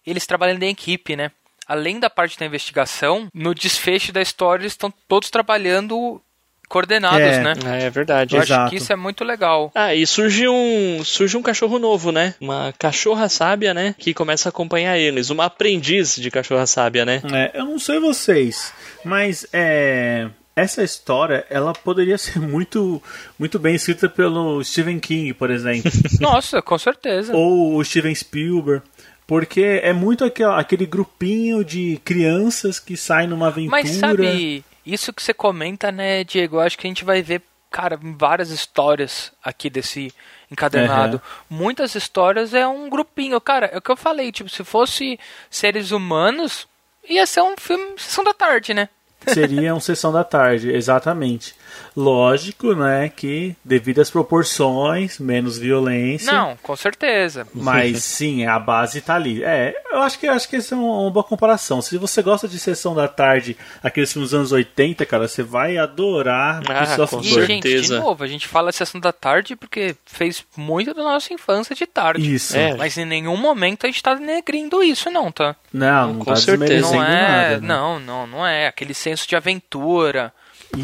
eles 0.05 0.25
trabalhando 0.25 0.63
em 0.63 0.69
equipe, 0.69 1.15
né? 1.15 1.31
Além 1.67 1.99
da 1.99 2.09
parte 2.09 2.37
da 2.37 2.45
investigação, 2.45 3.27
no 3.33 3.55
desfecho 3.55 4.11
da 4.11 4.21
história 4.21 4.63
eles 4.63 4.73
estão 4.73 4.93
todos 5.07 5.29
trabalhando 5.29 6.21
coordenados, 6.67 7.19
É. 7.19 7.43
né? 7.43 7.53
É 7.85 7.89
verdade. 7.89 8.35
Eu 8.35 8.41
Exato. 8.41 8.61
acho 8.63 8.69
que 8.71 8.75
isso 8.77 8.91
é 8.91 8.95
muito 8.95 9.23
legal. 9.23 9.71
Ah, 9.75 9.93
e 9.93 10.05
surge 10.05 10.47
um, 10.47 11.03
surge 11.03 11.37
um 11.37 11.41
cachorro 11.41 11.79
novo, 11.79 12.11
né? 12.11 12.35
Uma 12.41 12.73
cachorra 12.77 13.29
sábia, 13.29 13.73
né? 13.73 13.95
Que 13.97 14.13
começa 14.13 14.47
a 14.47 14.51
acompanhar 14.51 14.97
eles. 14.97 15.29
Uma 15.29 15.45
aprendiz 15.45 16.15
de 16.15 16.29
cachorra 16.31 16.65
sábia, 16.65 17.05
né? 17.05 17.21
É, 17.33 17.59
eu 17.59 17.65
não 17.65 17.79
sei 17.79 17.99
vocês, 17.99 18.73
mas 19.03 19.45
é, 19.53 20.27
essa 20.55 20.83
história 20.83 21.45
ela 21.49 21.73
poderia 21.73 22.17
ser 22.19 22.39
muito, 22.39 23.01
muito 23.37 23.59
bem 23.59 23.75
escrita 23.75 24.07
pelo 24.09 24.63
Stephen 24.63 24.99
King, 24.99 25.33
por 25.33 25.49
exemplo, 25.51 25.91
Nossa, 26.19 26.61
com 26.61 26.77
certeza. 26.77 27.33
ou 27.35 27.75
o 27.75 27.83
Steven 27.85 28.13
Spielberg. 28.15 28.81
Porque 29.27 29.79
é 29.81 29.91
muito 29.91 30.23
aquela- 30.23 30.59
aquele 30.59 30.85
grupinho 30.85 31.65
de 31.65 31.99
crianças 32.05 32.79
que 32.79 32.95
saem 32.95 33.27
numa 33.27 33.47
aventura. 33.47 33.71
Mas 33.81 33.89
sabe, 33.95 34.63
isso 34.85 35.13
que 35.13 35.21
você 35.21 35.33
comenta, 35.33 35.91
né, 35.91 36.23
Diego? 36.23 36.57
Eu 36.57 36.61
acho 36.61 36.77
que 36.77 36.85
a 36.85 36.89
gente 36.89 37.03
vai 37.03 37.21
ver, 37.21 37.41
cara, 37.71 37.99
várias 38.01 38.49
histórias 38.49 39.31
aqui 39.43 39.69
desse 39.69 40.13
encadernado. 40.51 41.21
Muitas 41.49 41.95
histórias 41.95 42.53
é 42.53 42.67
um 42.67 42.89
grupinho. 42.89 43.39
Cara, 43.41 43.67
é 43.67 43.77
o 43.77 43.81
que 43.81 43.91
eu 43.91 43.97
falei, 43.97 44.31
tipo, 44.31 44.49
se 44.49 44.63
fosse 44.63 45.19
seres 45.49 45.91
humanos, 45.91 46.67
ia 47.07 47.25
ser 47.25 47.41
um 47.41 47.55
filme 47.57 47.97
Sessão 47.97 48.23
da 48.23 48.33
Tarde, 48.33 48.73
né? 48.73 48.89
Seria 49.27 49.73
um 49.73 49.79
sessão 49.81 50.11
da 50.11 50.23
tarde, 50.23 50.71
exatamente. 50.71 51.55
Lógico, 51.95 52.73
né, 52.75 53.09
que 53.15 53.55
devido 53.63 54.01
às 54.01 54.09
proporções, 54.09 55.17
menos 55.17 55.57
violência. 55.57 56.31
Não, 56.31 56.57
com 56.61 56.75
certeza. 56.75 57.47
Mas 57.53 58.03
sim, 58.03 58.45
a 58.45 58.59
base 58.59 58.99
tá 59.01 59.15
ali. 59.15 59.43
É, 59.43 59.73
eu 59.91 60.01
acho 60.01 60.19
que 60.19 60.27
acho 60.27 60.49
que 60.49 60.57
essa 60.57 60.75
é 60.75 60.77
uma, 60.77 61.01
uma 61.03 61.11
boa 61.11 61.23
comparação. 61.23 61.81
Se 61.81 61.97
você 61.97 62.21
gosta 62.21 62.47
de 62.47 62.59
sessão 62.59 62.93
da 62.93 63.07
tarde, 63.07 63.55
aqueles 63.81 64.11
filmes 64.11 64.31
dos 64.31 64.37
anos 64.39 64.51
80, 64.51 65.05
cara, 65.05 65.27
você 65.27 65.41
vai 65.41 65.77
adorar 65.77 66.61
Ah, 66.69 67.07
com 67.07 67.21
E, 67.21 67.29
Burden. 67.29 67.45
gente, 67.47 67.63
de 67.63 67.69
certeza. 67.69 67.99
novo, 67.99 68.23
a 68.23 68.27
gente 68.27 68.47
fala 68.47 68.71
Sessão 68.71 68.99
da 68.99 69.13
Tarde 69.13 69.55
porque 69.55 69.95
fez 70.05 70.43
muito 70.57 70.93
da 70.93 71.01
nossa 71.03 71.33
infância 71.33 71.73
de 71.75 71.85
tarde. 71.85 72.33
Isso. 72.35 72.57
É. 72.57 72.75
Mas 72.75 72.97
em 72.97 73.05
nenhum 73.05 73.37
momento 73.37 73.85
a 73.85 73.89
gente 73.89 74.03
tá 74.03 74.15
negrindo 74.15 74.83
isso, 74.83 75.09
não, 75.09 75.31
tá? 75.31 75.55
Não, 75.71 76.13
não 76.13 76.19
Com 76.19 76.25
tá 76.25 76.35
certeza. 76.35 76.91
Não 76.93 77.03
é, 77.03 77.21
nada. 77.51 77.59
né? 77.61 77.67
não, 77.67 77.99
não, 77.99 78.27
não 78.27 78.45
é. 78.45 78.67
Aquele 78.67 78.93
senso 78.93 79.27
de 79.27 79.35
aventura. 79.35 80.33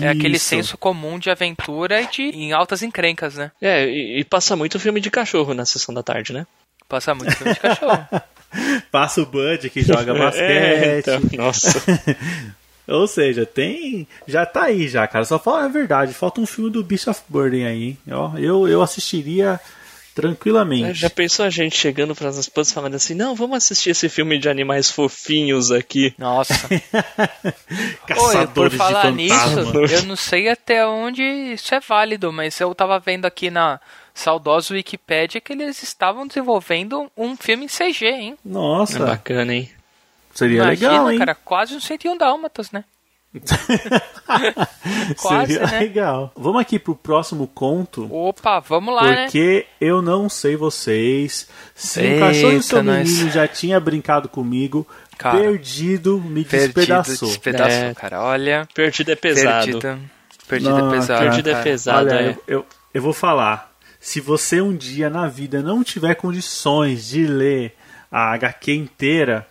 É 0.01 0.09
aquele 0.09 0.37
Isso. 0.37 0.45
senso 0.45 0.77
comum 0.77 1.17
de 1.17 1.29
aventura 1.29 2.01
e 2.01 2.07
de 2.07 2.23
em 2.23 2.51
altas 2.53 2.83
encrencas, 2.83 3.35
né? 3.35 3.51
É, 3.61 3.85
e, 3.87 4.19
e 4.19 4.23
passa 4.23 4.55
muito 4.55 4.79
filme 4.79 5.01
de 5.01 5.09
cachorro 5.09 5.53
na 5.53 5.65
sessão 5.65 5.93
da 5.93 6.03
tarde, 6.03 6.33
né? 6.33 6.45
Passa 6.87 7.15
muito 7.15 7.35
filme 7.35 7.53
de 7.53 7.59
cachorro. 7.59 8.07
Passa 8.91 9.21
o 9.21 9.25
Bud 9.25 9.69
que 9.69 9.81
joga 9.81 10.11
É, 10.13 10.17
basquete. 10.17 10.99
então, 10.99 11.21
nossa. 11.37 11.81
Ou 12.87 13.07
seja, 13.07 13.45
tem. 13.45 14.05
Já 14.27 14.45
tá 14.45 14.63
aí 14.63 14.89
já, 14.89 15.07
cara. 15.07 15.23
Só 15.23 15.39
fala 15.39 15.63
a 15.63 15.69
verdade. 15.69 16.13
Falta 16.13 16.41
um 16.41 16.45
filme 16.45 16.69
do 16.69 16.83
Beast 16.83 17.07
of 17.07 17.21
Burden 17.29 17.65
aí. 17.65 17.97
Ó, 18.11 18.37
eu, 18.37 18.67
eu 18.67 18.81
assistiria 18.81 19.57
tranquilamente. 20.21 20.93
Já 20.93 21.09
pensou 21.09 21.45
a 21.45 21.49
gente 21.49 21.75
chegando 21.75 22.15
para 22.15 22.29
as 22.29 22.37
esposas 22.37 22.73
falando 22.73 22.95
assim: 22.95 23.13
não, 23.13 23.35
vamos 23.35 23.57
assistir 23.57 23.89
esse 23.89 24.07
filme 24.07 24.37
de 24.37 24.49
animais 24.49 24.89
fofinhos 24.89 25.71
aqui. 25.71 26.13
Nossa. 26.17 26.53
Oi, 26.69 26.75
por 28.05 28.07
Caçadores 28.07 28.77
falar 28.77 29.11
nisso, 29.11 29.59
eu 29.91 30.03
não 30.03 30.15
sei 30.15 30.49
até 30.49 30.85
onde 30.85 31.23
isso 31.23 31.73
é 31.73 31.79
válido, 31.79 32.31
mas 32.31 32.59
eu 32.59 32.73
tava 32.75 32.99
vendo 32.99 33.25
aqui 33.25 33.49
na 33.49 33.79
saudosa 34.13 34.73
Wikipédia 34.73 35.41
que 35.41 35.53
eles 35.53 35.81
estavam 35.83 36.27
desenvolvendo 36.27 37.11
um 37.17 37.35
filme 37.35 37.65
em 37.65 37.67
CG, 37.67 38.05
hein? 38.05 38.37
É 38.45 38.49
Nossa, 38.49 39.05
bacana, 39.05 39.53
hein? 39.53 39.69
seria 40.33 40.63
Imagina, 40.63 40.91
legal, 40.91 41.11
hein? 41.11 41.19
cara, 41.19 41.35
quase 41.35 41.75
um 41.75 41.79
101 41.79 42.17
dálmatas, 42.17 42.71
né? 42.71 42.83
Quase, 45.21 45.53
seria 45.53 45.67
né? 45.67 45.79
legal. 45.79 46.31
Vamos 46.35 46.61
aqui 46.61 46.77
pro 46.79 46.95
próximo 46.95 47.47
conto. 47.47 48.13
Opa, 48.13 48.59
vamos 48.59 48.93
lá, 48.93 49.03
né? 49.03 49.23
Porque 49.25 49.65
eu 49.79 50.01
não 50.01 50.27
sei 50.29 50.55
vocês. 50.55 51.47
Se 51.73 51.99
o 51.99 52.03
Eita, 52.03 52.19
cachorro 52.27 52.53
e 52.53 52.57
o 52.57 52.63
seu 52.63 52.83
nós. 52.83 53.09
menino 53.09 53.29
já 53.31 53.47
tinha 53.47 53.79
brincado 53.79 54.27
comigo, 54.29 54.87
Cara, 55.17 55.37
perdido 55.39 56.19
me 56.19 56.43
Perdido, 56.43 56.73
despedaçou. 56.73 57.27
despedaçou, 57.29 57.71
É. 57.89 57.93
cara. 57.93 58.21
Olha, 58.21 58.67
Perdido 58.73 59.11
é 59.11 59.15
pesado. 59.15 59.65
perdido. 59.79 59.99
Perdido 60.47 60.77
Não, 60.77 60.87
é 60.89 60.97
pesado. 60.97 61.21
perdido 61.21 61.49
é 61.49 61.61
pesado. 61.63 62.09
Olha, 62.09 62.21
é. 62.21 62.29
eu, 62.31 62.43
eu, 62.47 62.65
eu 62.93 63.01
vou 63.01 63.13
falar. 63.13 63.71
Se 63.99 64.19
você 64.19 64.59
um 64.59 64.75
dia 64.75 65.09
na 65.09 65.27
vida 65.27 65.61
não 65.61 65.83
tiver 65.83 66.15
condições 66.15 67.05
de 67.07 67.25
ler 67.27 67.75
a 68.11 68.33
HQ 68.33 68.73
inteira, 68.73 69.47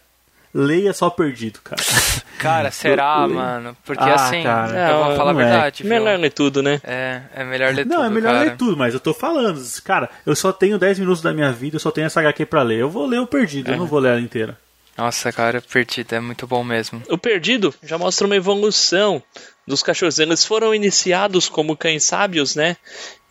leia 0.52 0.92
só 0.92 1.08
perdido, 1.10 1.60
cara. 1.62 1.82
Cara, 2.40 2.70
será, 2.70 3.18
Eu- 3.28 3.34
mano? 3.34 3.76
Porque 3.84 4.02
Ah, 4.02 4.14
assim, 4.14 4.42
cara. 4.42 4.90
eu 4.92 4.98
vou 4.98 5.08
Não, 5.10 5.16
falar 5.16 5.30
a 5.32 5.34
não 5.34 5.40
é. 5.42 5.44
verdade. 5.44 5.82
viu? 5.82 5.90
Melhor 5.92 6.18
ler 6.18 6.30
tudo, 6.30 6.62
né? 6.62 6.80
É, 6.82 7.20
é 7.34 7.44
melhor 7.44 7.74
ler 7.74 7.84
Não, 7.84 7.96
tudo, 7.96 8.06
é 8.06 8.08
melhor 8.10 8.32
cara. 8.32 8.44
ler 8.44 8.56
tudo, 8.56 8.76
mas 8.78 8.94
eu 8.94 9.00
tô 9.00 9.12
falando. 9.12 9.62
Cara, 9.84 10.08
eu 10.24 10.34
só 10.34 10.50
tenho 10.50 10.78
10 10.78 11.00
minutos 11.00 11.20
da 11.20 11.34
minha 11.34 11.52
vida, 11.52 11.76
eu 11.76 11.80
só 11.80 11.90
tenho 11.90 12.06
essa 12.06 12.18
HQ 12.20 12.46
pra 12.46 12.62
ler. 12.62 12.78
Eu 12.78 12.88
vou 12.88 13.04
ler 13.06 13.20
o 13.20 13.26
perdido, 13.26 13.70
eu 13.70 13.76
não 13.76 13.86
vou 13.86 13.98
ler 13.98 14.12
ela 14.12 14.20
inteira. 14.22 14.56
Nossa, 14.96 15.30
cara, 15.32 15.62
Perdido 15.62 16.14
é 16.14 16.20
muito 16.20 16.46
bom 16.46 16.62
mesmo. 16.64 17.02
O 17.08 17.16
Perdido 17.18 17.74
já 17.82 17.96
mostra 17.98 18.26
uma 18.26 18.36
evolução 18.36 19.22
dos 19.66 19.82
cachorros. 19.82 20.18
Eles 20.18 20.44
foram 20.44 20.74
iniciados 20.74 21.48
como 21.48 21.76
cães 21.76 22.04
sábios, 22.04 22.54
né? 22.54 22.76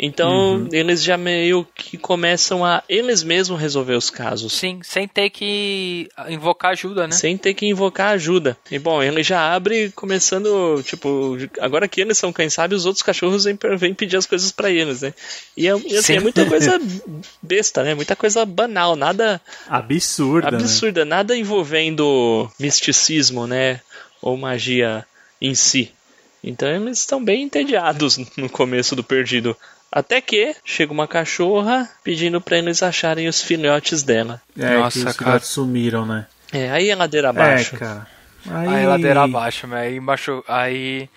Então 0.01 0.69
eles 0.71 1.03
já 1.03 1.17
meio 1.17 1.67
que 1.75 1.97
começam 1.97 2.63
a 2.63 2.81
eles 2.87 3.21
mesmos 3.21 3.59
resolver 3.59 3.95
os 3.95 4.09
casos. 4.09 4.53
Sim, 4.53 4.79
sem 4.81 5.05
ter 5.05 5.29
que 5.29 6.07
invocar 6.29 6.71
ajuda, 6.71 7.05
né? 7.05 7.11
Sem 7.13 7.37
ter 7.37 7.53
que 7.53 7.65
invocar 7.65 8.11
ajuda. 8.11 8.57
E 8.71 8.79
bom, 8.79 9.03
ele 9.03 9.21
já 9.21 9.53
abre 9.53 9.91
começando, 9.91 10.81
tipo, 10.83 11.37
agora 11.59 11.85
que 11.85 11.99
eles 11.99 12.17
são 12.17 12.31
cães 12.31 12.53
sábios, 12.53 12.81
os 12.81 12.85
outros 12.85 13.03
cachorros 13.03 13.43
vêm, 13.43 13.57
vêm 13.77 13.93
pedir 13.93 14.15
as 14.15 14.25
coisas 14.25 14.53
pra 14.53 14.71
eles, 14.71 15.01
né? 15.01 15.13
E, 15.57 15.67
é, 15.67 15.77
e 15.77 15.97
assim, 15.97 16.13
Sim. 16.13 16.15
é 16.15 16.19
muita 16.21 16.45
coisa 16.47 16.79
besta, 17.41 17.83
né? 17.83 17.93
Muita 17.93 18.15
coisa 18.15 18.45
banal, 18.45 18.95
nada 18.95 19.41
Absurda, 19.67 20.51
né? 20.51 20.57
absurda, 20.57 21.03
nada 21.03 21.35
envolvendo 21.35 22.49
misticismo, 22.57 23.45
né? 23.45 23.81
Ou 24.21 24.37
magia 24.37 25.05
em 25.41 25.53
si. 25.53 25.91
Então 26.43 26.69
eles 26.69 26.99
estão 26.99 27.23
bem 27.23 27.43
entediados 27.43 28.17
no 28.37 28.49
começo 28.49 28.95
do 28.95 29.03
perdido. 29.03 29.55
Até 29.91 30.21
que 30.21 30.55
chega 30.63 30.93
uma 30.93 31.07
cachorra 31.07 31.89
pedindo 32.03 32.39
pra 32.39 32.57
eles 32.57 32.83
acharem 32.83 33.27
os 33.27 33.41
filhotes 33.41 34.03
dela. 34.03 34.41
É, 34.57 34.77
Nossa, 34.77 34.99
que 34.99 35.09
os 35.09 35.17
cara. 35.17 35.39
sumiram, 35.39 36.05
né? 36.05 36.27
É, 36.51 36.69
aí 36.69 36.91
a 36.91 36.95
ladeira 36.95 37.29
abaixo. 37.29 37.75
É, 37.75 37.79
cara. 37.79 38.07
Aí 38.47 38.85
ladeira 38.85 39.23
abaixo, 39.23 39.67
mas 39.67 39.79
aí 39.79 39.97
embaixo. 39.97 40.43
Aí. 40.47 41.09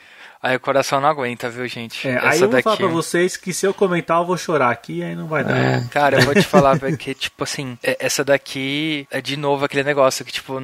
Aí 0.42 0.56
o 0.56 0.60
coração 0.60 1.00
não 1.00 1.08
aguenta, 1.08 1.48
viu, 1.48 1.68
gente? 1.68 2.08
É, 2.08 2.18
aí 2.18 2.40
eu 2.40 2.50
vou 2.50 2.60
falar 2.62 2.76
pra 2.76 2.88
vocês 2.88 3.36
que 3.36 3.52
se 3.52 3.64
eu 3.64 3.72
comentar 3.72 4.18
eu 4.20 4.26
vou 4.26 4.36
chorar 4.36 4.70
aqui, 4.70 5.00
aí 5.00 5.14
não 5.14 5.28
vai 5.28 5.44
dar. 5.44 5.56
É. 5.56 5.84
Cara, 5.88 6.18
eu 6.18 6.22
vou 6.22 6.34
te 6.34 6.42
falar, 6.42 6.74
velho, 6.78 6.98
que, 6.98 7.14
tipo 7.14 7.44
assim, 7.44 7.78
é- 7.80 7.96
essa 8.00 8.24
daqui 8.24 9.06
é 9.08 9.20
de 9.20 9.36
novo 9.36 9.64
aquele 9.64 9.84
negócio 9.84 10.24
que, 10.24 10.32
tipo, 10.32 10.60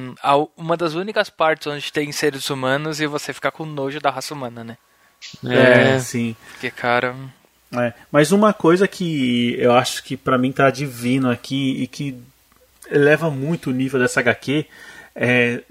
uma 0.57 0.75
das 0.75 0.95
únicas 0.95 1.29
partes 1.29 1.67
onde 1.67 1.93
tem 1.93 2.11
seres 2.11 2.49
humanos 2.49 2.99
e 2.99 3.07
você 3.07 3.31
ficar 3.31 3.51
com 3.51 3.65
nojo 3.65 4.01
da 4.01 4.09
raça 4.09 4.33
humana, 4.33 4.65
né? 4.65 4.77
É, 5.45 5.95
É. 5.95 5.99
sim. 5.99 6.35
Porque, 6.51 6.69
cara. 6.69 7.15
É, 7.77 7.93
mas 8.11 8.33
uma 8.33 8.51
coisa 8.51 8.85
que 8.87 9.55
eu 9.59 9.71
acho 9.73 10.03
que 10.03 10.17
pra 10.17 10.37
mim 10.37 10.51
tá 10.51 10.69
divino 10.69 11.29
aqui 11.31 11.83
e 11.83 11.87
que 11.87 12.17
eleva 12.91 13.29
muito 13.29 13.69
o 13.69 13.73
nível 13.73 13.99
dessa 13.99 14.19
HQ 14.19 14.65
é, 15.15 15.61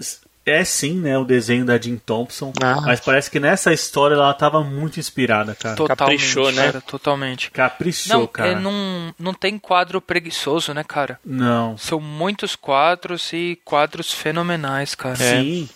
é 0.49 0.63
sim, 0.63 0.99
né, 0.99 1.17
o 1.17 1.23
desenho 1.25 1.63
da 1.65 1.77
Jim 1.79 1.95
Thompson, 1.97 2.51
Ah. 2.61 2.81
mas 2.81 2.99
parece 2.99 3.29
que 3.29 3.39
nessa 3.39 3.71
história 3.73 4.15
ela 4.15 4.33
tava 4.33 4.63
muito 4.63 4.99
inspirada, 4.99 5.55
cara. 5.55 5.75
Totalmente, 5.75 6.19
Caprichou, 6.19 6.51
né? 6.51 6.65
cara, 6.65 6.81
totalmente. 6.81 7.51
Caprichou, 7.51 8.19
Não, 8.19 8.27
cara. 8.27 8.49
é, 8.49 8.55
não, 8.55 9.13
não 9.17 9.33
tem 9.33 9.57
quadro 9.57 10.01
preguiçoso, 10.01 10.73
né, 10.73 10.83
cara? 10.83 11.19
Não. 11.25 11.77
São 11.77 11.99
muitos 11.99 12.55
quadros 12.55 13.31
e 13.33 13.59
quadros 13.63 14.11
fenomenais, 14.13 14.95
cara. 14.95 15.15
Sim. 15.15 15.69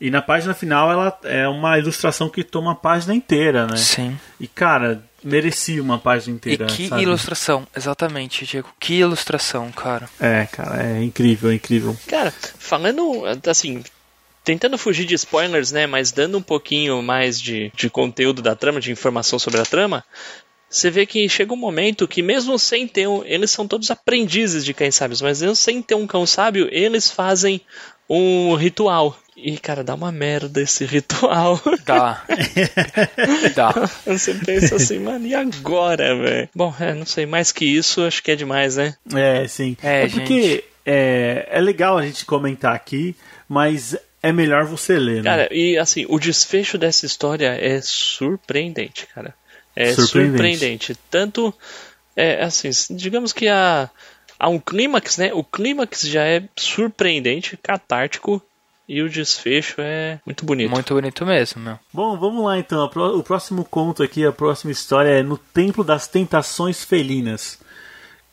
E 0.00 0.10
na 0.10 0.22
página 0.22 0.54
final 0.54 0.92
ela 0.92 1.18
é 1.24 1.48
uma 1.48 1.76
ilustração 1.78 2.28
que 2.28 2.44
toma 2.44 2.72
a 2.72 2.76
página 2.76 3.12
inteira, 3.14 3.66
né? 3.66 3.76
Sim. 3.76 4.16
E 4.38 4.46
cara, 4.46 5.02
merecia 5.22 5.82
uma 5.82 5.98
página 5.98 6.32
E 6.32 6.36
inteira. 6.36 6.66
que 6.66 6.88
sabe? 6.88 7.02
ilustração, 7.02 7.66
exatamente, 7.76 8.44
Diego. 8.46 8.68
Que 8.78 8.94
ilustração, 8.94 9.70
cara. 9.72 10.08
É, 10.20 10.46
cara, 10.46 10.82
é 10.82 11.02
incrível, 11.02 11.50
é 11.50 11.54
incrível. 11.54 11.96
Cara, 12.06 12.32
falando 12.58 13.24
assim, 13.46 13.82
tentando 14.44 14.78
fugir 14.78 15.04
de 15.04 15.14
spoilers, 15.14 15.72
né? 15.72 15.86
Mas 15.86 16.10
dando 16.12 16.38
um 16.38 16.42
pouquinho 16.42 17.02
mais 17.02 17.40
de, 17.40 17.70
de 17.74 17.90
conteúdo 17.90 18.40
da 18.42 18.54
trama, 18.54 18.80
de 18.80 18.90
informação 18.92 19.38
sobre 19.38 19.60
a 19.60 19.64
trama. 19.64 20.04
Você 20.70 20.90
vê 20.90 21.06
que 21.06 21.26
chega 21.30 21.52
um 21.52 21.56
momento 21.56 22.06
que 22.06 22.22
mesmo 22.22 22.58
sem 22.58 22.86
ter 22.86 23.06
um, 23.08 23.24
eles 23.24 23.50
são 23.50 23.66
todos 23.66 23.90
aprendizes 23.90 24.62
de 24.64 24.74
cães 24.74 24.94
sábios, 24.94 25.22
mas 25.22 25.40
mesmo 25.40 25.56
sem 25.56 25.80
ter 25.80 25.94
um 25.94 26.06
cão 26.06 26.26
sábio, 26.26 26.68
eles 26.70 27.10
fazem 27.10 27.60
um 28.08 28.54
ritual. 28.54 29.18
E 29.40 29.56
cara, 29.56 29.84
dá 29.84 29.94
uma 29.94 30.10
merda 30.10 30.60
esse 30.60 30.84
ritual. 30.84 31.60
Dá. 31.84 32.24
Dá. 33.54 33.72
Você 34.04 34.34
pensa 34.34 34.76
assim, 34.76 34.98
mano, 34.98 35.26
e 35.26 35.34
agora, 35.34 36.16
velho? 36.16 36.48
Bom, 36.54 36.74
é, 36.80 36.92
não 36.92 37.06
sei, 37.06 37.24
mais 37.24 37.52
que 37.52 37.64
isso, 37.64 38.04
acho 38.04 38.22
que 38.22 38.32
é 38.32 38.36
demais, 38.36 38.76
né? 38.76 38.94
É, 39.14 39.46
sim. 39.46 39.76
É, 39.82 40.08
porque 40.08 40.64
é, 40.84 41.48
é 41.50 41.60
legal 41.60 41.96
a 41.96 42.04
gente 42.04 42.24
comentar 42.24 42.74
aqui, 42.74 43.14
mas 43.48 43.96
é 44.22 44.32
melhor 44.32 44.64
você 44.64 44.98
ler, 44.98 45.22
né? 45.22 45.30
Cara, 45.30 45.48
e 45.54 45.78
assim, 45.78 46.04
o 46.08 46.18
desfecho 46.18 46.76
dessa 46.76 47.06
história 47.06 47.56
é 47.60 47.80
surpreendente, 47.80 49.06
cara. 49.14 49.34
É 49.76 49.92
Surpreendente. 49.92 50.32
surpreendente. 50.32 50.96
Tanto, 51.08 51.54
é 52.16 52.42
assim, 52.42 52.70
digamos 52.90 53.32
que 53.32 53.46
há, 53.46 53.88
há 54.36 54.48
um 54.48 54.58
clímax, 54.58 55.18
né? 55.18 55.32
O 55.32 55.44
clímax 55.44 56.02
já 56.02 56.24
é 56.24 56.42
surpreendente, 56.56 57.56
catártico, 57.56 58.42
e 58.88 59.02
o 59.02 59.08
desfecho 59.08 59.80
é 59.80 60.18
muito 60.24 60.44
bonito. 60.46 60.70
Muito 60.70 60.94
bonito 60.94 61.26
mesmo, 61.26 61.60
meu. 61.60 61.78
Bom, 61.92 62.16
vamos 62.18 62.44
lá 62.44 62.58
então. 62.58 62.84
O 62.86 63.22
próximo 63.22 63.64
conto 63.64 64.02
aqui, 64.02 64.24
a 64.24 64.32
próxima 64.32 64.72
história 64.72 65.10
é 65.10 65.22
No 65.22 65.36
Templo 65.36 65.84
das 65.84 66.06
Tentações 66.08 66.82
Felinas. 66.84 67.60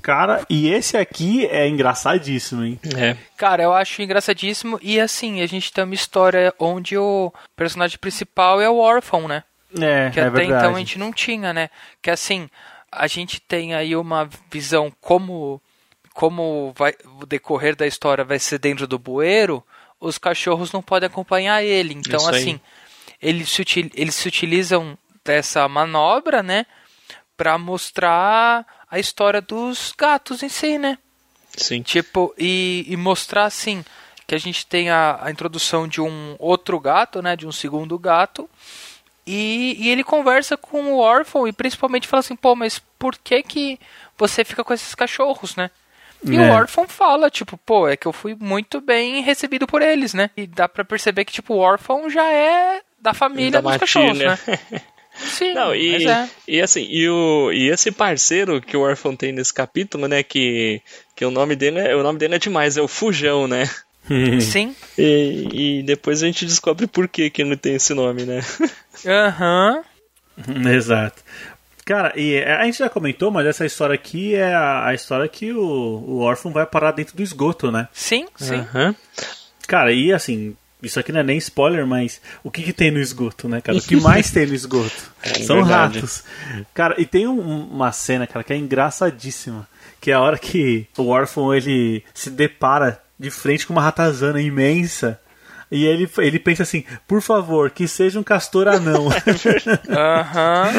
Cara, 0.01 0.45
e 0.49 0.69
esse 0.69 0.95
aqui 0.95 1.47
é 1.47 1.67
engraçadíssimo, 1.67 2.63
hein? 2.63 2.79
É. 2.95 3.17
Cara, 3.35 3.63
eu 3.63 3.73
acho 3.73 4.01
engraçadíssimo. 4.03 4.79
E 4.81 4.99
assim, 4.99 5.41
a 5.41 5.47
gente 5.47 5.73
tem 5.73 5.83
uma 5.83 5.95
história 5.95 6.53
onde 6.59 6.95
o 6.95 7.33
personagem 7.55 7.97
principal 7.97 8.61
é 8.61 8.69
o 8.69 8.77
órfão, 8.77 9.27
né? 9.27 9.43
É, 9.73 10.11
Que 10.11 10.19
é 10.19 10.23
até 10.23 10.29
verdade. 10.29 10.59
então 10.63 10.75
a 10.75 10.79
gente 10.79 10.99
não 10.99 11.11
tinha, 11.11 11.51
né? 11.51 11.69
Que 12.01 12.11
assim, 12.11 12.47
a 12.91 13.07
gente 13.07 13.41
tem 13.41 13.73
aí 13.73 13.95
uma 13.95 14.29
visão 14.51 14.91
como 15.01 15.61
como 16.13 16.71
vai 16.77 16.93
o 17.19 17.25
decorrer 17.25 17.75
da 17.75 17.85
história 17.85 18.23
vai 18.23 18.39
ser 18.39 18.57
dentro 18.57 18.87
do 18.87 18.97
bueiro, 18.97 19.61
os 19.99 20.17
cachorros 20.17 20.71
não 20.71 20.81
podem 20.81 21.07
acompanhar 21.07 21.63
ele. 21.63 21.93
Então 21.95 22.19
assim, 22.39 22.59
eles 23.21 23.49
se, 23.49 23.61
util- 23.61 23.91
eles 23.95 24.15
se 24.15 24.27
utilizam 24.27 24.97
dessa 25.23 25.67
manobra, 25.67 26.43
né, 26.43 26.65
Pra 27.37 27.57
mostrar 27.57 28.65
a 28.89 28.97
história 28.99 29.41
dos 29.41 29.93
gatos 29.97 30.41
em 30.41 30.47
si, 30.49 30.77
né? 30.77 30.97
Sim. 31.57 31.81
Tipo, 31.81 32.33
e, 32.37 32.85
e 32.87 32.95
mostrar 32.95 33.43
assim 33.45 33.83
que 34.25 34.33
a 34.33 34.37
gente 34.37 34.65
tem 34.65 34.89
a, 34.89 35.19
a 35.21 35.29
introdução 35.31 35.85
de 35.87 35.99
um 36.01 36.35
outro 36.39 36.79
gato, 36.79 37.21
né? 37.21 37.35
De 37.35 37.45
um 37.45 37.51
segundo 37.51 37.99
gato. 37.99 38.49
E, 39.27 39.75
e 39.79 39.89
ele 39.89 40.03
conversa 40.03 40.55
com 40.55 40.93
o 40.93 40.99
órfão 40.99 41.47
e 41.47 41.51
principalmente 41.53 42.07
fala 42.07 42.19
assim, 42.19 42.35
pô, 42.35 42.55
mas 42.55 42.79
por 42.99 43.17
que 43.17 43.41
que 43.43 43.79
você 44.17 44.45
fica 44.45 44.63
com 44.63 44.73
esses 44.73 44.93
cachorros, 44.95 45.55
né? 45.55 45.69
E 46.25 46.35
É. 46.37 46.39
o 46.49 46.53
órfão 46.53 46.87
fala, 46.87 47.29
tipo, 47.29 47.57
pô, 47.57 47.87
é 47.87 47.95
que 47.95 48.07
eu 48.07 48.13
fui 48.13 48.35
muito 48.39 48.81
bem 48.81 49.21
recebido 49.21 49.67
por 49.67 49.81
eles, 49.81 50.13
né? 50.13 50.29
E 50.35 50.47
dá 50.47 50.67
pra 50.67 50.83
perceber 50.83 51.23
que, 51.25 51.33
tipo, 51.33 51.53
o 51.53 51.59
órfão 51.59 52.09
já 52.09 52.25
é 52.31 52.81
da 52.99 53.13
família 53.13 53.51
Da 53.51 53.61
dos 53.61 53.77
cachorros, 53.77 54.17
matilha. 54.17 54.39
né? 54.47 54.81
Sim, 55.17 55.53
Não, 55.53 55.73
e, 55.73 55.91
mas 55.93 56.05
é. 56.05 56.29
e 56.45 56.61
assim, 56.61 56.85
e, 56.89 57.07
o, 57.07 57.49
e 57.53 57.69
esse 57.69 57.89
parceiro 57.89 58.59
que 58.61 58.75
o 58.75 58.81
órfão 58.81 59.15
tem 59.15 59.31
nesse 59.31 59.53
capítulo, 59.53 60.09
né, 60.09 60.21
que, 60.23 60.81
que 61.15 61.23
o 61.23 61.31
nome 61.31 61.55
dele 61.55 61.79
é, 61.79 61.95
o 61.95 62.03
nome 62.03 62.19
dele 62.19 62.35
é 62.35 62.37
demais, 62.37 62.75
é 62.75 62.81
o 62.81 62.87
Fujão, 62.87 63.47
né? 63.47 63.63
Sim. 64.41 64.75
E, 64.97 65.79
e 65.79 65.83
depois 65.83 66.21
a 66.21 66.25
gente 66.25 66.45
descobre 66.45 66.85
por 66.85 67.07
que 67.07 67.29
que 67.29 67.41
ele 67.41 67.55
tem 67.55 67.75
esse 67.75 67.93
nome, 67.93 68.23
né? 68.25 68.41
Aham. 69.05 69.83
Exato. 70.69 71.23
Cara, 71.85 72.11
e 72.19 72.43
a 72.43 72.65
gente 72.65 72.79
já 72.79 72.89
comentou, 72.89 73.29
mas 73.29 73.45
essa 73.45 73.63
história 73.65 73.93
aqui 73.93 74.33
é 74.33 74.53
a, 74.53 74.87
a 74.87 74.93
história 74.95 75.27
que 75.27 75.53
o, 75.53 75.61
o 75.61 76.17
órfão 76.19 76.51
vai 76.51 76.65
parar 76.65 76.91
dentro 76.91 77.15
do 77.15 77.21
esgoto, 77.21 77.71
né? 77.71 77.87
Sim, 77.93 78.25
sim. 78.35 78.55
Aham. 78.55 78.95
Cara, 79.67 79.91
e 79.93 80.11
assim, 80.11 80.55
isso 80.81 80.99
aqui 80.99 81.11
não 81.11 81.19
é 81.19 81.23
nem 81.23 81.37
spoiler, 81.37 81.85
mas 81.85 82.19
o 82.43 82.49
que, 82.49 82.63
que 82.63 82.73
tem 82.73 82.89
no 82.89 82.99
esgoto, 82.99 83.47
né, 83.47 83.61
cara? 83.61 83.77
O 83.77 83.81
que 83.81 83.95
mais 83.97 84.31
tem 84.31 84.47
no 84.47 84.55
esgoto? 84.55 85.11
São 85.45 85.57
verdade. 85.57 85.99
ratos. 85.99 86.23
Cara, 86.73 86.95
e 86.97 87.05
tem 87.05 87.27
um- 87.27 87.67
uma 87.67 87.91
cena, 87.91 88.25
cara, 88.25 88.43
que 88.43 88.53
é 88.53 88.57
engraçadíssima. 88.57 89.67
Que 90.01 90.09
é 90.11 90.15
a 90.15 90.21
hora 90.21 90.37
que 90.39 90.87
o 90.97 91.07
órfão 91.07 91.53
ele 91.53 92.03
se 92.13 92.29
depara 92.29 92.99
de 93.19 93.29
frente 93.31 93.65
com 93.65 93.73
uma 93.73 93.81
ratazana 93.81 94.41
imensa. 94.41 95.19
E 95.75 95.85
ele, 95.85 96.09
ele 96.19 96.39
pensa 96.39 96.63
assim, 96.63 96.83
por 97.05 97.21
favor, 97.21 97.69
que 97.69 97.87
seja 97.87 98.17
um 98.19 98.23
castor 98.23 98.67
anão. 98.67 99.09
Aham. 99.89 100.71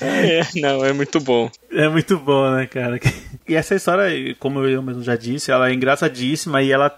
É, 0.00 0.40
não, 0.60 0.84
é 0.84 0.92
muito 0.92 1.20
bom. 1.20 1.50
É 1.70 1.88
muito 1.88 2.18
bom, 2.18 2.50
né, 2.52 2.66
cara? 2.66 2.98
E 3.48 3.54
essa 3.56 3.74
história, 3.74 4.34
como 4.38 4.64
eu 4.64 4.80
mesmo 4.80 5.02
já 5.02 5.16
disse, 5.16 5.50
ela 5.50 5.68
é 5.68 5.74
engraçadíssima 5.74 6.62
e 6.62 6.70
ela 6.70 6.96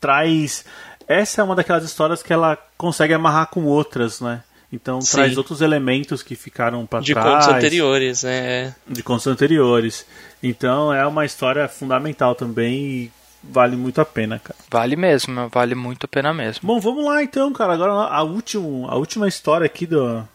traz. 0.00 0.64
Essa 1.08 1.40
é 1.40 1.44
uma 1.44 1.54
daquelas 1.54 1.84
histórias 1.84 2.22
que 2.22 2.32
ela 2.32 2.58
consegue 2.76 3.14
amarrar 3.14 3.46
com 3.46 3.62
outras, 3.64 4.20
né? 4.20 4.42
Então 4.72 5.00
Sim. 5.00 5.16
traz 5.16 5.38
outros 5.38 5.60
elementos 5.62 6.20
que 6.22 6.34
ficaram 6.34 6.84
para 6.84 7.00
De 7.00 7.12
trás. 7.14 7.28
contos 7.46 7.48
anteriores, 7.48 8.22
né? 8.24 8.74
De 8.86 9.02
contos 9.04 9.26
anteriores. 9.28 10.04
Então 10.42 10.92
é 10.92 11.06
uma 11.06 11.24
história 11.24 11.66
fundamental 11.68 12.34
também. 12.34 13.10
Vale 13.50 13.76
muito 13.76 14.00
a 14.00 14.04
pena, 14.04 14.38
cara. 14.38 14.58
Vale 14.70 14.96
mesmo, 14.96 15.48
vale 15.48 15.74
muito 15.74 16.04
a 16.04 16.08
pena 16.08 16.32
mesmo. 16.32 16.66
Bom, 16.66 16.80
vamos 16.80 17.04
lá 17.04 17.22
então, 17.22 17.52
cara. 17.52 17.74
Agora 17.74 17.92
a, 17.92 18.22
último, 18.22 18.86
a 18.88 18.96
última 18.96 19.28
história 19.28 19.66
aqui 19.66 19.86
do, 19.86 20.26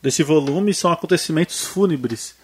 desse 0.00 0.22
volume 0.22 0.72
são 0.72 0.90
acontecimentos 0.90 1.64
fúnebres. 1.64 2.34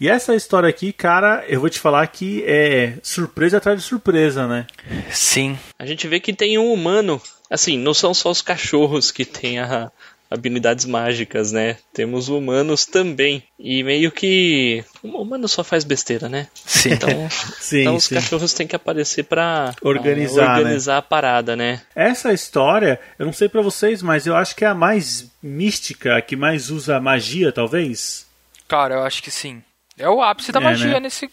E 0.00 0.08
essa 0.08 0.34
história 0.34 0.68
aqui, 0.68 0.92
cara, 0.92 1.44
eu 1.46 1.60
vou 1.60 1.70
te 1.70 1.78
falar 1.78 2.06
que 2.08 2.42
é 2.46 2.98
surpresa 3.02 3.58
atrás 3.58 3.80
de 3.80 3.86
surpresa, 3.86 4.46
né? 4.46 4.66
Sim. 5.10 5.58
A 5.78 5.86
gente 5.86 6.08
vê 6.08 6.18
que 6.18 6.32
tem 6.32 6.58
um 6.58 6.72
humano. 6.72 7.20
Assim, 7.48 7.78
não 7.78 7.94
são 7.94 8.12
só 8.12 8.30
os 8.30 8.42
cachorros 8.42 9.12
que 9.12 9.24
têm 9.24 9.60
a, 9.60 9.92
habilidades 10.34 10.84
mágicas, 10.84 11.52
né? 11.52 11.76
Temos 11.92 12.28
humanos 12.28 12.84
também. 12.84 13.42
E 13.58 13.82
meio 13.82 14.10
que. 14.10 14.84
O 15.02 15.08
humano 15.22 15.48
só 15.48 15.64
faz 15.64 15.84
besteira, 15.84 16.28
né? 16.28 16.48
Sim. 16.54 16.92
Então, 16.92 17.08
Sim, 17.58 17.80
então 17.80 17.96
os 17.96 18.04
sim. 18.04 18.14
cachorros 18.16 18.52
têm 18.52 18.66
que 18.66 18.76
aparecer 18.76 19.24
pra 19.24 19.74
Organizar, 19.82 20.48
ah, 20.50 20.58
organizar 20.58 20.96
a 20.98 21.02
parada, 21.02 21.56
né? 21.56 21.80
Essa 21.94 22.32
história, 22.32 23.00
eu 23.18 23.24
não 23.26 23.32
sei 23.32 23.48
pra 23.48 23.62
vocês, 23.62 24.02
mas 24.02 24.26
eu 24.26 24.36
acho 24.36 24.54
que 24.54 24.64
é 24.64 24.68
a 24.68 24.74
mais 24.74 25.30
mística, 25.42 26.16
a 26.16 26.20
que 26.22 26.36
mais 26.36 26.70
usa 26.70 27.00
magia, 27.00 27.52
talvez. 27.52 28.26
Cara, 28.68 28.96
eu 28.96 29.02
acho 29.02 29.22
que 29.22 29.30
sim. 29.30 29.62
É 29.96 30.08
o 30.08 30.20
ápice 30.22 30.50
da 30.50 30.60
É, 30.60 30.62
magia 30.64 30.94
né? 30.94 31.00
nesse, 31.00 31.30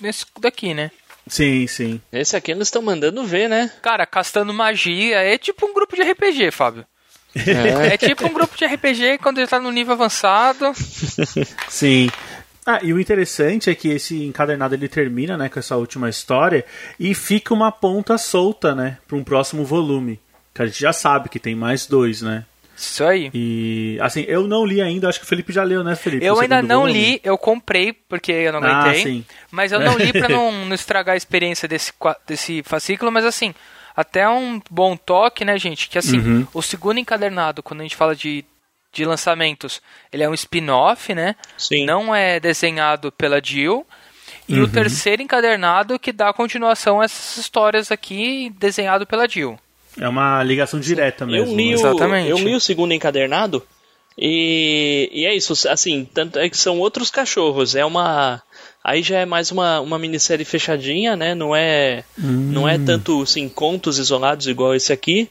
nesse 0.00 0.26
daqui, 0.40 0.74
né? 0.74 0.90
Sim, 1.26 1.66
sim. 1.68 2.00
Esse 2.12 2.36
aqui 2.36 2.50
eles 2.50 2.66
estão 2.66 2.82
mandando 2.82 3.24
ver, 3.24 3.48
né? 3.48 3.70
Cara, 3.80 4.04
castando 4.04 4.52
magia 4.52 5.18
é 5.18 5.38
tipo 5.38 5.64
um 5.66 5.72
grupo 5.72 5.94
de 5.94 6.02
RPG, 6.02 6.50
Fábio. 6.50 6.84
É, 7.34 7.96
tipo 7.96 8.26
um 8.26 8.32
grupo 8.32 8.56
de 8.56 8.64
RPG 8.66 9.18
quando 9.18 9.38
ele 9.38 9.46
tá 9.46 9.58
no 9.58 9.70
nível 9.70 9.94
avançado. 9.94 10.72
Sim. 11.68 12.10
Ah, 12.64 12.78
e 12.82 12.92
o 12.92 13.00
interessante 13.00 13.70
é 13.70 13.74
que 13.74 13.88
esse 13.88 14.24
encadernado 14.24 14.74
ele 14.74 14.88
termina, 14.88 15.36
né, 15.36 15.48
com 15.48 15.58
essa 15.58 15.76
última 15.76 16.08
história 16.08 16.64
e 16.98 17.14
fica 17.14 17.52
uma 17.52 17.72
ponta 17.72 18.16
solta, 18.16 18.74
né, 18.74 18.98
para 19.08 19.16
um 19.16 19.24
próximo 19.24 19.64
volume. 19.64 20.20
Que 20.54 20.62
a 20.62 20.66
gente 20.66 20.80
já 20.80 20.92
sabe 20.92 21.28
que 21.28 21.40
tem 21.40 21.56
mais 21.56 21.86
dois, 21.86 22.22
né? 22.22 22.44
Isso 22.76 23.04
aí. 23.04 23.30
E 23.34 23.98
assim, 24.00 24.24
eu 24.26 24.46
não 24.48 24.64
li 24.64 24.80
ainda, 24.80 25.08
acho 25.08 25.18
que 25.20 25.24
o 25.24 25.28
Felipe 25.28 25.52
já 25.52 25.62
leu, 25.62 25.84
né, 25.84 25.94
Felipe? 25.94 26.24
Eu 26.24 26.40
ainda 26.40 26.60
não 26.62 26.80
volume? 26.82 26.92
li, 26.92 27.20
eu 27.22 27.36
comprei 27.38 27.92
porque 27.92 28.32
eu 28.32 28.52
não 28.52 28.62
Ah, 28.62 28.80
aguentei. 28.82 29.02
sim. 29.02 29.24
Mas 29.50 29.70
eu 29.72 29.78
não 29.80 29.96
li 29.98 30.12
pra 30.12 30.28
não, 30.28 30.50
não 30.66 30.74
estragar 30.74 31.14
a 31.14 31.16
experiência 31.16 31.68
desse, 31.68 31.92
desse 32.26 32.62
fascículo, 32.64 33.12
mas 33.12 33.24
assim, 33.24 33.54
até 33.94 34.28
um 34.28 34.60
bom 34.70 34.96
toque, 34.96 35.44
né, 35.44 35.58
gente? 35.58 35.88
Que 35.88 35.98
assim, 35.98 36.18
Uhum. 36.18 36.46
o 36.54 36.62
segundo 36.62 36.98
encadernado, 36.98 37.62
quando 37.62 37.80
a 37.80 37.82
gente 37.84 37.94
fala 37.96 38.16
de, 38.16 38.44
de 38.92 39.04
lançamentos, 39.04 39.80
ele 40.12 40.22
é 40.24 40.28
um 40.28 40.34
spin-off, 40.34 41.14
né? 41.14 41.36
Sim. 41.58 41.84
Não 41.84 42.14
é 42.14 42.40
desenhado 42.40 43.12
pela 43.12 43.40
Jill. 43.42 43.86
E 44.48 44.60
o 44.60 44.66
terceiro 44.68 45.22
encadernado 45.22 45.98
que 45.98 46.12
dá 46.12 46.32
continuação 46.32 47.00
a 47.00 47.04
essas 47.04 47.36
histórias 47.38 47.92
aqui, 47.92 48.52
desenhado 48.58 49.06
pela 49.06 49.28
Jill. 49.28 49.58
É 49.98 50.08
uma 50.08 50.42
ligação 50.42 50.80
direta 50.80 51.26
mesmo. 51.26 51.52
Eu 51.52 51.56
li, 51.56 51.68
né? 51.68 51.70
o, 51.70 51.74
Exatamente. 51.74 52.28
eu 52.28 52.38
li 52.38 52.54
o 52.54 52.60
segundo 52.60 52.92
encadernado 52.92 53.62
e, 54.16 55.08
e 55.12 55.24
é 55.24 55.34
isso, 55.34 55.54
assim, 55.68 56.06
tanto 56.12 56.38
é 56.38 56.48
que 56.48 56.56
são 56.56 56.78
outros 56.78 57.10
cachorros, 57.10 57.74
é 57.74 57.84
uma 57.84 58.42
aí 58.84 59.02
já 59.02 59.18
é 59.20 59.26
mais 59.26 59.50
uma, 59.50 59.80
uma 59.80 59.98
minissérie 59.98 60.44
fechadinha, 60.44 61.16
né? 61.16 61.34
Não 61.34 61.54
é 61.54 62.04
não 62.18 62.68
é 62.68 62.78
tanto 62.78 63.22
assim 63.22 63.48
contos 63.48 63.98
isolados 63.98 64.46
igual 64.46 64.74
esse 64.74 64.92
aqui, 64.92 65.30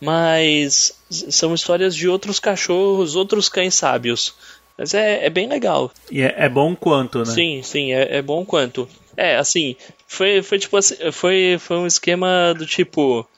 mas 0.00 0.94
são 1.10 1.54
histórias 1.54 1.94
de 1.94 2.08
outros 2.08 2.40
cachorros, 2.40 3.16
outros 3.16 3.48
cães 3.48 3.74
sábios. 3.74 4.34
Mas 4.78 4.94
é, 4.94 5.26
é 5.26 5.30
bem 5.30 5.48
legal. 5.48 5.92
E 6.10 6.22
é, 6.22 6.34
é 6.36 6.48
bom 6.48 6.74
quanto, 6.74 7.18
né? 7.18 7.24
Sim, 7.26 7.62
sim, 7.62 7.92
é, 7.92 8.16
é 8.16 8.22
bom 8.22 8.44
quanto. 8.44 8.88
É, 9.16 9.36
assim, 9.36 9.76
foi, 10.06 10.42
foi 10.42 10.58
tipo 10.58 10.76
assim, 10.76 10.96
foi, 11.12 11.56
foi 11.58 11.76
um 11.76 11.86
esquema 11.86 12.54
do 12.56 12.66
tipo. 12.66 13.28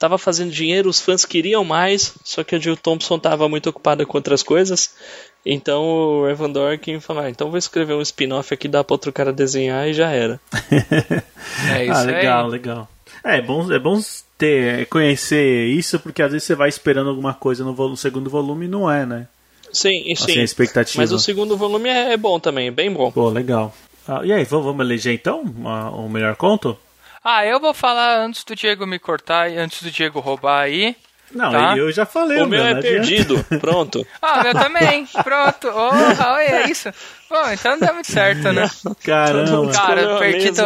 Tava 0.00 0.16
fazendo 0.16 0.50
dinheiro, 0.50 0.88
os 0.88 0.98
fãs 0.98 1.26
queriam 1.26 1.62
mais, 1.62 2.14
só 2.24 2.42
que 2.42 2.54
a 2.54 2.58
Jill 2.58 2.74
Thompson 2.74 3.18
tava 3.18 3.46
muito 3.50 3.68
ocupada 3.68 4.06
com 4.06 4.16
outras 4.16 4.42
coisas. 4.42 4.94
Então 5.44 5.82
o 5.84 6.26
Evan 6.26 6.48
Dorkin 6.48 7.00
falou: 7.00 7.22
ah, 7.22 7.28
então 7.28 7.50
vou 7.50 7.58
escrever 7.58 7.92
um 7.92 8.00
spin-off 8.00 8.54
aqui, 8.54 8.66
dá 8.66 8.82
pra 8.82 8.94
outro 8.94 9.12
cara 9.12 9.30
desenhar 9.30 9.86
e 9.86 9.92
já 9.92 10.10
era. 10.10 10.40
É 11.74 11.84
isso 11.84 12.00
ah, 12.00 12.02
legal, 12.02 12.44
aí. 12.46 12.50
legal. 12.50 12.88
É, 13.22 13.38
é 13.38 13.42
bom, 13.42 13.70
é 13.70 13.78
bom 13.78 14.00
ter, 14.38 14.86
conhecer 14.86 15.66
isso, 15.66 15.98
porque 15.98 16.22
às 16.22 16.32
vezes 16.32 16.46
você 16.46 16.54
vai 16.54 16.70
esperando 16.70 17.10
alguma 17.10 17.34
coisa 17.34 17.62
no, 17.62 17.74
volume, 17.74 17.96
segundo 17.96 18.30
volume 18.30 18.64
e 18.66 18.68
não 18.68 18.90
é, 18.90 19.04
né? 19.04 19.26
Sim, 19.70 20.02
e 20.06 20.16
sim. 20.16 20.30
Assim, 20.30 20.40
a 20.40 20.44
expectativa. 20.44 21.02
Mas 21.02 21.12
o 21.12 21.18
segundo 21.18 21.56
volume 21.56 21.90
é, 21.90 22.12
é 22.12 22.16
bom 22.16 22.40
também, 22.40 22.72
bem 22.72 22.90
bom. 22.90 23.10
Pô, 23.10 23.28
legal. 23.28 23.74
Ah, 24.08 24.22
e 24.24 24.32
aí, 24.32 24.44
vamos, 24.44 24.80
eleger 24.80 25.12
então 25.12 25.42
o 25.42 26.08
melhor 26.08 26.36
conto? 26.36 26.76
Ah, 27.24 27.44
eu 27.44 27.60
vou 27.60 27.74
falar 27.74 28.18
antes 28.18 28.44
do 28.44 28.54
Diego 28.56 28.86
me 28.86 28.98
cortar 28.98 29.50
e 29.50 29.56
antes 29.58 29.82
do 29.82 29.90
Diego 29.90 30.20
roubar 30.20 30.62
aí. 30.62 30.96
Não, 31.32 31.52
Tá. 31.52 31.76
eu 31.76 31.92
já 31.92 32.04
falei. 32.04 32.40
O 32.42 32.46
meu 32.48 32.58
é 32.60 32.72
não 32.72 32.78
adianta. 32.78 32.88
perdido, 32.88 33.44
pronto. 33.60 34.04
Ah, 34.20 34.40
o 34.40 34.42
meu 34.42 34.52
também. 34.54 35.06
Pronto. 35.22 35.68
Oh, 35.72 36.34
oi, 36.34 36.44
é 36.44 36.68
isso. 36.70 36.92
Bom, 37.28 37.48
então 37.52 37.72
não 37.72 37.78
deu 37.80 37.94
muito 37.94 38.10
certo, 38.10 38.52
né? 38.52 38.68
Caramba. 39.04 39.72
Cara, 39.72 40.16
a 40.16 40.18
perdido. 40.18 40.62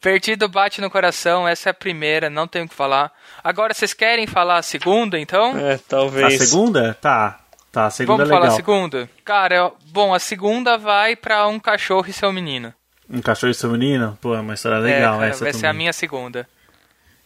Perdido 0.00 0.48
bate 0.48 0.80
no 0.82 0.90
coração, 0.90 1.48
essa 1.48 1.68
é 1.68 1.70
a 1.70 1.74
primeira, 1.74 2.28
não 2.28 2.46
tenho 2.46 2.66
o 2.66 2.68
que 2.68 2.74
falar. 2.74 3.10
Agora, 3.42 3.72
vocês 3.72 3.94
querem 3.94 4.26
falar 4.26 4.58
a 4.58 4.62
segunda, 4.62 5.18
então? 5.18 5.56
É, 5.58 5.74
A 5.74 5.78
talvez. 5.78 6.36
segunda? 6.48 6.92
Tá. 7.00 7.40
Tá, 7.72 7.86
a 7.86 7.90
segunda 7.90 8.24
Vamos 8.24 8.30
é 8.30 8.34
legal. 8.34 8.40
falar 8.42 8.52
a 8.52 8.56
segunda? 8.56 9.10
Cara, 9.24 9.56
eu- 9.56 9.76
bom, 9.86 10.12
a 10.14 10.18
segunda 10.18 10.76
vai 10.76 11.16
pra 11.16 11.46
um 11.46 11.58
cachorro 11.58 12.04
e 12.08 12.12
seu 12.12 12.30
menino. 12.32 12.72
Um 13.10 13.20
cachorro 13.20 13.50
e 13.50 13.54
seu 13.54 13.70
menino? 13.70 14.18
Pô, 14.20 14.34
é 14.34 14.40
uma 14.40 14.54
história 14.54 14.78
legal 14.78 15.16
é, 15.16 15.18
cara, 15.18 15.30
essa 15.30 15.44
vai 15.44 15.52
ser 15.52 15.58
a 15.66 15.68
também. 15.70 15.78
minha 15.78 15.92
segunda. 15.92 16.48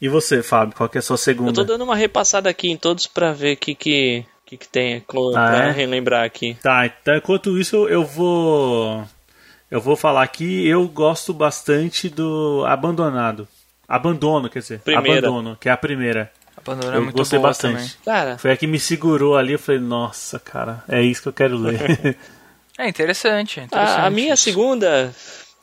E 0.00 0.08
você, 0.08 0.42
Fábio, 0.42 0.74
qual 0.76 0.88
que 0.88 0.98
é 0.98 1.00
a 1.00 1.02
sua 1.02 1.14
Eu 1.14 1.18
segunda? 1.18 1.52
tô 1.52 1.64
dando 1.64 1.82
uma 1.84 1.96
repassada 1.96 2.48
aqui 2.48 2.70
em 2.70 2.76
todos 2.76 3.06
pra 3.06 3.32
ver 3.32 3.54
o 3.54 3.56
que 3.56 3.74
que, 3.74 4.24
que, 4.46 4.56
que 4.56 4.68
tem 4.68 4.96
Ah, 4.98 5.02
pra 5.32 5.68
é? 5.68 5.70
relembrar 5.72 6.24
aqui. 6.24 6.56
Tá, 6.62 6.86
então 6.86 7.16
enquanto 7.16 7.58
isso 7.58 7.88
eu 7.88 8.04
vou. 8.04 9.04
Eu 9.70 9.80
vou 9.80 9.96
falar 9.96 10.22
aqui, 10.22 10.66
eu 10.66 10.86
gosto 10.88 11.32
bastante 11.34 12.08
do 12.08 12.64
Abandonado. 12.66 13.46
Abandono, 13.86 14.48
quer 14.48 14.60
dizer. 14.60 14.80
Primeira. 14.80 15.18
Abandono, 15.28 15.56
que 15.60 15.68
é 15.68 15.72
a 15.72 15.76
primeira. 15.76 16.30
Abandonar 16.56 16.94
é 16.94 16.98
eu 16.98 17.02
muito 17.04 17.16
gostei 17.16 17.38
boa 17.38 17.50
bastante. 17.50 17.74
também. 17.76 17.90
Cara, 18.04 18.38
Foi 18.38 18.50
a 18.52 18.56
que 18.56 18.66
me 18.66 18.78
segurou 18.80 19.36
ali, 19.36 19.52
eu 19.52 19.58
falei, 19.58 19.80
nossa, 19.80 20.38
cara, 20.38 20.82
é 20.88 21.02
isso 21.02 21.22
que 21.22 21.28
eu 21.28 21.32
quero 21.32 21.56
ler. 21.56 22.16
É 22.80 22.88
interessante, 22.88 23.58
é 23.58 23.64
interessante. 23.64 24.00
a, 24.00 24.06
a 24.06 24.10
minha 24.10 24.36
segunda, 24.36 25.12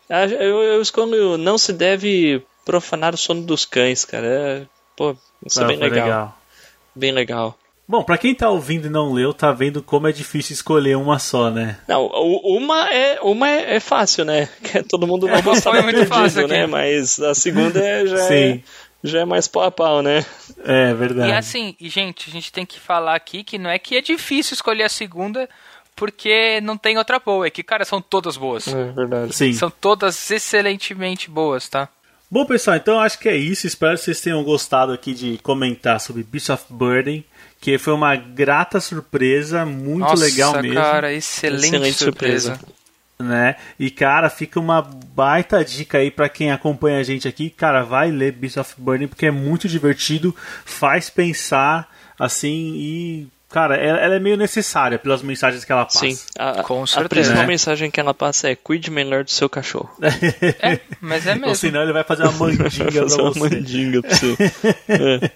eu, 0.09 0.63
eu 0.63 0.81
escolho 0.81 1.37
Não 1.37 1.57
se 1.57 1.73
deve 1.73 2.41
profanar 2.65 3.13
o 3.13 3.17
sono 3.17 3.41
dos 3.43 3.65
cães, 3.65 4.05
cara. 4.05 4.25
É, 4.27 4.61
pô, 4.95 5.15
isso 5.45 5.59
é 5.61 5.63
Ah, 5.63 5.67
bem 5.67 5.77
foi 5.77 5.89
legal. 5.89 6.37
Bem 6.95 7.11
legal. 7.11 7.57
Bom, 7.87 8.01
pra 8.03 8.17
quem 8.17 8.33
tá 8.33 8.49
ouvindo 8.49 8.87
e 8.87 8.89
não 8.89 9.13
leu, 9.13 9.31
tá 9.31 9.51
vendo 9.51 9.83
como 9.83 10.07
é 10.07 10.11
difícil 10.11 10.53
escolher 10.55 10.97
uma 10.97 11.19
só, 11.19 11.51
né? 11.51 11.77
Não, 11.87 12.07
uma 12.07 12.89
é, 12.91 13.19
uma 13.21 13.47
é, 13.47 13.75
é 13.75 13.79
fácil, 13.79 14.25
né? 14.25 14.49
Que 14.63 14.79
é 14.79 14.83
todo 14.83 15.05
mundo 15.05 15.27
não 15.27 15.41
gostar 15.43 15.69
foi 15.69 15.81
do 15.81 15.83
muito 15.83 15.97
perdido, 15.97 16.15
fácil 16.15 16.39
aqui. 16.45 16.49
né? 16.49 16.65
Mas 16.65 17.19
a 17.19 17.35
segunda 17.35 17.79
é- 17.79 18.07
já, 18.07 18.17
é, 18.17 18.27
Sim. 18.27 18.63
já 19.03 19.19
é 19.19 19.25
mais 19.25 19.47
pau 19.47 19.61
a 19.61 19.69
pau, 19.69 20.01
né? 20.01 20.25
É 20.63 20.95
verdade. 20.95 21.29
E 21.29 21.33
assim, 21.33 21.75
gente, 21.79 22.27
a 22.27 22.33
gente 22.33 22.51
tem 22.51 22.65
que 22.65 22.79
falar 22.79 23.13
aqui 23.13 23.43
que 23.43 23.59
não 23.59 23.69
é 23.69 23.77
que 23.77 23.95
é 23.95 24.01
difícil 24.01 24.55
escolher 24.55 24.83
a 24.85 24.89
segunda 24.89 25.47
porque 25.95 26.59
não 26.61 26.77
tem 26.77 26.97
outra 26.97 27.19
boa, 27.19 27.47
é 27.47 27.49
que, 27.49 27.63
cara, 27.63 27.85
são 27.85 28.01
todas 28.01 28.35
boas. 28.37 28.67
É 28.67 28.91
verdade. 28.91 29.33
Sim. 29.35 29.53
São 29.53 29.69
todas 29.69 30.29
excelentemente 30.31 31.29
boas, 31.29 31.69
tá? 31.69 31.87
Bom, 32.29 32.45
pessoal, 32.45 32.75
então 32.75 32.99
acho 32.99 33.19
que 33.19 33.29
é 33.29 33.35
isso. 33.37 33.65
Espero 33.67 33.95
que 33.97 34.03
vocês 34.03 34.19
tenham 34.19 34.43
gostado 34.43 34.91
aqui 34.91 35.13
de 35.13 35.37
comentar 35.43 35.99
sobre 35.99 36.23
Beast 36.23 36.49
of 36.49 36.65
Burden, 36.69 37.23
que 37.61 37.77
foi 37.77 37.93
uma 37.93 38.15
grata 38.15 38.79
surpresa, 38.79 39.65
muito 39.65 40.01
Nossa, 40.09 40.23
legal 40.25 40.61
mesmo. 40.61 40.73
cara, 40.75 41.13
excelente, 41.13 41.65
Excelente 41.67 41.93
surpresa. 41.97 42.55
surpresa. 42.55 42.75
né? 43.19 43.55
E 43.79 43.89
cara, 43.89 44.29
fica 44.29 44.59
uma 44.59 44.81
baita 44.81 45.63
dica 45.63 45.99
aí 45.99 46.11
pra 46.11 46.27
quem 46.27 46.51
acompanha 46.51 46.99
a 46.99 47.03
gente 47.03 47.27
aqui, 47.27 47.49
cara, 47.49 47.83
vai 47.83 48.11
ler 48.11 48.33
Beast 48.33 48.57
of 48.57 48.73
Burden 48.77 49.07
porque 49.07 49.27
é 49.27 49.31
muito 49.31 49.69
divertido, 49.69 50.35
faz 50.65 51.09
pensar 51.09 51.89
assim 52.19 52.73
e 52.75 53.27
cara, 53.55 53.77
ela, 53.77 53.99
ela 53.99 54.15
é 54.15 54.19
meio 54.19 54.35
necessária 54.35 54.99
pelas 54.99 55.21
mensagens 55.21 55.63
que 55.63 55.71
ela 55.71 55.85
passa. 55.85 55.99
Sim, 55.99 56.17
a, 56.37 56.61
Com 56.61 56.83
a 56.83 56.87
certeza. 56.87 57.07
principal 57.09 57.43
É. 57.43 57.47
mensagem 57.47 57.89
que 57.89 57.99
ela 58.01 58.13
passa 58.13 58.49
é 58.49 58.55
cuide 58.55 58.91
melhor 58.91 59.23
do 59.23 59.31
seu 59.31 59.47
cachorro. 59.47 59.89
É, 60.61 60.77
mas 60.99 61.25
é 61.25 61.31
Ou 61.33 61.39
mesmo. 61.39 61.55
senão 61.55 61.81
ele 61.83 61.93
vai 61.93 62.03
fazer 62.03 62.23
uma 62.23 62.33
mandinga 62.51 62.69
pra 62.69 63.01
Fazer 63.01 63.21
uma 63.21 63.31
você. 63.31 63.39
mandinga 63.39 64.01
pra 64.01 64.13
você. 64.15 64.35
É. 64.89 65.31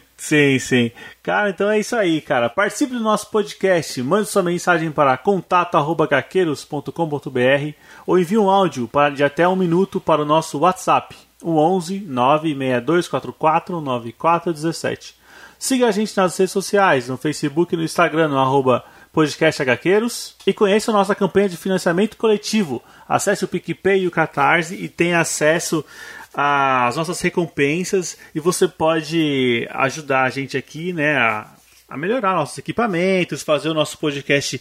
Sim, 0.16 0.58
sim. 0.58 0.90
Cara, 1.22 1.50
então 1.50 1.68
é 1.68 1.78
isso 1.78 1.94
aí, 1.94 2.18
cara. 2.22 2.48
Participe 2.48 2.94
do 2.94 3.00
nosso 3.00 3.30
podcast, 3.30 4.02
mande 4.02 4.26
sua 4.26 4.42
mensagem 4.42 4.90
para 4.90 5.14
contato@gaqueiros.com.br 5.18 7.72
ou 8.06 8.18
envie 8.18 8.38
um 8.38 8.48
áudio 8.48 8.88
para, 8.88 9.14
de 9.14 9.22
até 9.22 9.46
um 9.46 9.54
minuto 9.56 10.00
para 10.00 10.22
o 10.22 10.24
nosso 10.24 10.60
WhatsApp, 10.60 11.14
o 11.42 11.58
11 11.58 12.00
96244 12.08 13.82
9417. 13.82 15.14
Siga 15.64 15.88
a 15.88 15.90
gente 15.90 16.14
nas 16.14 16.36
redes 16.36 16.52
sociais, 16.52 17.08
no 17.08 17.16
Facebook 17.16 17.72
e 17.72 17.78
no 17.78 17.82
Instagram, 17.82 18.28
no 18.28 18.38
arroba. 18.38 18.84
E 20.46 20.52
conheça 20.52 20.90
a 20.90 20.94
nossa 20.94 21.14
campanha 21.14 21.48
de 21.48 21.56
financiamento 21.56 22.18
coletivo. 22.18 22.82
Acesse 23.08 23.46
o 23.46 23.48
PicPay 23.48 24.02
e 24.02 24.06
o 24.06 24.10
Catarse 24.10 24.74
e 24.74 24.90
tenha 24.90 25.20
acesso 25.20 25.82
às 26.34 26.96
nossas 26.96 27.18
recompensas. 27.22 28.18
E 28.34 28.40
você 28.40 28.68
pode 28.68 29.66
ajudar 29.70 30.24
a 30.24 30.28
gente 30.28 30.54
aqui 30.54 30.92
né, 30.92 31.16
a, 31.16 31.50
a 31.88 31.96
melhorar 31.96 32.34
nossos 32.34 32.58
equipamentos, 32.58 33.42
fazer 33.42 33.70
o 33.70 33.74
nosso 33.74 33.96
podcast 33.96 34.60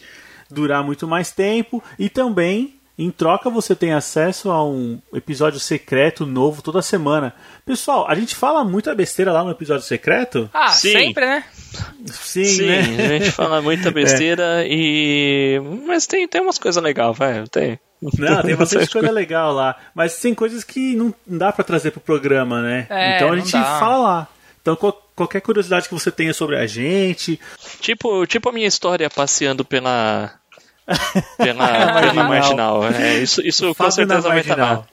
durar 0.50 0.86
muito 0.86 1.06
mais 1.06 1.32
tempo 1.32 1.84
e 2.00 2.08
também 2.08 2.80
em 2.98 3.10
troca, 3.10 3.50
você 3.50 3.76
tem 3.76 3.92
acesso 3.94 4.52
a 4.52 4.64
um 4.64 5.00
episódio 5.14 5.60
secreto 5.60 6.26
novo 6.26 6.62
toda 6.62 6.82
semana. 6.82 7.34
Pessoal, 7.66 8.06
a 8.08 8.14
gente 8.16 8.36
fala 8.36 8.64
muita 8.64 8.94
besteira 8.94 9.32
lá 9.32 9.44
no 9.44 9.50
episódio 9.52 9.84
secreto? 9.86 10.50
Ah, 10.54 10.70
Sim. 10.70 10.92
sempre, 10.92 11.26
né? 11.26 11.44
Sim, 12.06 12.44
Sim, 12.46 12.66
né? 12.68 12.80
a 12.80 13.08
gente 13.20 13.32
fala 13.32 13.62
muita 13.62 13.90
besteira 13.92 14.64
e. 14.68 15.60
Mas 15.88 16.06
tem, 16.06 16.28
tem 16.28 16.42
umas 16.42 16.58
coisas 16.60 16.82
legais, 16.84 17.18
vai. 17.18 17.44
Tem. 17.48 17.80
Não, 18.20 18.42
tem 18.44 18.54
bastante 18.58 18.90
coisa 18.92 19.10
legal 19.12 19.54
lá. 19.54 19.76
Mas 19.96 20.20
tem 20.20 20.36
coisas 20.36 20.64
que 20.64 20.96
não 20.96 21.14
dá 21.26 21.52
pra 21.52 21.64
trazer 21.64 21.92
pro 21.92 22.00
programa, 22.02 22.62
né? 22.62 22.86
É, 22.90 23.16
então 23.16 23.30
a 23.30 23.32
não 23.36 23.40
gente 23.40 23.54
dá. 23.54 23.80
fala 23.80 23.98
lá. 23.98 24.28
Então 24.62 24.76
qual- 24.76 25.02
qualquer 25.16 25.42
curiosidade 25.42 25.88
que 25.88 25.94
você 25.94 26.12
tenha 26.12 26.34
sobre 26.34 26.58
a 26.58 26.66
gente, 26.68 27.40
Tipo, 27.82 28.26
tipo 28.28 28.50
a 28.50 28.52
minha 28.52 28.68
história 28.68 29.10
passeando 29.10 29.66
pela. 29.66 30.32
Pela, 31.38 31.68
pela 31.68 32.24
Marginal. 32.26 32.82
marginal. 32.82 32.84
É, 32.88 33.18
isso 33.20 33.42
isso 33.42 33.68
com 33.68 33.74
Fábio 33.74 33.92
certeza 33.94 34.28
vai 34.28 34.40
estar 34.40 34.56
lá. 34.56 34.66
Marginal. 34.66 34.88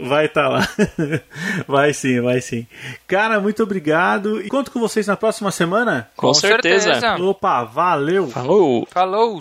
Vai 0.00 0.26
estar 0.26 0.48
lá. 0.48 0.68
vai 1.66 1.92
sim, 1.92 2.20
vai 2.20 2.40
sim. 2.40 2.66
Cara, 3.06 3.40
muito 3.40 3.62
obrigado. 3.62 4.40
E 4.40 4.48
conto 4.48 4.70
com 4.70 4.78
vocês 4.78 5.06
na 5.06 5.16
próxima 5.16 5.50
semana. 5.50 6.08
Com, 6.16 6.32
certeza. 6.32 6.92
certeza. 6.94 7.22
Opa, 7.22 7.64
valeu! 7.64 8.28
Falou! 8.28 8.86
Falou! 8.90 9.40